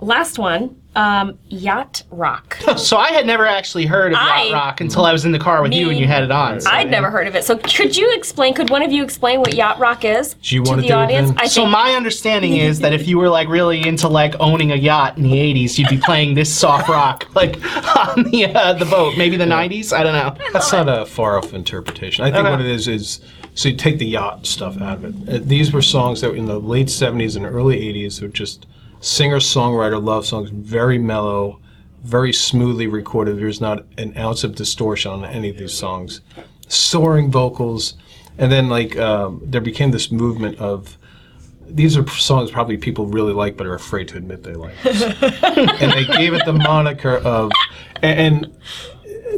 Last 0.00 0.38
one. 0.38 0.76
Um, 0.94 1.38
Yacht 1.48 2.04
Rock. 2.10 2.56
So 2.78 2.96
I 2.96 3.08
had 3.10 3.26
never 3.26 3.46
actually 3.46 3.84
heard 3.84 4.12
of 4.12 4.18
I- 4.18 4.44
Yacht 4.44 4.52
Rock 4.54 4.80
until 4.80 5.04
I 5.04 5.12
was 5.12 5.26
in 5.26 5.32
the 5.32 5.38
car 5.38 5.60
with 5.62 5.74
you 5.74 5.90
and 5.90 5.98
you 5.98 6.06
had 6.06 6.22
it 6.22 6.30
on. 6.30 6.58
So, 6.58 6.70
I'd 6.70 6.90
never 6.90 7.10
heard 7.10 7.26
of 7.26 7.34
it. 7.36 7.44
So 7.44 7.58
could 7.58 7.94
you 7.94 8.10
explain? 8.14 8.54
Could 8.54 8.70
one 8.70 8.80
of 8.82 8.90
you 8.90 9.04
explain 9.04 9.40
what 9.40 9.52
Yacht 9.54 9.78
Rock 9.78 10.06
is 10.06 10.32
Do 10.42 10.54
you 10.54 10.64
to 10.64 10.70
wanna 10.70 10.80
the 10.82 10.88
do 10.88 10.94
it 10.94 10.96
audience? 10.96 11.28
then? 11.28 11.38
I 11.38 11.46
So 11.48 11.62
think 11.62 11.72
my 11.72 11.90
understanding 11.92 12.56
is 12.56 12.78
that 12.80 12.94
if 12.94 13.06
you 13.06 13.18
were 13.18 13.28
like 13.28 13.46
really 13.48 13.86
into 13.86 14.08
like 14.08 14.34
owning 14.40 14.72
a 14.72 14.76
yacht 14.76 15.18
in 15.18 15.22
the 15.22 15.32
'80s, 15.34 15.76
you'd 15.78 15.90
be 15.90 15.98
playing 15.98 16.32
this 16.34 16.54
soft 16.54 16.88
rock 16.88 17.26
like 17.34 17.56
on 17.96 18.22
the 18.30 18.46
uh, 18.54 18.72
the 18.72 18.86
boat. 18.86 19.18
Maybe 19.18 19.36
the 19.36 19.44
'90s. 19.44 19.92
I 19.92 20.02
don't 20.02 20.14
know. 20.14 20.34
That's 20.54 20.72
not 20.72 20.88
a 20.88 21.04
far 21.04 21.36
off 21.36 21.52
interpretation. 21.52 22.24
I 22.24 22.30
think 22.30 22.46
Okay. 22.46 22.50
what 22.52 22.60
it 22.60 22.66
is 22.68 22.88
is 22.88 23.20
so 23.54 23.68
you 23.68 23.76
take 23.76 23.98
the 23.98 24.06
yacht 24.06 24.46
stuff 24.46 24.80
out 24.80 25.04
of 25.04 25.28
it. 25.28 25.34
Uh, 25.34 25.44
these 25.44 25.72
were 25.74 25.82
songs 25.82 26.22
that 26.22 26.30
were 26.30 26.36
in 26.36 26.46
the 26.46 26.58
late 26.58 26.86
'70s 26.86 27.36
and 27.36 27.44
early 27.44 27.78
'80s 27.80 28.22
were 28.22 28.28
just 28.28 28.64
singer 29.06 29.36
songwriter 29.36 30.02
love 30.02 30.26
songs, 30.26 30.50
very 30.50 30.98
mellow, 30.98 31.60
very 32.02 32.32
smoothly 32.32 32.88
recorded. 32.88 33.38
There's 33.38 33.60
not 33.60 33.84
an 33.98 34.16
ounce 34.18 34.42
of 34.42 34.56
distortion 34.56 35.12
on 35.12 35.24
any 35.24 35.48
of 35.48 35.58
these 35.58 35.72
songs. 35.72 36.20
Soaring 36.68 37.30
vocals, 37.30 37.94
and 38.36 38.50
then 38.50 38.68
like 38.68 38.96
um, 38.98 39.40
there 39.44 39.60
became 39.60 39.92
this 39.92 40.10
movement 40.10 40.58
of. 40.58 40.98
These 41.68 41.96
are 41.96 42.06
songs 42.08 42.52
probably 42.52 42.76
people 42.76 43.06
really 43.06 43.32
like, 43.32 43.56
but 43.56 43.66
are 43.66 43.74
afraid 43.74 44.06
to 44.08 44.16
admit 44.16 44.44
they 44.44 44.54
like. 44.54 44.74
and 44.84 45.92
they 45.92 46.04
gave 46.04 46.32
it 46.32 46.44
the 46.44 46.52
moniker 46.52 47.16
of, 47.16 47.50
and, 48.02 48.44
and 48.44 48.56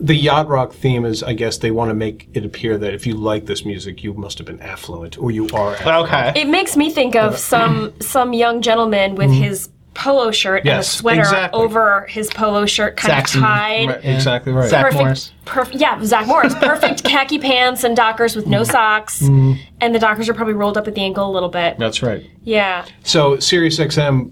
the 0.00 0.14
yacht 0.14 0.48
rock 0.48 0.72
theme 0.72 1.04
is, 1.04 1.22
I 1.22 1.32
guess, 1.32 1.58
they 1.58 1.70
want 1.70 1.90
to 1.90 1.94
make 1.94 2.28
it 2.34 2.44
appear 2.44 2.76
that 2.78 2.94
if 2.94 3.06
you 3.06 3.14
like 3.14 3.46
this 3.46 3.64
music, 3.64 4.02
you 4.04 4.12
must 4.14 4.38
have 4.38 4.46
been 4.46 4.60
affluent, 4.60 5.18
or 5.18 5.30
you 5.30 5.48
are. 5.54 5.74
Affluent. 5.76 6.08
Okay. 6.12 6.40
it 6.40 6.48
makes 6.48 6.76
me 6.76 6.90
think 6.90 7.16
of 7.16 7.38
some 7.38 7.92
some 8.00 8.32
young 8.32 8.60
gentleman 8.62 9.14
with 9.14 9.30
Mm-hmm. 9.30 9.42
his 9.42 9.68
polo 9.94 10.30
shirt 10.30 10.60
and 10.60 10.68
a 10.68 10.72
Yes, 10.76 10.92
sweater 10.92 11.20
exactly. 11.22 11.60
over 11.60 12.06
his 12.08 12.30
polo 12.30 12.66
shirt, 12.66 12.96
kind 12.96 13.10
Saxon, 13.12 13.40
of 13.42 13.48
tied. 13.48 13.88
Right, 13.88 14.04
Exactly 14.04 14.52
right. 14.52 14.70
Zach 14.70 14.84
Perfect, 14.84 15.02
Morris. 15.02 15.32
perfect. 15.44 15.76
Yeah, 15.80 16.04
Zach 16.04 16.26
Morris. 16.28 16.54
Perfect 16.54 17.02
khaki 17.10 17.40
pants 17.40 17.82
and 17.82 17.96
Dockers 17.96 18.36
with 18.36 18.46
no 18.46 18.62
socks, 18.62 19.22
and 19.22 19.58
the 19.94 19.98
Dockers 19.98 20.28
are 20.28 20.34
probably 20.34 20.54
rolled 20.54 20.76
up 20.78 20.86
at 20.86 20.94
the 20.94 21.00
ankle 21.00 21.28
a 21.28 21.32
little 21.32 21.48
bit. 21.48 21.78
That's 21.78 22.00
right. 22.02 22.24
Yeah. 22.44 22.84
So 23.02 23.38
SiriusXM 23.38 24.30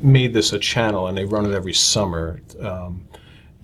made 0.00 0.32
this 0.34 0.52
a 0.52 0.58
channel, 0.60 1.08
and 1.08 1.18
they 1.18 1.24
run 1.24 1.44
it 1.46 1.52
every 1.54 1.74
summer. 1.74 2.40
Um, 2.60 3.07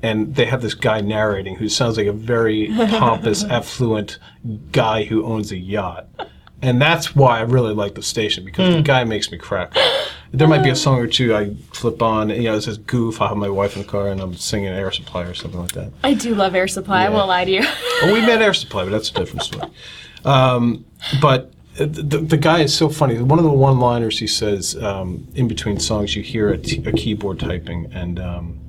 and 0.04 0.34
they 0.34 0.44
have 0.44 0.60
this 0.60 0.74
guy 0.74 1.00
narrating 1.00 1.56
who 1.56 1.66
sounds 1.66 1.96
like 1.96 2.06
a 2.06 2.12
very 2.12 2.68
pompous, 2.76 3.42
affluent 3.42 4.18
guy 4.70 5.04
who 5.04 5.24
owns 5.24 5.50
a 5.50 5.56
yacht. 5.56 6.08
And 6.60 6.80
that's 6.80 7.16
why 7.16 7.38
I 7.38 7.42
really 7.42 7.72
like 7.74 7.94
the 7.94 8.02
station 8.02 8.44
because 8.44 8.74
the 8.74 8.82
guy 8.82 9.04
makes 9.04 9.30
me 9.30 9.38
crack 9.38 9.74
up. 9.76 10.08
There 10.32 10.48
might 10.48 10.62
be 10.62 10.70
a 10.70 10.76
song 10.76 10.98
or 10.98 11.06
two 11.06 11.34
I 11.34 11.54
flip 11.72 12.02
on, 12.02 12.28
you 12.30 12.44
know, 12.44 12.54
it 12.54 12.62
says 12.62 12.78
goof. 12.78 13.20
I 13.20 13.28
have 13.28 13.36
my 13.36 13.48
wife 13.48 13.76
in 13.76 13.82
the 13.82 13.88
car 13.88 14.08
and 14.08 14.20
I'm 14.20 14.34
singing 14.34 14.68
Air 14.68 14.90
Supply 14.90 15.22
or 15.22 15.34
something 15.34 15.60
like 15.60 15.72
that. 15.72 15.92
I 16.02 16.14
do 16.14 16.34
love 16.34 16.54
Air 16.54 16.68
Supply. 16.68 17.04
I 17.04 17.08
won't 17.08 17.28
lie 17.28 17.44
to 17.44 17.50
you. 17.50 17.64
Well, 18.02 18.12
we 18.12 18.20
met 18.20 18.42
Air 18.42 18.54
Supply, 18.54 18.84
but 18.84 18.90
that's 18.90 19.10
a 19.10 19.14
different 19.14 19.42
story. 19.42 19.70
Um, 20.24 20.84
but 21.20 21.52
uh, 21.78 21.86
the, 21.86 22.18
the 22.18 22.36
guy 22.36 22.60
is 22.60 22.74
so 22.74 22.88
funny. 22.88 23.20
One 23.20 23.38
of 23.38 23.44
the 23.44 23.50
one-liners 23.50 24.18
he 24.18 24.26
says 24.26 24.76
um, 24.82 25.26
in 25.34 25.48
between 25.48 25.80
songs, 25.80 26.14
you 26.16 26.22
hear 26.22 26.50
a, 26.50 26.58
t- 26.58 26.82
a 26.86 26.92
keyboard 26.92 27.40
typing, 27.40 27.90
and 27.92 28.18
um, 28.20 28.63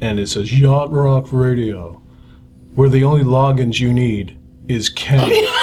and 0.00 0.18
it 0.18 0.28
says 0.28 0.58
Yacht 0.58 0.90
Rock 0.90 1.28
Radio, 1.32 2.00
where 2.74 2.88
the 2.88 3.04
only 3.04 3.24
Loggins 3.24 3.80
you 3.80 3.92
need 3.92 4.38
is 4.68 4.88
Kenny. 4.88 5.46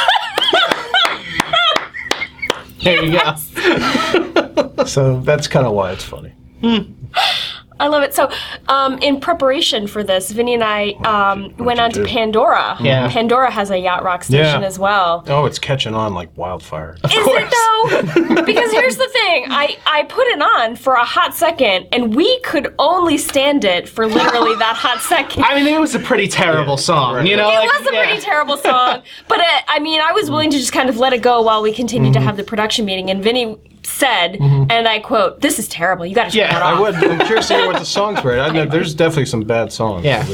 There 2.83 3.03
you 3.03 3.19
go. 3.19 3.35
so 4.85 5.19
that's 5.19 5.47
kind 5.49 5.67
of 5.67 5.73
why 5.73 5.91
it's 5.91 6.05
funny. 6.05 6.31
Hmm. 6.61 6.93
I 7.79 7.87
love 7.87 8.03
it. 8.03 8.13
So, 8.13 8.31
um, 8.67 8.97
in 8.99 9.19
preparation 9.19 9.87
for 9.87 10.03
this, 10.03 10.31
Vinny 10.31 10.53
and 10.53 10.63
I 10.63 10.91
um, 11.05 11.55
went 11.57 11.79
on 11.79 11.91
to? 11.91 12.03
Pandora. 12.05 12.77
Yeah. 12.81 13.09
Pandora 13.09 13.51
has 13.51 13.69
a 13.71 13.77
yacht 13.77 14.03
rock 14.03 14.23
station 14.23 14.61
Yeah. 14.61 14.67
as 14.67 14.79
well. 14.79 15.23
Oh, 15.27 15.45
it's 15.45 15.59
catching 15.59 15.93
on 15.93 16.13
like 16.13 16.35
wildfire. 16.37 16.95
Is 17.03 17.11
it 17.13 17.51
though? 18.35 18.41
because 18.45 18.71
here's 18.71 18.95
the 18.97 19.07
thing. 19.13 19.45
I, 19.49 19.77
I 19.85 20.03
put 20.03 20.27
it 20.27 20.41
on 20.41 20.75
for 20.75 20.93
a 20.93 21.03
hot 21.05 21.35
second, 21.35 21.87
and 21.91 22.15
we 22.15 22.39
could 22.41 22.73
only 22.79 23.17
stand 23.17 23.63
it 23.65 23.87
for 23.87 24.07
literally 24.07 24.55
that 24.55 24.75
hot 24.75 24.99
second. 25.01 25.43
I 25.43 25.55
mean, 25.63 25.67
it 25.73 25.79
was 25.79 25.93
a 25.95 25.99
pretty 25.99 26.27
terrible 26.27 26.77
song, 26.77 27.25
you 27.27 27.35
know? 27.35 27.49
it 27.49 27.55
like, 27.67 27.79
was 27.79 27.87
a 27.87 27.93
yeah. 27.93 28.05
pretty 28.05 28.21
terrible 28.21 28.57
song, 28.57 29.01
but 29.27 29.39
uh, 29.39 29.43
I 29.67 29.79
mean, 29.79 30.01
I 30.01 30.11
was 30.13 30.29
willing 30.31 30.49
to 30.51 30.57
just 30.57 30.71
kind 30.73 30.89
of 30.89 30.97
let 30.97 31.13
it 31.13 31.21
go 31.21 31.41
while 31.41 31.61
we 31.61 31.73
continued 31.73 31.97
Mm-hmm. 31.97 32.13
to 32.13 32.19
have 32.21 32.37
the 32.37 32.43
production 32.43 32.85
meeting. 32.85 33.09
And 33.09 33.23
Vinny 33.23 33.57
said, 33.87 34.37
and 34.39 34.87
I 34.87 34.99
quote, 34.99 35.41
"This 35.41 35.59
is 35.59 35.67
terrible. 35.67 36.05
You 36.05 36.13
got 36.15 36.25
to 36.25 36.31
turn 36.31 36.39
Yeah, 36.47 36.53
that 36.53 36.61
I 36.63 36.79
would. 36.79 36.95
I'm 36.95 37.19
curious 37.25 37.47
to 37.47 37.55
hear 37.55 37.67
what 37.67 37.79
the 37.79 37.85
songs 37.85 38.21
were. 38.23 38.39
I 38.39 38.49
know 38.49 38.65
there's 38.65 38.93
definitely 38.93 39.25
some 39.25 39.41
bad 39.41 39.71
songs. 39.71 40.05
Yeah. 40.05 40.25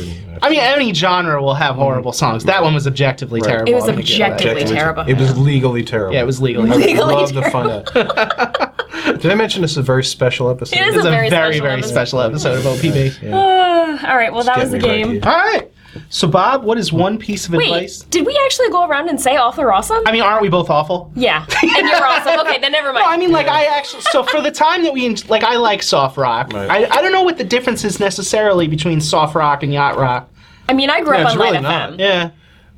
I 0.41 0.49
mean, 0.49 0.59
any 0.59 0.93
genre 0.93 1.41
will 1.41 1.53
have 1.53 1.75
horrible 1.75 2.11
songs. 2.11 2.43
That 2.45 2.63
one 2.63 2.73
was 2.73 2.85
objectively 2.87 3.39
Right. 3.41 3.49
terrible. 3.49 3.71
It 3.71 3.75
was 3.75 3.83
I'm 3.85 3.91
gonna 3.95 4.01
give 4.03 4.17
that. 4.17 4.31
objectively 4.33 4.61
Objectively- 4.63 4.75
terrible. 4.77 5.03
It 5.07 5.17
was 5.17 5.37
legally 5.37 5.83
terrible. 5.83 6.13
Yeah, 6.15 6.21
it 6.21 6.25
was 6.25 6.41
legally. 6.41 6.69
I 6.69 6.75
would 6.75 6.85
Legally 6.85 7.13
love 7.15 7.31
to 7.33 7.49
find 7.51 7.69
out. 7.69 7.93
Did 9.21 9.31
I 9.31 9.35
mention 9.35 9.61
this 9.61 9.71
is 9.71 9.77
a 9.77 9.81
very 9.83 10.03
special 10.03 10.49
episode? 10.49 10.77
It 10.79 10.87
is 10.87 10.95
It's 10.95 11.05
a 11.05 11.09
very, 11.11 11.29
very 11.29 11.59
very, 11.59 11.81
special 11.83 12.19
episode. 12.19 12.59
special 12.61 12.71
episode 12.73 12.93
of 13.23 13.23
OPB. 13.23 13.31
Uh, 13.33 14.07
all 14.07 14.15
right, 14.17 14.33
well, 14.33 14.43
that 14.43 14.57
was 14.57 14.71
the 14.71 14.79
game. 14.79 15.19
right 15.19 15.25
All 15.25 15.37
right. 15.37 15.71
So, 16.09 16.27
Bob, 16.27 16.63
what 16.63 16.77
is 16.77 16.91
one 16.93 17.17
piece 17.17 17.45
of 17.47 17.53
Wait, 17.53 17.65
advice? 17.67 17.99
did 18.09 18.25
we 18.25 18.39
actually 18.45 18.69
go 18.69 18.87
around 18.87 19.09
and 19.09 19.19
say 19.19 19.35
awful 19.37 19.63
or 19.63 19.73
awesome? 19.73 20.01
I 20.05 20.11
mean, 20.11 20.21
aren't 20.21 20.41
we 20.41 20.49
both 20.49 20.69
awful? 20.69 21.11
yeah, 21.15 21.45
and 21.61 21.87
you're 21.87 22.05
awesome. 22.07 22.39
Okay, 22.47 22.59
then 22.59 22.71
never 22.71 22.91
mind. 22.93 23.03
No, 23.05 23.09
I 23.11 23.17
mean, 23.17 23.31
like, 23.31 23.47
I 23.47 23.65
actually. 23.65 24.01
So, 24.03 24.23
for 24.23 24.41
the 24.41 24.51
time 24.51 24.83
that 24.83 24.93
we. 24.93 25.07
Like, 25.27 25.43
I 25.43 25.55
like 25.57 25.83
soft 25.83 26.17
rock. 26.17 26.51
Right. 26.53 26.69
I, 26.69 26.97
I 26.97 27.01
don't 27.01 27.11
know 27.11 27.23
what 27.23 27.37
the 27.37 27.43
difference 27.43 27.83
is 27.83 27.99
necessarily 27.99 28.67
between 28.67 29.01
soft 29.01 29.35
rock 29.35 29.63
and 29.63 29.71
yacht 29.73 29.97
rock. 29.97 30.29
I 30.69 30.73
mean, 30.73 30.89
I 30.89 31.01
grew 31.01 31.13
Yeah, 31.15 31.21
up 31.21 31.25
it's 31.27 31.33
on 31.33 31.39
Light 31.39 31.51
really 31.51 31.57
FM. 31.59 31.61
not. 31.91 31.99
Yeah. 31.99 32.29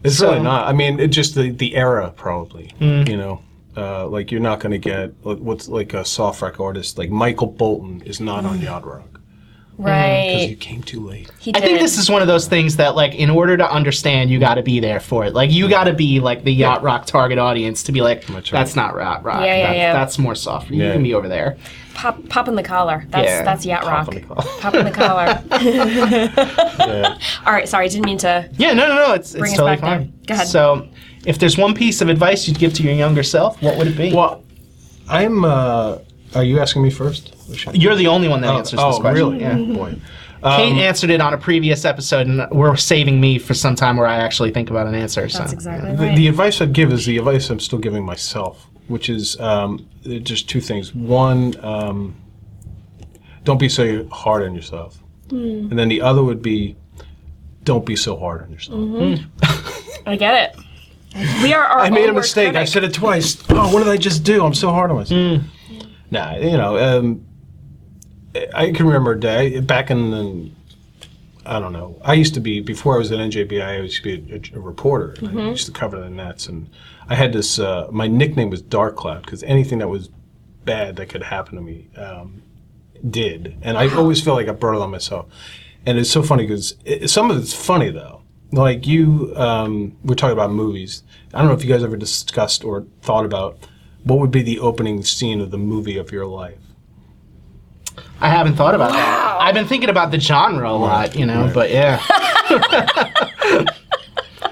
It's 0.04 0.17
So- 0.17 0.30
really 0.32 0.41
not. 0.43 0.67
I 0.67 0.73
mean, 0.73 0.99
it 0.99 1.08
just 1.08 1.36
the 1.36 1.51
the 1.51 1.75
era 1.75 2.12
probably. 2.15 2.73
Mm. 2.82 3.08
You 3.08 3.17
know, 3.17 3.41
uh, 3.78 4.08
like 4.08 4.32
you're 4.32 4.41
not 4.41 4.60
going 4.60 4.71
to 4.71 4.78
get 4.78 5.13
like, 5.25 5.38
what's 5.39 5.67
like 5.67 5.93
a 5.93 6.04
soft 6.06 6.41
rock 6.41 6.60
artist 6.60 6.97
like 6.97 7.10
Michael 7.10 7.47
Bolton 7.47 8.01
is 8.01 8.19
not 8.19 8.45
on 8.45 8.60
yacht 8.62 8.86
rock 8.86 9.14
because 9.78 10.50
you 10.50 10.56
came 10.56 10.82
too 10.84 11.00
late. 11.06 11.30
He 11.40 11.52
I 11.54 11.60
did. 11.60 11.66
think 11.66 11.80
this 11.80 11.98
is 11.98 12.10
one 12.10 12.22
of 12.22 12.28
those 12.28 12.48
things 12.48 12.78
that, 12.78 12.96
like, 12.96 13.14
in 13.16 13.30
order 13.30 13.58
to 13.58 13.70
understand, 13.72 14.30
you 14.30 14.40
got 14.40 14.56
to 14.56 14.64
be 14.64 14.80
there 14.80 15.00
for 15.00 15.26
it. 15.26 15.34
Like, 15.34 15.52
you 15.52 15.68
got 15.70 15.86
to 15.86 15.94
be 15.94 16.20
like 16.20 16.44
the 16.44 16.52
yacht 16.54 16.82
rock 16.84 17.06
target 17.06 17.38
audience 17.38 17.84
to 17.84 17.92
be 17.92 18.02
like, 18.02 18.26
That's 18.28 18.52
right. 18.52 18.60
that's 18.60 18.76
not 18.76 18.96
yacht 18.96 19.24
rock. 19.24 19.42
Yeah, 19.42 19.56
yeah, 19.58 19.68
That- 19.68 19.76
yeah. 19.78 19.94
That's 19.94 20.18
more 20.20 20.36
soft. 20.36 20.70
You 20.72 20.84
Yeah. 20.84 20.94
can 20.94 21.04
be 21.04 21.14
over 21.14 21.28
there. 21.28 21.58
pop, 21.94 22.18
pop 22.30 22.48
in 22.48 22.56
the 22.56 22.64
collar. 22.64 23.06
That's 23.10 23.26
Yeah, 23.28 23.44
that's 23.44 23.66
yacht 23.66 23.84
pop 23.84 24.08
rock. 24.08 24.16
in 24.16 24.22
the 24.22 24.28
collar. 24.28 24.44
Pop 24.60 24.74
in 24.76 24.86
the 24.86 24.92
collar. 24.92 25.44
Yeah. 25.62 27.18
All 27.46 27.54
right, 27.54 27.68
sorry, 27.68 27.88
didn't 27.90 28.06
mean 28.06 28.18
to. 28.20 28.50
Yeah, 28.58 28.74
no, 28.74 28.88
no, 28.88 28.96
no. 28.96 29.14
It's, 29.14 29.32
Bring 29.32 29.44
it's 29.46 29.54
us 29.54 29.58
totally 29.58 29.76
back 29.78 29.82
there. 29.82 30.00
fine. 30.00 30.14
Go 30.28 30.34
ahead. 30.36 30.48
So, 30.48 30.88
if 31.26 31.40
there's 31.40 31.58
one 31.58 31.74
piece 31.74 32.02
of 32.02 32.10
advice 32.10 32.48
you'd 32.48 32.60
give 32.60 32.74
to 32.76 32.84
your 32.84 32.94
younger 32.94 33.24
self, 33.24 33.62
what 33.62 33.78
would 33.78 33.88
it 33.88 33.98
be? 33.98 34.14
well, 34.14 34.44
I'm. 35.10 35.44
Uh, 35.46 36.00
are 36.36 36.43
you 36.43 36.60
asking 36.60 36.84
me 36.84 36.89
first? 36.91 37.34
Or 37.50 37.56
should 37.56 37.69
I- 37.69 37.78
You're 37.78 37.95
the 37.95 38.08
only 38.08 38.28
one 38.28 38.41
that 38.41 38.54
Oh, 38.54 38.58
answers 38.58 38.80
oh, 38.82 38.89
this 38.91 39.00
question. 39.00 39.15
really? 39.15 39.39
Yeah. 39.41 39.56
Boy. 39.76 39.95
Kate 40.43 40.78
answered 40.78 41.10
it 41.10 41.21
on 41.21 41.34
a 41.34 41.38
previous 41.39 41.86
episode, 41.86 42.28
and 42.28 42.45
we're 42.52 42.76
saving 42.76 43.19
me 43.19 43.39
for 43.39 43.56
some 43.56 43.74
time 43.76 43.98
where 43.98 44.06
I 44.06 44.17
actually 44.17 44.52
think 44.52 44.69
about 44.69 44.86
an 44.86 44.93
answer. 44.93 45.21
That's 45.21 45.38
so. 45.38 45.43
exactly 45.43 45.91
The, 45.95 45.98
right. 45.98 46.15
the 46.15 46.28
advice 46.28 46.62
I'd 46.62 46.74
give 46.74 46.93
is 46.93 47.06
the 47.08 47.17
advice 47.17 47.50
I'm 47.50 47.60
still 47.60 47.80
giving 47.80 48.06
myself, 48.06 48.67
which 48.88 49.10
is 49.10 49.39
um, 49.39 49.88
just 50.21 50.48
two 50.48 50.62
things. 50.62 50.93
One, 50.93 51.56
um, 51.65 52.15
don't 53.43 53.60
be 53.60 53.69
so 53.69 54.08
hard 54.10 54.43
on 54.43 54.54
yourself, 54.54 55.02
Hmm. 55.32 55.67
and 55.71 55.80
then 55.80 55.88
the 55.89 56.02
other 56.02 56.21
would 56.21 56.43
be, 56.43 56.76
don't 57.63 57.86
be 57.86 57.95
so 57.95 58.15
hard 58.15 58.43
on 58.43 58.52
yourself. 58.52 58.78
Mm-hmm. 58.78 60.10
I 60.10 60.15
get 60.15 60.56
it. 60.56 60.60
We 61.41 61.54
are 61.54 61.63
our 61.63 61.80
I 61.80 61.89
made 61.89 62.10
a 62.10 62.13
worst 62.13 62.36
mistake. 62.36 62.56
I 62.56 62.65
said 62.65 62.84
it 62.84 62.93
twice. 62.93 63.41
Oh, 63.50 63.74
what 63.74 63.80
did 63.84 63.88
I 63.91 63.98
just 63.98 64.24
do? 64.24 64.45
I'm 64.45 64.54
so 64.54 64.69
hard 64.69 64.91
on 64.91 64.98
myself. 64.98 65.41
Nah, 66.12 66.36
you 66.38 66.58
know, 66.58 66.78
um, 66.78 67.26
I 68.54 68.72
can 68.72 68.86
remember 68.86 69.13
a 69.13 69.20
day 69.20 69.60
back 69.60 69.89
in 69.89 70.12
the, 70.12 70.52
I 71.46 71.60
don't 71.60 71.74
know. 71.74 72.00
I 72.04 72.13
used 72.13 72.34
to 72.36 72.39
be 72.39 72.60
before 72.60 72.96
I 72.96 72.98
was 72.98 73.12
at 73.12 73.20
NJBI. 73.20 73.63
I 73.63 73.78
used 73.82 74.04
to 74.04 74.18
be 74.18 74.34
a, 74.34 74.58
a 74.58 74.60
reporter. 74.60 75.15
and 75.20 75.28
Mm-hmm. 75.30 75.39
I 75.39 75.50
used 75.50 75.65
to 75.68 75.72
cover 75.72 76.00
the 76.00 76.10
Nets, 76.10 76.48
and 76.48 76.70
I 77.08 77.15
had 77.15 77.34
this. 77.34 77.60
Uh, 77.60 77.88
my 77.91 78.08
nickname 78.08 78.50
was 78.50 78.62
Dark 78.62 78.96
Cloud 78.96 79.24
because 79.26 79.44
anything 79.44 79.80
that 79.80 79.88
was 79.88 80.10
bad 80.65 80.96
that 80.96 81.10
could 81.10 81.24
happen 81.24 81.56
to 81.56 81.62
me 81.62 81.88
um, 81.98 82.41
did, 83.10 83.56
and 83.62 83.78
I 83.78 83.94
always 83.96 84.22
feel 84.22 84.34
like 84.34 84.48
I 84.48 84.52
brought 84.52 84.76
it 84.76 84.82
on 84.82 84.89
myself. 84.91 85.28
And 85.86 86.00
it's 86.00 86.10
so 86.10 86.24
funny 86.24 86.48
because 86.48 86.76
some 87.06 87.30
of 87.30 87.38
it's 87.38 87.54
funny 87.54 87.89
though. 87.91 88.22
Like 88.52 88.88
you, 88.88 89.34
um, 89.36 89.98
we're 90.04 90.15
talking 90.15 90.34
about 90.34 90.52
movies. 90.52 91.04
I 91.34 91.39
don't 91.39 91.48
know 91.48 91.54
if 91.54 91.63
you 91.63 91.70
guys 91.72 91.84
ever 91.84 91.98
discussed 91.98 92.63
or 92.63 92.86
thought 93.02 93.26
about 93.26 93.58
what 94.06 94.20
would 94.20 94.32
be 94.32 94.41
the 94.41 94.60
opening 94.60 95.04
scene 95.04 95.41
of 95.41 95.52
the 95.52 95.58
movie 95.58 95.98
of 95.98 96.12
your 96.12 96.26
life. 96.26 96.58
I 98.22 98.30
haven't 98.30 98.56
thought 98.56 98.74
about 98.76 98.91
that. 98.91 99.38
I've 99.41 99.54
been 99.54 99.68
thinking 99.68 99.89
about 99.89 100.12
the 100.12 100.20
genre 100.20 100.70
a 100.70 100.74
lot, 100.74 101.15
you 101.15 101.26
know, 101.26 101.44
Right. 101.46 101.54
but 101.54 101.70
yeah. 101.72 102.00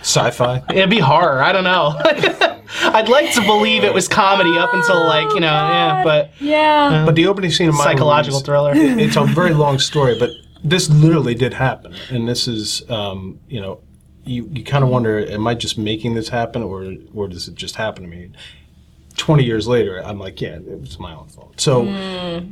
Sci-fi. 0.01 0.61
It'd 0.69 0.89
be 0.89 0.99
horror. 0.99 1.41
I 1.41 1.51
don't 1.51 1.63
know. 1.63 1.93
I'd 2.85 3.07
like 3.07 3.33
to 3.35 3.41
believe 3.41 3.83
it 3.83 3.93
was 3.93 4.07
comedy 4.07 4.57
up 4.57 4.73
until, 4.73 5.05
like, 5.05 5.27
you 5.33 5.39
know, 5.39 5.47
yeah, 5.47 6.03
but 6.03 6.31
Yeah. 6.39 7.03
But 7.05 7.15
the 7.15 7.27
opening 7.27 7.51
scene 7.51 7.69
of 7.69 7.75
my 7.75 7.83
psychological 7.85 8.39
movie 8.39 8.45
thriller. 8.45 8.75
is- 8.75 8.97
It's 9.07 9.15
a 9.15 9.23
very 9.23 9.53
long 9.53 9.79
story, 9.79 10.17
but 10.19 10.31
this 10.63 10.89
literally 10.89 11.35
did 11.35 11.53
happen, 11.53 11.93
and 12.09 12.27
this 12.27 12.47
is, 12.47 12.83
um, 12.89 13.39
you 13.47 13.61
know, 13.61 13.79
you, 14.25 14.49
you 14.53 14.63
kind 14.63 14.83
of 14.83 14.89
wonder, 14.89 15.19
am 15.29 15.45
I 15.47 15.53
just 15.53 15.77
making 15.77 16.13
this 16.15 16.29
happen, 16.29 16.63
or 16.63 16.93
or 17.13 17.27
does 17.27 17.47
it 17.49 17.55
just 17.55 17.75
happen 17.75 18.03
to 18.03 18.09
me? 18.09 18.31
Twenty 19.23 19.45
years 19.45 19.69
later, 19.69 20.03
I'm 20.03 20.19
like, 20.19 20.41
yeah, 20.41 20.55
it 20.55 20.81
was 20.81 20.99
my 20.99 21.13
own 21.15 21.27
fault. 21.27 21.53
So 21.57 21.85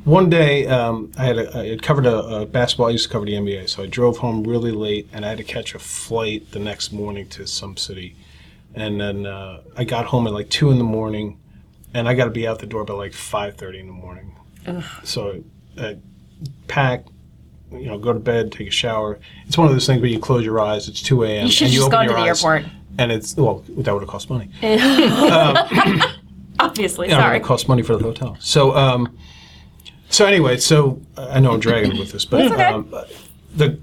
one 0.05 0.29
day, 0.29 0.67
um, 0.67 1.11
I 1.17 1.25
had 1.25 1.37
a, 1.37 1.57
I 1.57 1.67
had 1.67 1.81
covered 1.83 2.05
a, 2.05 2.17
a 2.17 2.45
basketball. 2.45 2.87
I 2.87 2.91
used 2.91 3.07
to 3.07 3.11
cover 3.11 3.25
the 3.25 3.33
NBA, 3.33 3.67
so 3.67 3.83
I 3.83 3.87
drove 3.87 4.19
home 4.19 4.45
really 4.45 4.71
late, 4.71 5.09
and 5.11 5.25
I 5.25 5.27
had 5.27 5.37
to 5.39 5.43
catch 5.43 5.75
a 5.75 5.79
flight 5.79 6.49
the 6.51 6.59
next 6.59 6.93
morning 6.93 7.27
to 7.27 7.45
some 7.45 7.75
city, 7.75 8.15
and 8.73 9.01
then 9.01 9.25
uh, 9.25 9.59
I 9.75 9.83
got 9.83 10.05
home 10.05 10.27
at 10.27 10.33
like 10.33 10.49
two 10.49 10.71
in 10.71 10.77
the 10.77 10.85
morning, 10.85 11.37
and 11.93 12.07
I 12.07 12.13
got 12.13 12.23
to 12.23 12.31
be 12.31 12.47
out 12.47 12.59
the 12.59 12.67
door 12.67 12.85
by 12.85 12.93
like 12.93 13.11
five 13.11 13.57
thirty 13.57 13.79
in 13.81 13.87
the 13.87 13.91
morning. 13.91 14.33
So 15.03 15.43
I 15.77 15.97
pack, 16.69 17.03
you 17.73 17.87
know, 17.87 17.97
go 17.97 18.13
to 18.13 18.19
bed, 18.19 18.53
take 18.53 18.69
a 18.69 18.71
shower. 18.71 19.19
It's 19.45 19.57
one 19.57 19.67
of 19.67 19.73
those 19.73 19.85
things 19.87 19.99
where 19.99 20.09
you 20.09 20.19
close 20.19 20.45
your 20.45 20.61
eyes. 20.61 20.87
It's 20.87 21.01
two 21.01 21.25
a.m. 21.25 21.47
You 21.47 21.51
should 21.51 21.65
and 21.65 21.73
just 21.73 21.87
open 21.87 21.91
gone 21.91 22.07
to 22.07 22.13
the 22.13 22.19
eyes, 22.19 22.41
airport. 22.45 22.63
And 22.97 23.11
it's 23.11 23.35
well, 23.35 23.65
that 23.67 23.93
would 23.93 24.03
have 24.03 24.09
cost 24.09 24.29
money. 24.29 24.49
Obviously, 26.71 27.07
Yeah, 27.09 27.17
it 27.17 27.21
sorry. 27.21 27.39
would 27.39 27.45
cost 27.47 27.67
money 27.67 27.81
for 27.81 27.95
the 27.95 28.03
hotel. 28.03 28.37
So, 28.39 28.75
um, 28.75 29.17
so 30.09 30.25
anyway, 30.25 30.57
so 30.57 31.01
I 31.17 31.39
know 31.39 31.51
I'm 31.51 31.59
dragging 31.59 31.97
with 31.97 32.11
this, 32.11 32.25
but 32.25 32.51
okay. 32.51 32.63
um, 32.63 32.93
the 33.55 33.79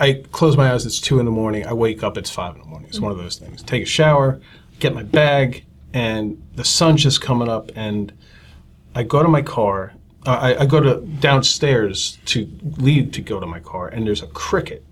I 0.00 0.22
close 0.32 0.56
my 0.56 0.72
eyes. 0.72 0.86
It's 0.86 1.00
two 1.00 1.18
in 1.18 1.24
the 1.24 1.30
morning. 1.30 1.66
I 1.66 1.72
wake 1.72 2.02
up. 2.02 2.16
It's 2.16 2.30
five 2.30 2.54
in 2.54 2.60
the 2.60 2.66
morning. 2.66 2.88
It's 2.88 3.00
one 3.00 3.10
of 3.12 3.18
those 3.18 3.36
things. 3.36 3.62
Take 3.62 3.82
a 3.82 3.86
shower, 3.86 4.40
get 4.80 4.94
my 4.94 5.02
bag, 5.02 5.64
and 5.92 6.42
the 6.54 6.64
sun's 6.64 7.02
just 7.02 7.20
coming 7.20 7.48
up, 7.48 7.70
and 7.74 8.12
I 8.94 9.02
go 9.02 9.22
to 9.22 9.28
my 9.28 9.42
car, 9.42 9.92
I, 10.24 10.54
I 10.56 10.66
go 10.66 10.80
to 10.80 11.00
downstairs 11.20 12.18
to 12.26 12.48
leave 12.78 13.12
to 13.12 13.20
go 13.22 13.40
to 13.40 13.46
my 13.46 13.60
car, 13.60 13.88
and 13.88 14.06
there's 14.06 14.22
a 14.22 14.26
cricket 14.28 14.84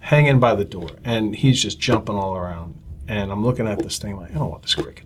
hanging 0.00 0.40
by 0.40 0.54
the 0.54 0.64
door, 0.64 0.90
and 1.04 1.34
he's 1.36 1.60
just 1.62 1.78
jumping 1.78 2.14
all 2.16 2.36
around. 2.36 2.74
And 3.08 3.30
I'm 3.30 3.44
looking 3.44 3.68
at 3.68 3.78
this 3.80 3.98
thing 3.98 4.16
like, 4.16 4.30
I 4.30 4.34
don't 4.34 4.50
want 4.50 4.62
this 4.62 4.74
cricket 4.74 5.04
in 5.04 5.04
my 5.04 5.05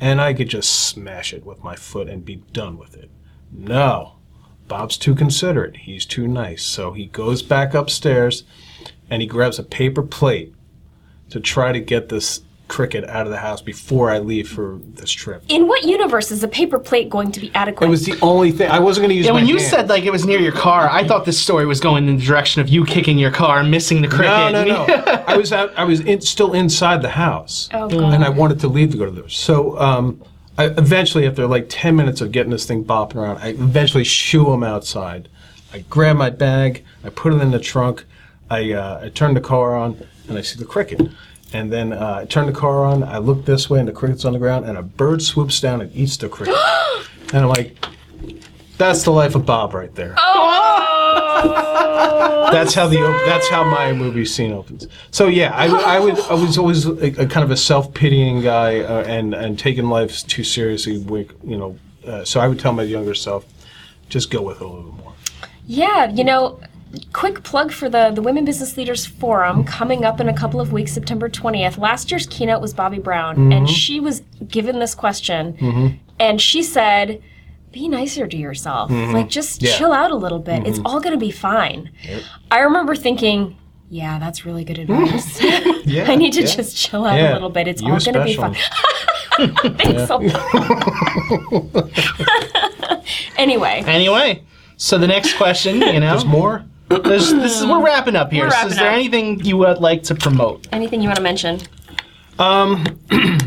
And 0.00 0.20
I 0.20 0.32
could 0.34 0.48
just 0.48 0.70
smash 0.70 1.32
it 1.32 1.44
with 1.44 1.64
my 1.64 1.74
foot 1.74 2.08
and 2.08 2.24
be 2.24 2.36
done 2.52 2.78
with 2.78 2.96
it. 2.96 3.10
No, 3.50 4.16
Bob's 4.68 4.96
too 4.96 5.14
considerate. 5.14 5.78
He's 5.78 6.04
too 6.06 6.28
nice. 6.28 6.62
So 6.62 6.92
he 6.92 7.06
goes 7.06 7.42
back 7.42 7.74
upstairs 7.74 8.44
and 9.10 9.22
he 9.22 9.28
grabs 9.28 9.58
a 9.58 9.64
paper 9.64 10.02
plate 10.02 10.54
to 11.30 11.40
try 11.40 11.72
to 11.72 11.80
get 11.80 12.08
this 12.08 12.42
cricket 12.68 13.04
out 13.08 13.26
of 13.26 13.32
the 13.32 13.38
house 13.38 13.60
before 13.60 14.10
I 14.10 14.18
leave 14.18 14.48
for 14.48 14.78
this 14.94 15.10
trip. 15.10 15.42
In 15.48 15.66
what 15.66 15.84
universe 15.84 16.30
is 16.30 16.44
a 16.44 16.48
paper 16.48 16.78
plate 16.78 17.08
going 17.08 17.32
to 17.32 17.40
be 17.40 17.50
adequate? 17.54 17.86
It 17.86 17.90
was 17.90 18.04
the 18.04 18.18
only 18.22 18.52
thing 18.52 18.70
I 18.70 18.78
wasn't 18.78 19.04
going 19.04 19.10
to 19.10 19.14
use. 19.16 19.26
Yeah, 19.26 19.32
my 19.32 19.40
when 19.40 19.46
you 19.48 19.56
hand. 19.56 19.70
said 19.70 19.88
like 19.88 20.04
it 20.04 20.10
was 20.12 20.26
near 20.26 20.38
your 20.38 20.52
car, 20.52 20.88
I 20.88 21.06
thought 21.06 21.24
this 21.24 21.40
story 21.40 21.66
was 21.66 21.80
going 21.80 22.06
in 22.08 22.16
the 22.18 22.24
direction 22.24 22.60
of 22.60 22.68
you 22.68 22.84
kicking 22.84 23.18
your 23.18 23.30
car, 23.30 23.60
and 23.60 23.70
missing 23.70 24.02
the 24.02 24.08
cricket. 24.08 24.52
No, 24.52 24.64
no, 24.64 24.86
no. 24.86 25.24
I 25.26 25.36
was 25.36 25.52
out. 25.52 25.72
I 25.76 25.84
was 25.84 26.00
in, 26.00 26.20
still 26.20 26.52
inside 26.52 27.02
the 27.02 27.10
house, 27.10 27.68
Oh, 27.72 27.88
God. 27.88 28.14
and 28.14 28.24
I 28.24 28.28
wanted 28.28 28.60
to 28.60 28.68
leave 28.68 28.92
to 28.92 28.98
go 28.98 29.06
to 29.06 29.10
the. 29.10 29.28
So, 29.28 29.78
um, 29.78 30.22
I 30.58 30.66
eventually, 30.66 31.26
after 31.26 31.46
like 31.46 31.66
ten 31.68 31.96
minutes 31.96 32.20
of 32.20 32.32
getting 32.32 32.50
this 32.52 32.66
thing 32.66 32.84
bopping 32.84 33.16
around, 33.16 33.38
I 33.38 33.48
eventually 33.48 34.04
shoo 34.04 34.52
him 34.52 34.62
outside. 34.62 35.28
I 35.72 35.80
grab 35.90 36.16
my 36.16 36.30
bag, 36.30 36.84
I 37.04 37.10
put 37.10 37.32
it 37.32 37.40
in 37.42 37.50
the 37.50 37.58
trunk, 37.60 38.04
I, 38.50 38.72
uh, 38.72 39.00
I 39.04 39.08
turn 39.10 39.34
the 39.34 39.40
car 39.40 39.76
on, 39.76 40.02
and 40.28 40.38
I 40.38 40.40
see 40.42 40.58
the 40.58 40.64
cricket. 40.64 41.00
And 41.52 41.72
then 41.72 41.92
uh, 41.92 42.20
I 42.22 42.24
turn 42.26 42.46
the 42.46 42.52
car 42.52 42.84
on, 42.84 43.02
I 43.02 43.18
look 43.18 43.44
this 43.44 43.70
way, 43.70 43.78
and 43.78 43.88
the 43.88 43.92
cricket's 43.92 44.24
on 44.24 44.34
the 44.34 44.38
ground, 44.38 44.66
and 44.66 44.76
a 44.76 44.82
bird 44.82 45.22
swoops 45.22 45.60
down 45.60 45.80
and 45.80 45.94
eats 45.94 46.16
the 46.16 46.28
cricket. 46.28 46.56
and 47.32 47.42
I'm 47.42 47.48
like, 47.48 47.76
that's 48.76 49.02
the 49.02 49.10
life 49.10 49.34
of 49.34 49.46
Bob 49.46 49.74
right 49.74 49.94
there. 49.94 50.14
That's 52.50 52.72
how 52.72 52.88
the 52.88 52.96
op- 52.96 53.26
that's 53.26 53.48
how 53.48 53.62
my 53.62 53.92
movie 53.92 54.24
scene 54.24 54.52
opens. 54.52 54.86
So 55.10 55.26
yeah, 55.26 55.54
I, 55.54 55.66
I 55.96 56.00
would 56.00 56.18
I 56.18 56.34
was 56.34 56.56
always 56.56 56.86
a, 56.86 57.22
a 57.22 57.26
kind 57.26 57.44
of 57.44 57.50
a 57.50 57.56
self 57.56 57.92
pitying 57.92 58.40
guy 58.40 58.80
uh, 58.80 59.04
and 59.04 59.34
and 59.34 59.58
taking 59.58 59.84
life 59.84 60.26
too 60.26 60.44
seriously. 60.44 60.94
You 60.94 61.28
know, 61.44 61.78
uh, 62.06 62.24
so 62.24 62.40
I 62.40 62.48
would 62.48 62.58
tell 62.58 62.72
my 62.72 62.84
younger 62.84 63.14
self, 63.14 63.44
just 64.08 64.30
go 64.30 64.40
with 64.40 64.62
it 64.62 64.64
a 64.64 64.66
little 64.66 64.92
more. 64.92 65.12
Yeah, 65.66 66.10
you 66.10 66.24
know, 66.24 66.58
quick 67.12 67.42
plug 67.42 67.72
for 67.72 67.88
the, 67.88 68.10
the 68.14 68.22
Women 68.22 68.44
Business 68.44 68.76
Leaders 68.76 69.06
Forum 69.06 69.64
coming 69.64 70.04
up 70.04 70.20
in 70.20 70.28
a 70.28 70.34
couple 70.34 70.60
of 70.60 70.72
weeks, 70.72 70.92
September 70.92 71.28
20th. 71.28 71.78
Last 71.78 72.10
year's 72.10 72.26
keynote 72.26 72.60
was 72.60 72.72
Bobbi 72.74 73.02
Brown, 73.02 73.36
and 73.36 73.52
mm-hmm. 73.52 73.66
she 73.66 74.00
was 74.00 74.22
given 74.46 74.78
this 74.78 74.94
question, 74.94 75.54
mm-hmm. 75.54 75.96
and 76.18 76.40
she 76.40 76.62
said, 76.62 77.22
be 77.72 77.88
nicer 77.88 78.26
to 78.26 78.36
yourself. 78.36 78.90
Mm-hmm. 78.90 79.12
Like, 79.12 79.28
just 79.28 79.62
Yeah. 79.62 79.76
chill 79.76 79.92
out 79.92 80.10
a 80.10 80.16
little 80.16 80.38
bit. 80.38 80.66
It's 80.66 80.80
all 80.84 81.00
going 81.00 81.12
to 81.12 81.18
be 81.18 81.30
fine. 81.30 81.90
I 82.50 82.60
remember 82.60 82.96
thinking, 82.96 83.56
yeah, 83.90 84.18
that's 84.18 84.44
really 84.44 84.64
good 84.64 84.76
mm. 84.76 85.04
advice. 85.04 85.40
Yeah, 85.88 86.04
I 86.10 86.16
need 86.16 86.34
to 86.34 86.40
yeah. 86.40 86.46
just 86.46 86.76
chill 86.76 87.06
out 87.06 87.16
Yeah, 87.16 87.32
a 87.32 87.34
little 87.34 87.48
bit. 87.50 87.66
It's 87.68 87.80
you 87.80 87.92
all 87.92 87.98
going 87.98 88.14
to 88.14 88.24
be 88.24 88.34
special. 88.34 88.54
fine. 88.54 89.54
Thanks 89.76 90.10
a 90.10 90.16
lot. 91.76 91.90
anyway, 93.38 93.82
Anyway, 93.86 94.42
so 94.76 94.98
the 94.98 95.06
next 95.06 95.36
question, 95.36 95.80
you 95.80 96.00
know, 96.00 96.10
There's 96.10 96.24
more. 96.24 96.64
There's, 96.88 97.32
this 97.32 97.60
is 97.60 97.66
we're 97.66 97.84
wrapping 97.84 98.16
up 98.16 98.32
here. 98.32 98.46
We're 98.46 98.50
so 98.50 98.66
is 98.68 98.76
there 98.76 98.88
up. 98.88 98.94
anything 98.94 99.40
you 99.44 99.56
would 99.58 99.78
like 99.78 100.02
to 100.04 100.14
promote? 100.14 100.66
anything 100.72 101.02
you 101.02 101.08
want 101.08 101.16
to 101.16 101.22
mention? 101.22 101.60
Um, 102.38 102.84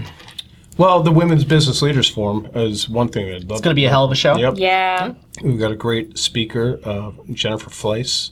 Well, 0.81 1.03
the 1.03 1.11
Women's 1.11 1.43
Business 1.43 1.83
Leaders 1.83 2.09
Forum 2.09 2.47
is 2.55 2.89
one 2.89 3.07
thing 3.09 3.27
I'd 3.27 3.43
love. 3.43 3.51
It's 3.51 3.61
going 3.61 3.75
to 3.75 3.79
be 3.79 3.85
a 3.85 3.89
hell 3.89 4.03
of 4.03 4.11
a 4.11 4.15
show. 4.15 4.35
Yep. 4.35 4.55
Yeah. 4.57 5.13
We've 5.43 5.59
got 5.59 5.71
a 5.71 5.75
great 5.75 6.17
speaker, 6.17 6.79
uh, 6.83 7.11
Jennifer 7.31 7.69
Fleiss. 7.69 8.31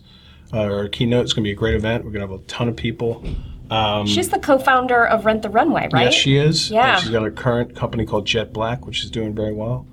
Uh, 0.51 0.61
our 0.61 0.87
keynote 0.87 1.25
is 1.25 1.33
going 1.33 1.43
to 1.43 1.47
be 1.47 1.51
a 1.51 1.55
great 1.55 1.75
event. 1.75 2.05
We're 2.05 2.11
going 2.11 2.25
to 2.27 2.33
have 2.33 2.41
a 2.41 2.43
ton 2.45 2.67
of 2.67 2.75
people. 2.75 3.23
Um, 3.69 4.07
She's 4.07 4.29
the 4.29 4.39
co-founder 4.39 5.05
of 5.05 5.25
Rent 5.25 5.43
the 5.43 5.49
Runway, 5.49 5.89
right? 5.91 6.05
Yes, 6.05 6.15
she 6.15 6.37
is. 6.37 6.71
Yeah. 6.71 6.93
And 6.93 7.01
she's 7.03 7.11
got 7.11 7.23
a 7.23 7.29
current 7.29 7.75
company 7.75 8.03
called 8.03 8.25
Jetblack, 8.25 8.85
which 8.85 9.03
is 9.03 9.11
doing 9.11 9.35
very 9.35 9.53
well. 9.53 9.85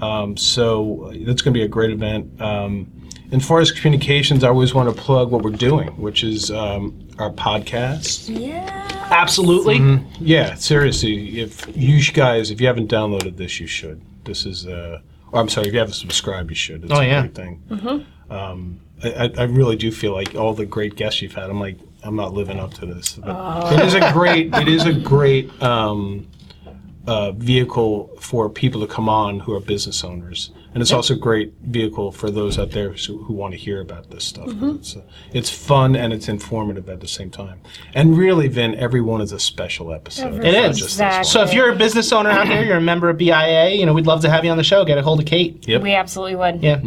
Um, 0.00 0.36
so 0.36 1.06
uh, 1.06 1.14
that's 1.26 1.42
going 1.42 1.54
to 1.54 1.58
be 1.58 1.62
a 1.62 1.68
great 1.68 1.90
event. 1.90 2.40
Um, 2.40 2.95
as 3.32 3.46
far 3.46 3.60
as 3.60 3.70
communications, 3.72 4.44
I 4.44 4.48
always 4.48 4.74
want 4.74 4.94
to 4.94 5.00
plug 5.00 5.30
what 5.30 5.42
we're 5.42 5.50
doing, 5.50 5.88
which 6.00 6.22
is 6.24 6.50
um, 6.50 7.08
our 7.18 7.30
podcast. 7.30 8.28
Yeah. 8.28 8.82
Absolutely. 9.10 9.78
Mm-hmm. 9.78 10.24
Yeah, 10.24 10.54
seriously, 10.54 11.40
if 11.40 11.66
you 11.76 12.00
guys, 12.12 12.50
if 12.50 12.60
you 12.60 12.66
haven't 12.66 12.90
downloaded 12.90 13.36
this, 13.36 13.60
you 13.60 13.66
should. 13.66 14.00
This 14.24 14.44
is, 14.46 14.66
uh, 14.66 15.00
or 15.32 15.40
I'm 15.40 15.48
sorry, 15.48 15.68
if 15.68 15.72
you 15.72 15.78
haven't 15.78 15.94
subscribed, 15.94 16.50
you 16.50 16.56
should. 16.56 16.84
It's 16.84 16.92
Oh, 16.92 16.96
a 17.00 17.06
yeah. 17.06 17.20
great 17.22 17.34
thing. 17.34 18.06
Um, 18.30 18.80
I, 19.04 19.10
I- 19.12 19.32
I 19.38 19.42
really 19.44 19.76
do 19.76 19.92
feel 19.92 20.12
like 20.12 20.34
all 20.34 20.54
the 20.54 20.66
great 20.66 20.96
guests 20.96 21.22
you've 21.22 21.34
had, 21.34 21.50
I'm 21.50 21.60
like, 21.60 21.78
I'm 22.02 22.16
not 22.16 22.32
living 22.34 22.58
up 22.58 22.74
to 22.74 22.86
this. 22.86 23.14
But 23.14 23.72
It 23.72 23.80
is 23.84 23.94
a 23.94 24.12
great, 24.12 24.54
it 24.54 24.68
is 24.68 24.84
a 24.86 24.92
great 24.92 25.50
um, 25.62 26.26
uh, 27.06 27.32
vehicle 27.32 28.10
for 28.20 28.48
people 28.48 28.80
to 28.80 28.86
come 28.86 29.08
on 29.08 29.40
who 29.40 29.52
are 29.54 29.60
business 29.60 30.02
owners. 30.04 30.50
And 30.76 30.82
it's 30.82 30.92
also 30.92 31.14
a 31.14 31.16
great 31.16 31.54
vehicle 31.62 32.12
for 32.12 32.30
those 32.30 32.58
out 32.58 32.70
there 32.72 32.90
who, 32.92 33.16
who 33.24 33.32
want 33.32 33.52
to 33.54 33.58
hear 33.58 33.80
about 33.80 34.10
this 34.10 34.24
stuff. 34.24 34.48
It's, 34.62 34.94
uh, 34.94 35.00
it's 35.32 35.48
fun 35.48 35.96
and 35.96 36.12
it's 36.12 36.28
informative 36.28 36.90
at 36.90 37.00
the 37.00 37.08
same 37.08 37.30
time. 37.30 37.62
And 37.94 38.18
really, 38.18 38.46
Vin, 38.48 38.74
everyone 38.74 39.22
is 39.22 39.32
a 39.32 39.38
special 39.40 39.90
episode. 39.94 40.34
Every- 40.44 40.48
It's 40.50 40.58
not 40.58 40.74
just 40.74 40.98
this. 40.98 41.32
So 41.32 41.42
if 41.42 41.54
you're 41.54 41.72
a 41.72 41.76
business 41.76 42.12
owner 42.12 42.28
out 42.28 42.46
there, 42.46 42.62
you're 42.62 42.76
a 42.76 42.80
member 42.82 43.08
of 43.08 43.16
BIA, 43.16 43.70
you 43.70 43.86
know, 43.86 43.94
we'd 43.94 44.06
love 44.06 44.20
to 44.20 44.28
have 44.28 44.44
you 44.44 44.50
on 44.50 44.58
the 44.58 44.64
show. 44.64 44.84
Get 44.84 44.98
a 44.98 45.02
hold 45.02 45.18
of 45.20 45.24
Kate. 45.24 45.66
Yep. 45.66 45.80
We 45.80 45.94
absolutely 45.94 46.34
would. 46.36 46.62
Yeah. 46.62 46.82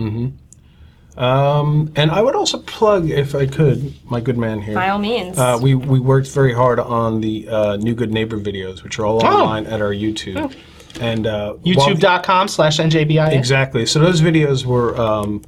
Um, 1.17 1.91
and 1.95 2.11
I 2.11 2.21
would 2.21 2.35
also 2.35 2.59
plug, 2.59 3.09
if 3.09 3.33
I 3.33 3.47
could, 3.47 3.93
my 4.09 4.21
good 4.21 4.37
man 4.37 4.61
here. 4.61 4.75
By 4.75 4.89
all 4.89 4.99
means. 4.99 5.37
Uh, 5.37 5.57
we, 5.59 5.73
we 5.75 5.99
worked 5.99 6.27
very 6.29 6.53
hard 6.53 6.79
on 6.79 7.21
the 7.21 7.47
uh, 7.49 7.75
New 7.77 7.95
Good 7.95 8.13
Neighbor 8.13 8.39
videos, 8.39 8.83
which 8.83 8.99
are 8.99 9.05
all 9.07 9.19
Oh. 9.25 9.27
online 9.41 9.65
at 9.65 9.81
our 9.81 9.91
YouTube. 9.93 10.55
And 10.99 11.27
uh, 11.27 11.55
YouTube.com 11.63 12.47
slash 12.47 12.77
NJBIA. 12.79 13.33
Exactly. 13.33 13.85
So 13.85 13.99
those 13.99 14.21
videos 14.21 14.65
were, 14.65 14.99
um, 14.99 15.43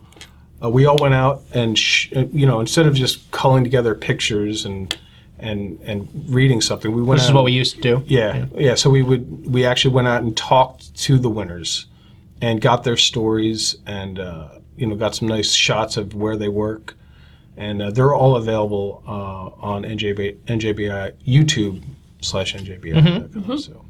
uh, 0.64 0.70
we 0.70 0.86
all 0.86 0.98
went 0.98 1.14
out 1.14 1.44
and, 1.54 1.78
sh- 1.78 2.12
uh, 2.16 2.26
you 2.32 2.46
know, 2.46 2.60
instead 2.60 2.86
of 2.86 2.94
just 2.94 3.30
culling 3.32 3.64
together 3.64 3.96
pictures 3.96 4.66
and 4.66 4.96
and 5.42 5.80
and 5.82 6.08
reading 6.30 6.62
something, 6.62 6.92
we 6.92 7.02
went. 7.02 7.20
Which 7.20 7.24
is 7.24 7.34
what 7.34 7.44
we 7.44 7.52
used 7.52 7.76
to 7.76 7.82
do. 7.82 8.04
Yeah, 8.06 8.46
yeah. 8.56 8.76
So 8.76 8.90
we 8.90 9.02
would 9.02 9.52
we 9.52 9.66
actually 9.66 9.94
went 9.94 10.08
out 10.08 10.22
and 10.22 10.38
talked 10.38 10.96
to 10.98 11.18
the 11.18 11.30
winners, 11.30 11.88
and 12.42 12.62
got 12.62 12.84
their 12.84 12.98
stories, 12.98 13.76
and 13.86 14.20
uh, 14.20 14.50
you 14.78 14.86
know 14.86 14.96
got 14.96 15.16
some 15.16 15.28
nice 15.28 15.52
shots 15.52 15.98
of 15.98 16.14
where 16.14 16.38
they 16.38 16.48
work, 16.48 16.96
and 17.58 17.82
uh, 17.82 17.92
they're 17.92 18.14
all 18.14 18.36
available 18.36 19.04
uh, 19.08 19.66
on 19.66 19.84
NJB, 19.84 20.38
NJBI 20.46 21.14
YouTube 21.28 21.84
slash 22.22 22.54
NJBI. 22.56 23.60
So 23.60 23.84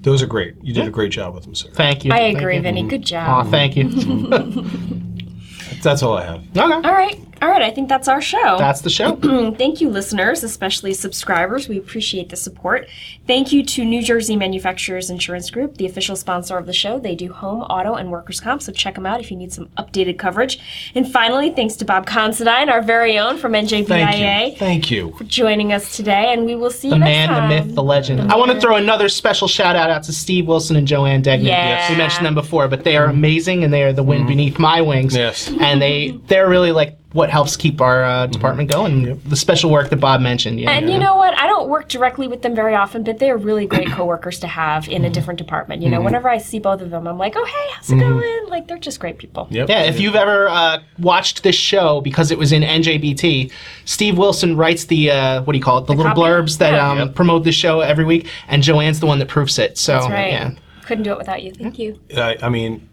those 0.00 0.22
are 0.22 0.26
great. 0.26 0.54
You 0.62 0.72
did 0.74 0.86
a 0.86 0.90
great 0.90 1.12
job 1.12 1.34
with 1.34 1.44
them, 1.44 1.54
sir. 1.54 1.70
Thank 1.72 2.04
you. 2.04 2.12
I 2.12 2.18
Thank 2.18 2.38
agree, 2.38 2.56
you. 2.56 2.62
Vinny. 2.62 2.82
Good 2.84 3.02
Aw, 3.12 3.42
job. 3.44 3.50
thank 3.50 3.76
you. 3.76 3.88
That's 5.82 6.02
all 6.02 6.16
I 6.16 6.24
have. 6.24 6.40
okay. 6.56 6.60
all 6.60 6.80
right. 6.80 7.20
All 7.40 7.48
right. 7.48 7.62
I 7.62 7.70
think 7.70 7.88
that's 7.88 8.08
our 8.08 8.20
show. 8.20 8.58
That's 8.58 8.80
the 8.80 8.90
show. 8.90 9.16
Thank 9.56 9.80
you, 9.80 9.88
listeners, 9.88 10.42
especially 10.42 10.94
subscribers. 10.94 11.68
We 11.68 11.78
appreciate 11.78 12.28
the 12.28 12.36
support. 12.36 12.88
Thank 13.26 13.52
you 13.52 13.64
to 13.64 13.84
New 13.84 14.02
Jersey 14.02 14.36
Manufacturers 14.36 15.10
Insurance 15.10 15.50
Group, 15.50 15.76
the 15.76 15.86
official 15.86 16.16
sponsor 16.16 16.56
of 16.56 16.66
the 16.66 16.72
show. 16.72 16.98
They 16.98 17.14
do 17.14 17.32
home, 17.32 17.62
auto, 17.62 17.94
and 17.94 18.10
workers' 18.10 18.40
comp, 18.40 18.62
so 18.62 18.72
check 18.72 18.94
them 18.94 19.06
out 19.06 19.20
if 19.20 19.30
you 19.30 19.36
need 19.36 19.52
some 19.52 19.68
updated 19.78 20.18
coverage. 20.18 20.58
And 20.94 21.10
finally, 21.10 21.50
thanks 21.50 21.76
to 21.76 21.84
Bob 21.84 22.06
Considine, 22.06 22.68
our 22.68 22.82
very 22.82 23.18
own 23.18 23.38
from 23.38 23.52
NJBIA, 23.52 23.86
Thank 23.88 24.50
you. 24.50 24.58
Thank 24.58 24.90
you. 24.90 25.12
for 25.16 25.24
joining 25.24 25.72
us 25.72 25.96
today. 25.96 26.32
And 26.32 26.46
we 26.46 26.54
will 26.54 26.70
see 26.70 26.88
you 26.88 26.98
next 26.98 27.28
time. 27.28 27.28
The 27.28 27.48
next 27.48 27.48
man, 27.48 27.48
the 27.48 27.54
time. 27.56 27.66
myth, 27.68 27.74
the 27.74 27.82
legend. 27.82 28.32
I 28.32 28.36
want 28.36 28.50
to 28.52 28.60
throw 28.60 28.76
another 28.76 29.08
special 29.08 29.48
shout 29.48 29.76
out 29.76 29.90
out 29.90 30.04
to 30.04 30.12
Steve 30.12 30.46
Wilson 30.46 30.76
and 30.76 30.86
Joanne 30.86 31.22
Degnan. 31.22 31.46
Yeah. 31.46 31.90
We 31.90 31.96
mentioned 31.96 32.26
them 32.26 32.34
before, 32.34 32.68
but 32.68 32.84
they 32.84 32.96
are 32.96 33.06
amazing 33.06 33.64
and 33.64 33.72
they 33.72 33.82
are 33.82 33.92
the 33.92 34.02
wind 34.02 34.20
mm-hmm. 34.22 34.28
beneath 34.28 34.58
my 34.58 34.80
wings. 34.80 35.14
Yes. 35.14 35.52
And 35.60 35.80
they 35.80 36.18
they're 36.26 36.48
really 36.48 36.72
like 36.72 36.98
what 37.12 37.30
helps 37.30 37.56
keep 37.56 37.80
our 37.80 38.04
uh, 38.04 38.26
department 38.26 38.70
going. 38.70 39.18
The 39.20 39.36
special 39.36 39.70
work 39.70 39.88
that 39.88 39.96
Bob 39.96 40.20
mentioned. 40.20 40.60
Yeah. 40.60 40.72
And 40.72 40.90
you 40.90 40.98
know 40.98 41.16
what? 41.16 41.32
I 41.38 41.46
don't 41.46 41.68
work 41.70 41.88
directly 41.88 42.28
with 42.28 42.42
them 42.42 42.54
very 42.54 42.74
often, 42.74 43.02
but 43.02 43.18
they're 43.18 43.38
really 43.38 43.66
great 43.66 43.88
coworkers 43.88 44.38
to 44.40 44.46
have 44.46 44.86
in 44.88 45.06
a 45.06 45.10
different 45.10 45.38
department. 45.38 45.80
You 45.80 45.88
know, 45.88 46.02
whenever 46.02 46.28
I 46.28 46.36
see 46.36 46.58
both 46.58 46.82
of 46.82 46.90
them, 46.90 47.06
I'm 47.06 47.16
like, 47.16 47.32
oh, 47.34 47.44
hey, 47.46 47.66
how's 47.74 47.90
it 47.90 47.98
going? 47.98 48.48
Like, 48.48 48.68
they're 48.68 48.76
just 48.78 49.00
great 49.00 49.16
people. 49.16 49.48
Yep. 49.50 49.70
Yeah, 49.70 49.84
if 49.84 49.98
you've 50.00 50.14
ever 50.16 50.48
uh, 50.48 50.80
watched 50.98 51.42
this 51.44 51.56
show 51.56 52.02
because 52.02 52.30
it 52.30 52.36
was 52.38 52.52
in 52.52 52.62
NJBT, 52.62 53.50
Steve 53.86 54.18
Wilson 54.18 54.56
writes 54.56 54.84
the 54.84 55.10
uh, 55.10 55.42
what 55.42 55.52
do 55.54 55.58
you 55.58 55.64
call 55.64 55.78
it? 55.78 55.86
The, 55.86 55.94
little 55.94 56.12
copy? 56.12 56.20
blurbs 56.20 56.58
that 56.58 56.74
Yeah. 56.74 56.90
um, 56.90 56.98
Yep. 56.98 57.14
promote 57.14 57.44
the 57.44 57.52
show 57.52 57.80
every 57.80 58.04
week, 58.04 58.26
and 58.48 58.62
Joanne's 58.62 59.00
the 59.00 59.06
one 59.06 59.18
that 59.20 59.28
proofs 59.28 59.58
it. 59.58 59.78
So 59.78 59.94
That's 59.94 60.10
right. 60.10 60.32
yeah, 60.32 60.50
Couldn't 60.84 61.04
do 61.04 61.12
it 61.12 61.18
without 61.18 61.42
you. 61.42 61.52
Thank 61.52 61.78
you. 61.78 61.98
I, 62.16 62.36
I 62.42 62.48
mean, 62.48 62.87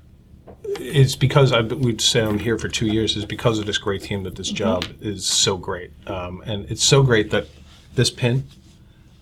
it's 0.80 1.16
because 1.16 1.52
I've 1.52 1.72
we'd 1.72 2.02
say 2.02 2.22
I'm 2.22 2.40
here 2.40 2.58
for 2.58 2.68
two 2.68 2.88
years. 2.88 3.16
Is 3.16 3.26
because 3.26 3.60
of 3.60 3.66
this 3.66 3.78
great 3.78 4.02
team 4.02 4.24
that 4.24 4.36
this 4.36 4.50
job 4.50 4.86
is 5.02 5.26
so 5.26 5.58
great, 5.58 5.92
um, 6.08 6.42
and 6.46 6.70
it's 6.70 6.84
so 6.84 7.04
great 7.04 7.32
that 7.32 7.48
this 7.96 8.10
pin 8.10 8.46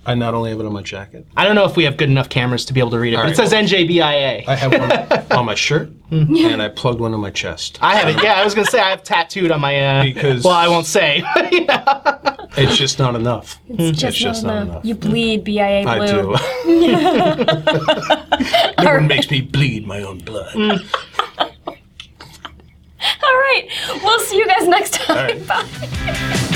I 0.06 0.16
not 0.16 0.34
only 0.34 0.50
have 0.50 0.60
it 0.60 0.66
on 0.66 0.74
my 0.74 0.82
jacket, 0.82 1.26
I 1.38 1.46
don't 1.46 1.56
know 1.56 1.64
if 1.66 1.78
we 1.78 1.86
have 1.86 1.96
good 1.96 2.10
enough 2.10 2.28
cameras 2.28 2.66
to 2.66 2.74
be 2.74 2.82
able 2.82 2.92
to 2.92 3.00
read 3.00 3.14
it, 3.14 3.18
but 3.18 3.26
it 3.28 3.38
right. 3.38 3.50
says 3.50 3.54
NJBIA. 3.54 4.48
I 4.48 4.56
have 4.56 4.72
one 4.74 5.32
on 5.40 5.46
my 5.46 5.56
shirt, 5.56 5.90
and 6.12 6.62
I 6.62 6.68
plugged 6.70 7.00
one 7.00 7.14
on 7.14 7.22
my 7.22 7.32
chest. 7.32 7.80
I 7.82 7.96
have 7.96 8.10
it. 8.10 8.22
Yeah, 8.22 8.34
I 8.34 8.44
was 8.44 8.54
gonna 8.54 8.68
say 8.68 8.80
I 8.80 8.90
have 8.90 9.04
tattooed 9.04 9.52
on 9.52 9.62
my. 9.62 9.80
Uh, 9.80 10.04
Because- 10.04 10.44
well, 10.44 10.54
I 10.54 10.68
won't 10.68 10.86
say. 10.88 11.24
It's 12.56 12.78
just 12.78 13.00
not 13.00 13.16
enough. 13.16 13.60
It's 13.68 13.78
hmm. 13.78 13.92
just, 13.92 14.18
just 14.18 14.44
not 14.44 14.54
not 14.54 14.62
enough. 14.62 14.74
enough. 14.74 14.86
You 14.86 14.96
bleed 14.96 15.44
BIA 15.44 15.88
I 15.88 16.06
do. 16.06 16.36
no 18.84 18.94
one 18.94 19.08
makes 19.08 19.30
me 19.32 19.42
bleed 19.42 19.88
my 19.88 20.02
own 20.04 20.20
blood. 20.20 20.52
Hmm. 20.54 20.72
All 23.24 23.36
right. 23.36 23.68
We'll 24.04 24.20
see 24.20 24.38
you 24.38 24.48
guys 24.48 24.68
next 24.68 24.94
time. 24.94 25.16
right. 25.16 25.48
Bye. 26.48 26.50